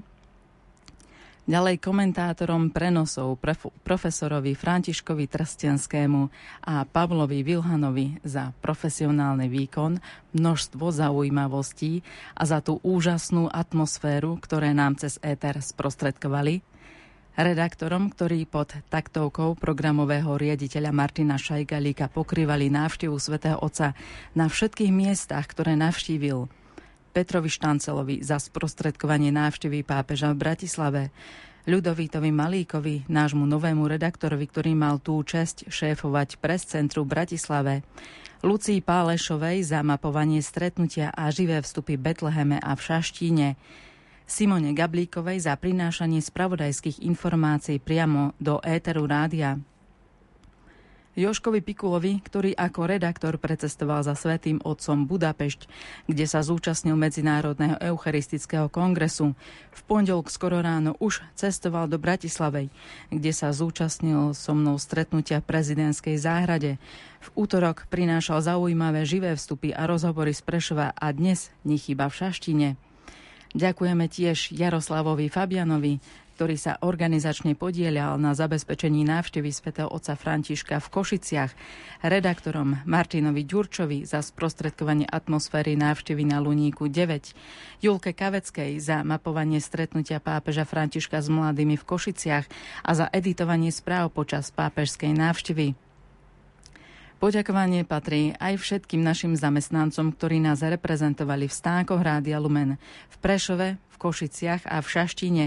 ďalej 1.44 1.76
komentátorom 1.82 2.72
prenosov 2.72 3.36
profesorovi 3.84 4.56
Františkovi 4.56 5.28
Trstenskému 5.28 6.20
a 6.64 6.88
Pavlovi 6.88 7.44
Vilhanovi 7.44 8.24
za 8.24 8.56
profesionálny 8.64 9.50
výkon, 9.50 10.00
množstvo 10.32 10.88
zaujímavostí 10.88 12.00
a 12.32 12.48
za 12.48 12.64
tú 12.64 12.78
úžasnú 12.80 13.52
atmosféru, 13.52 14.40
ktoré 14.40 14.72
nám 14.72 14.96
cez 14.96 15.20
éter 15.20 15.60
sprostredkovali– 15.60 16.64
redaktorom, 17.42 18.12
ktorí 18.12 18.44
pod 18.44 18.74
taktovkou 18.92 19.56
programového 19.56 20.36
riaditeľa 20.36 20.90
Martina 20.92 21.40
Šajgalíka 21.40 22.12
pokrývali 22.12 22.68
návštevu 22.68 23.16
svätého 23.16 23.58
Otca 23.60 23.96
na 24.36 24.46
všetkých 24.50 24.92
miestach, 24.92 25.48
ktoré 25.48 25.76
navštívil. 25.76 26.50
Petrovi 27.10 27.50
Štancelovi 27.50 28.22
za 28.22 28.38
sprostredkovanie 28.38 29.34
návštevy 29.34 29.82
pápeža 29.82 30.30
v 30.30 30.40
Bratislave, 30.40 31.02
Ľudovítovi 31.68 32.32
Malíkovi, 32.32 33.04
nášmu 33.04 33.44
novému 33.44 33.84
redaktorovi, 33.84 34.48
ktorý 34.48 34.72
mal 34.72 34.96
tú 34.96 35.20
česť 35.20 35.68
šéfovať 35.68 36.40
pres 36.40 36.64
centru 36.64 37.04
v 37.04 37.12
Bratislave, 37.12 37.74
Lucii 38.40 38.80
Pálešovej 38.80 39.68
za 39.68 39.84
mapovanie 39.84 40.40
stretnutia 40.40 41.12
a 41.12 41.28
živé 41.28 41.60
vstupy 41.60 42.00
Betleheme 42.00 42.56
a 42.56 42.72
v 42.72 42.80
Šaštíne, 42.80 43.48
Simone 44.30 44.70
Gablíkovej 44.78 45.42
za 45.42 45.58
prinášanie 45.58 46.22
spravodajských 46.22 47.02
informácií 47.02 47.82
priamo 47.82 48.30
do 48.38 48.62
éteru 48.62 49.10
rádia. 49.10 49.58
Joškovi 51.18 51.58
Pikulovi, 51.58 52.22
ktorý 52.22 52.54
ako 52.54 52.86
redaktor 52.86 53.42
precestoval 53.42 54.06
za 54.06 54.14
Svetým 54.14 54.62
otcom 54.62 55.10
Budapešť, 55.10 55.66
kde 56.06 56.24
sa 56.30 56.46
zúčastnil 56.46 56.94
Medzinárodného 56.94 57.74
eucharistického 57.82 58.70
kongresu. 58.70 59.34
V 59.74 59.80
pondelok 59.90 60.30
skoro 60.30 60.62
ráno 60.62 60.94
už 61.02 61.26
cestoval 61.34 61.90
do 61.90 61.98
Bratislavej, 61.98 62.70
kde 63.10 63.34
sa 63.34 63.50
zúčastnil 63.50 64.30
so 64.38 64.54
mnou 64.54 64.78
stretnutia 64.78 65.42
v 65.42 65.50
prezidentskej 65.50 66.14
záhrade. 66.22 66.78
V 67.18 67.28
útorok 67.34 67.90
prinášal 67.90 68.46
zaujímavé 68.46 69.02
živé 69.02 69.34
vstupy 69.34 69.74
a 69.74 69.90
rozhovory 69.90 70.30
z 70.30 70.46
Prešova 70.46 70.94
a 70.94 71.06
dnes 71.10 71.50
nechýba 71.66 72.06
v 72.06 72.14
Šaštine. 72.14 72.89
Ďakujeme 73.50 74.06
tiež 74.06 74.54
Jaroslavovi 74.54 75.26
Fabianovi, 75.26 75.98
ktorý 76.40 76.56
sa 76.56 76.80
organizačne 76.80 77.52
podielal 77.52 78.16
na 78.16 78.32
zabezpečení 78.32 79.04
návštevy 79.04 79.52
svätého 79.52 79.90
otca 79.92 80.16
Františka 80.16 80.80
v 80.80 80.88
Košiciach, 80.88 81.52
redaktorom 82.00 82.80
Martinovi 82.88 83.44
Ďurčovi 83.44 84.08
za 84.08 84.24
sprostredkovanie 84.24 85.04
atmosféry 85.04 85.76
návštevy 85.76 86.24
na 86.24 86.40
Luníku 86.40 86.88
9, 86.88 87.36
Julke 87.84 88.16
Kaveckej 88.16 88.80
za 88.80 89.04
mapovanie 89.04 89.60
stretnutia 89.60 90.22
pápeža 90.22 90.62
Františka 90.64 91.20
s 91.20 91.28
mladými 91.28 91.74
v 91.74 91.84
Košiciach 91.84 92.46
a 92.86 92.90
za 92.94 93.10
editovanie 93.12 93.68
správ 93.68 94.14
počas 94.14 94.48
pápežskej 94.54 95.12
návštevy. 95.12 95.89
Poďakovanie 97.20 97.84
patrí 97.84 98.32
aj 98.40 98.56
všetkým 98.56 99.04
našim 99.04 99.36
zamestnancom, 99.36 100.16
ktorí 100.16 100.40
nás 100.40 100.64
reprezentovali 100.64 101.52
v 101.52 101.52
stánkoch 101.52 102.00
Rádia 102.00 102.40
Lumen, 102.40 102.80
v 103.12 103.16
Prešove, 103.20 103.76
v 103.76 103.96
Košiciach 104.00 104.64
a 104.64 104.80
v 104.80 104.88
Šaštine. 104.88 105.44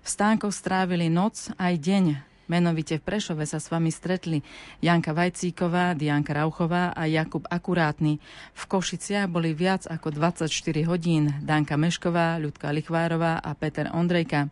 V 0.00 0.06
stánkoch 0.06 0.54
strávili 0.54 1.10
noc 1.10 1.50
aj 1.58 1.82
deň. 1.82 2.35
Menovite 2.46 3.02
v 3.02 3.06
Prešove 3.06 3.42
sa 3.42 3.58
s 3.58 3.66
vami 3.68 3.90
stretli 3.90 4.38
Janka 4.78 5.10
Vajcíková, 5.10 5.98
Dianka 5.98 6.30
Rauchová 6.30 6.94
a 6.94 7.10
Jakub 7.10 7.42
Akurátny. 7.50 8.22
V 8.54 8.62
Košiciach 8.70 9.26
boli 9.26 9.50
viac 9.50 9.90
ako 9.90 10.14
24 10.14 10.46
hodín 10.86 11.34
Danka 11.42 11.74
Mešková, 11.74 12.38
Ľudka 12.38 12.70
Lichvárová 12.70 13.42
a 13.42 13.50
Peter 13.58 13.90
Ondrejka. 13.90 14.46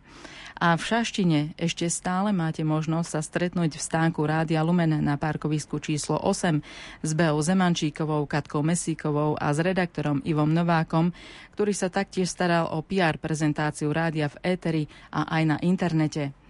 A 0.55 0.79
v 0.79 0.83
Šaštine 0.87 1.51
ešte 1.59 1.83
stále 1.91 2.31
máte 2.31 2.63
možnosť 2.63 3.09
sa 3.11 3.19
stretnúť 3.19 3.75
v 3.75 3.83
stánku 3.83 4.23
Rádia 4.23 4.63
Lumen 4.63 5.03
na 5.03 5.19
parkovisku 5.19 5.83
číslo 5.83 6.15
8 6.15 7.03
s 7.03 7.11
Beou 7.11 7.35
Zemančíkovou, 7.43 8.23
Katkou 8.23 8.63
Mesíkovou 8.63 9.35
a 9.35 9.51
s 9.51 9.59
redaktorom 9.59 10.23
Ivom 10.23 10.55
Novákom, 10.55 11.11
ktorý 11.59 11.75
sa 11.75 11.91
taktiež 11.91 12.31
staral 12.31 12.71
o 12.71 12.79
PR 12.87 13.19
prezentáciu 13.19 13.91
rádia 13.91 14.31
v 14.31 14.55
éteri 14.55 14.83
a 15.11 15.27
aj 15.27 15.43
na 15.43 15.57
internete. 15.59 16.44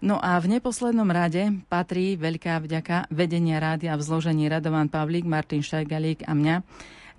No 0.00 0.16
a 0.16 0.40
v 0.40 0.56
neposlednom 0.56 1.12
rade 1.12 1.60
patrí 1.68 2.16
veľká 2.16 2.64
vďaka 2.64 3.12
vedenia 3.12 3.60
rádia 3.60 3.92
v 4.00 4.00
zložení 4.00 4.48
Radovan 4.48 4.88
Pavlík, 4.88 5.28
Martin 5.28 5.60
Šajgalík 5.60 6.24
a 6.24 6.32
mňa, 6.32 6.64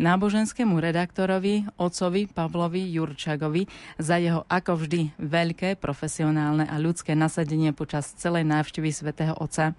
náboženskému 0.01 0.81
redaktorovi, 0.81 1.69
otcovi 1.77 2.25
Pavlovi 2.33 2.89
Jurčagovi 2.89 3.69
za 4.01 4.17
jeho 4.17 4.49
ako 4.49 4.81
vždy 4.81 5.13
veľké 5.21 5.77
profesionálne 5.77 6.65
a 6.65 6.81
ľudské 6.81 7.13
nasadenie 7.13 7.69
počas 7.69 8.17
celej 8.17 8.49
návštevy 8.49 8.89
svätého 8.89 9.37
Otca, 9.37 9.77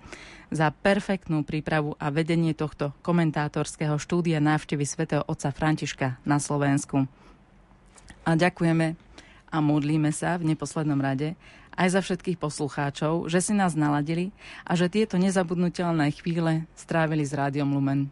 za 0.55 0.71
perfektnú 0.71 1.43
prípravu 1.43 1.99
a 1.99 2.07
vedenie 2.15 2.55
tohto 2.55 2.95
komentátorského 3.03 3.99
štúdia 3.99 4.39
návštevy 4.39 4.87
svätého 4.87 5.27
Otca 5.27 5.51
Františka 5.51 6.23
na 6.23 6.39
Slovensku. 6.39 7.11
A 8.23 8.39
ďakujeme 8.39 8.95
a 9.53 9.57
modlíme 9.59 10.15
sa 10.15 10.39
v 10.39 10.55
neposlednom 10.55 11.03
rade 11.03 11.35
aj 11.83 11.99
za 11.99 12.01
všetkých 12.01 12.39
poslucháčov, 12.39 13.27
že 13.27 13.43
si 13.43 13.53
nás 13.59 13.75
naladili 13.75 14.31
a 14.63 14.79
že 14.79 14.87
tieto 14.87 15.19
nezabudnutelné 15.19 16.15
chvíle 16.15 16.71
strávili 16.79 17.27
s 17.27 17.35
Rádiom 17.35 17.75
Lumen. 17.75 18.07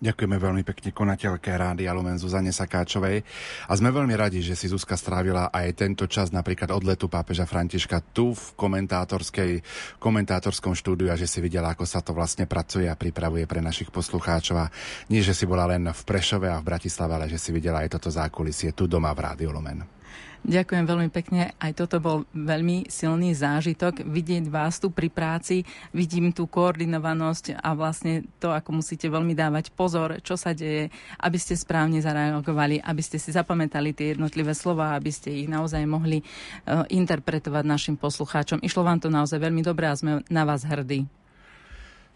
Ďakujeme 0.00 0.40
veľmi 0.40 0.64
pekne 0.64 0.96
konateľke 0.96 1.52
Rádia 1.52 1.92
Lumen 1.92 2.16
Zuzane 2.16 2.56
Sakáčovej 2.56 3.20
a 3.68 3.72
sme 3.76 3.92
veľmi 3.92 4.16
radi, 4.16 4.40
že 4.40 4.56
si 4.56 4.64
Zuzka 4.64 4.96
strávila 4.96 5.52
aj 5.52 5.76
tento 5.76 6.08
čas 6.08 6.32
napríklad 6.32 6.72
od 6.72 6.88
letu 6.88 7.04
pápeža 7.04 7.44
Františka 7.44 8.00
tu 8.16 8.32
v 8.32 8.44
komentátorskej, 8.56 9.60
komentátorskom 10.00 10.72
štúdiu 10.72 11.12
a 11.12 11.20
že 11.20 11.28
si 11.28 11.44
videla, 11.44 11.76
ako 11.76 11.84
sa 11.84 12.00
to 12.00 12.16
vlastne 12.16 12.48
pracuje 12.48 12.88
a 12.88 12.96
pripravuje 12.96 13.44
pre 13.44 13.60
našich 13.60 13.92
poslucháčov 13.92 14.56
a 14.56 14.72
nie, 15.12 15.20
že 15.20 15.36
si 15.36 15.44
bola 15.44 15.68
len 15.68 15.84
v 15.92 16.02
Prešove 16.08 16.48
a 16.48 16.56
v 16.56 16.68
Bratislave, 16.72 17.20
ale 17.20 17.28
že 17.28 17.36
si 17.36 17.52
videla 17.52 17.84
aj 17.84 18.00
toto 18.00 18.08
zákulisie 18.08 18.72
tu 18.72 18.88
doma 18.88 19.12
v 19.12 19.20
Rádiu 19.20 19.52
Lumen. 19.52 19.99
Ďakujem 20.40 20.84
veľmi 20.88 21.08
pekne. 21.12 21.52
Aj 21.60 21.72
toto 21.76 22.00
bol 22.00 22.24
veľmi 22.32 22.88
silný 22.88 23.36
zážitok. 23.36 24.08
Vidieť 24.08 24.48
vás 24.48 24.80
tu 24.80 24.88
pri 24.88 25.12
práci, 25.12 25.68
vidím 25.92 26.32
tú 26.32 26.48
koordinovanosť 26.48 27.60
a 27.60 27.76
vlastne 27.76 28.24
to, 28.40 28.48
ako 28.48 28.80
musíte 28.80 29.04
veľmi 29.12 29.36
dávať 29.36 29.68
pozor, 29.76 30.16
čo 30.24 30.40
sa 30.40 30.56
deje, 30.56 30.88
aby 31.20 31.36
ste 31.36 31.60
správne 31.60 32.00
zareagovali, 32.00 32.80
aby 32.80 33.02
ste 33.04 33.20
si 33.20 33.36
zapamätali 33.36 33.92
tie 33.92 34.16
jednotlivé 34.16 34.56
slova, 34.56 34.96
aby 34.96 35.12
ste 35.12 35.28
ich 35.28 35.48
naozaj 35.48 35.84
mohli 35.84 36.24
uh, 36.24 36.88
interpretovať 36.88 37.64
našim 37.68 37.96
poslucháčom. 38.00 38.64
Išlo 38.64 38.80
vám 38.80 38.98
to 38.98 39.12
naozaj 39.12 39.36
veľmi 39.36 39.60
dobre 39.60 39.92
a 39.92 39.94
sme 39.94 40.24
na 40.32 40.48
vás 40.48 40.64
hrdí. 40.64 41.19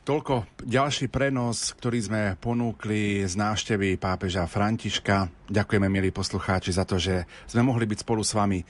Toľko 0.05 0.61
ďalší 0.61 1.09
prenos, 1.09 1.73
ktorý 1.81 1.99
sme 2.05 2.23
ponúkli 2.37 3.25
z 3.25 3.41
návštevy 3.41 3.97
pápeža 3.97 4.45
Františka. 4.45 5.33
Ďakujeme, 5.49 5.89
milí 5.89 6.13
poslucháči, 6.13 6.77
za 6.77 6.85
to, 6.85 7.01
že 7.01 7.25
sme 7.49 7.65
mohli 7.65 7.89
byť 7.89 8.05
spolu 8.05 8.21
s 8.21 8.37
vami 8.37 8.61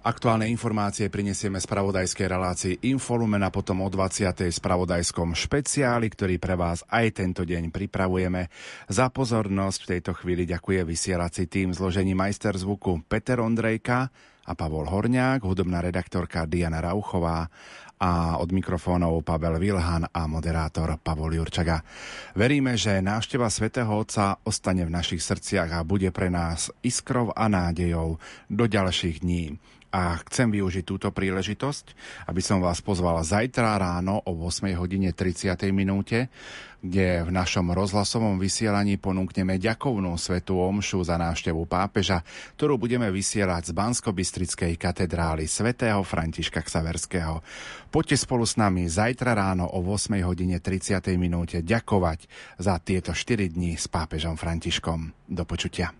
Aktuálne 0.00 0.48
informácie 0.48 1.12
prinesieme 1.12 1.60
z 1.60 1.68
pravodajskej 1.68 2.24
relácii 2.24 2.74
Infolumen 2.88 3.44
a 3.44 3.52
potom 3.52 3.84
o 3.84 3.88
20. 3.92 4.48
spravodajskom 4.48 5.36
špeciáli, 5.36 6.08
ktorý 6.08 6.40
pre 6.40 6.56
vás 6.56 6.80
aj 6.88 7.20
tento 7.20 7.44
deň 7.44 7.68
pripravujeme. 7.68 8.48
Za 8.88 9.12
pozornosť 9.12 9.78
v 9.84 9.90
tejto 9.92 10.16
chvíli 10.16 10.48
ďakuje 10.48 10.88
vysielací 10.88 11.52
tým 11.52 11.76
zložení 11.76 12.16
majster 12.16 12.56
zvuku 12.56 13.04
Peter 13.12 13.44
Ondrejka 13.44 14.08
a 14.48 14.52
Pavol 14.56 14.88
Horňák, 14.88 15.44
hudobná 15.44 15.84
redaktorka 15.84 16.48
Diana 16.48 16.80
Rauchová 16.80 17.52
a 18.00 18.40
od 18.40 18.48
mikrofónov 18.48 19.20
Pavel 19.20 19.60
Vilhan 19.60 20.08
a 20.08 20.24
moderátor 20.24 20.96
Pavol 21.04 21.36
Jurčaga. 21.36 21.84
Veríme, 22.32 22.80
že 22.80 23.04
návšteva 23.04 23.52
svätého 23.52 23.92
Otca 23.92 24.40
ostane 24.48 24.88
v 24.88 24.94
našich 24.96 25.20
srdciach 25.20 25.68
a 25.76 25.84
bude 25.84 26.08
pre 26.08 26.32
nás 26.32 26.72
iskrov 26.80 27.36
a 27.36 27.44
nádejou 27.52 28.16
do 28.48 28.64
ďalších 28.64 29.20
dní 29.20 29.60
a 29.90 30.22
chcem 30.30 30.46
využiť 30.54 30.86
túto 30.86 31.10
príležitosť, 31.10 31.86
aby 32.30 32.38
som 32.38 32.62
vás 32.62 32.78
pozval 32.78 33.18
zajtra 33.26 33.74
ráno 33.74 34.22
o 34.22 34.32
8 34.46 34.70
hodine 34.78 35.10
30 35.10 35.58
minúte, 35.74 36.30
kde 36.80 37.26
v 37.28 37.30
našom 37.30 37.74
rozhlasovom 37.76 38.40
vysielaní 38.40 38.96
ponúkneme 38.96 39.60
ďakovnú 39.60 40.16
svetú 40.16 40.62
omšu 40.62 41.04
za 41.04 41.20
návštevu 41.20 41.68
pápeža, 41.68 42.24
ktorú 42.56 42.80
budeme 42.80 43.12
vysielať 43.12 43.70
z 43.70 43.72
bansko 43.76 44.16
katedrály 44.80 45.44
svätého 45.44 46.00
Františka 46.00 46.64
Ksaverského. 46.64 47.44
Poďte 47.92 48.16
spolu 48.24 48.48
s 48.48 48.56
nami 48.56 48.88
zajtra 48.88 49.36
ráno 49.36 49.68
o 49.68 49.84
8 49.84 50.16
hodine 50.24 50.56
30 50.56 51.04
minúte 51.20 51.60
ďakovať 51.60 52.30
za 52.56 52.80
tieto 52.80 53.12
4 53.12 53.52
dní 53.52 53.76
s 53.76 53.90
pápežom 53.90 54.40
Františkom. 54.40 55.28
Do 55.28 55.44
počutia. 55.44 55.99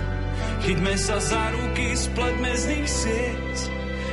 Chytme 0.61 0.93
sa 0.97 1.17
za 1.17 1.43
ruky, 1.57 1.97
spletme 1.97 2.51
z 2.53 2.63
nich 2.69 2.89
sieť 2.89 3.55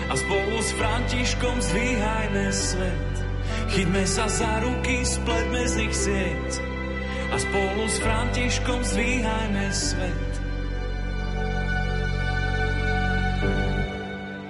a 0.09 0.15
spolu 0.17 0.57
s 0.65 0.71
Františkom 0.81 1.57
zdvíhajme 1.61 2.47
svet. 2.51 3.15
Chytme 3.69 4.05
sa 4.09 4.27
za 4.33 4.53
ruky, 4.65 5.05
spletme 5.05 5.63
z 5.69 5.75
nich 5.85 5.95
sieť 5.95 6.51
a 7.29 7.37
spolu 7.37 7.85
s 7.85 7.97
Františkom 8.01 8.81
zdvíhajme 8.81 9.67
svet. 9.71 10.49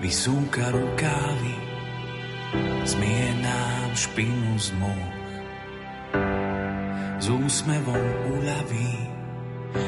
vysúka 0.08 0.72
rukávy, 0.72 1.52
zmie 2.88 3.28
nám 3.44 3.92
špinu 3.92 4.56
z 4.56 4.72
moh. 4.80 5.12
S 7.20 7.26
úsmevom 7.28 8.06
uľaví, 8.32 8.87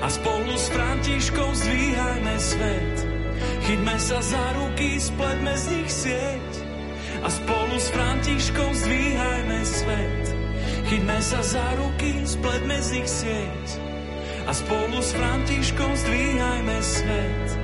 a 0.00 0.08
spolu 0.08 0.56
s 0.56 0.66
Františkou 0.72 1.48
zdvíhajme 1.52 2.34
svet. 2.40 2.96
Chytme 3.68 3.96
sa 4.00 4.18
za 4.24 4.44
ruky, 4.56 4.96
spletme 4.96 5.52
z 5.56 5.64
nich 5.76 5.90
sieť 5.92 6.48
a 7.20 7.28
spolu 7.28 7.76
s 7.76 7.88
Františkou 7.92 8.68
zdvíhajme 8.72 9.60
svet. 9.64 10.24
Chytme 10.88 11.18
sa 11.20 11.40
za 11.44 11.66
ruky, 11.76 12.24
spletme 12.24 12.76
z 12.80 12.88
nich 12.96 13.08
sieť 13.08 13.66
a 14.48 14.52
spolu 14.56 14.98
s 15.04 15.12
Františkou 15.12 15.90
zdvíhajme 15.92 16.76
svet. 16.80 17.59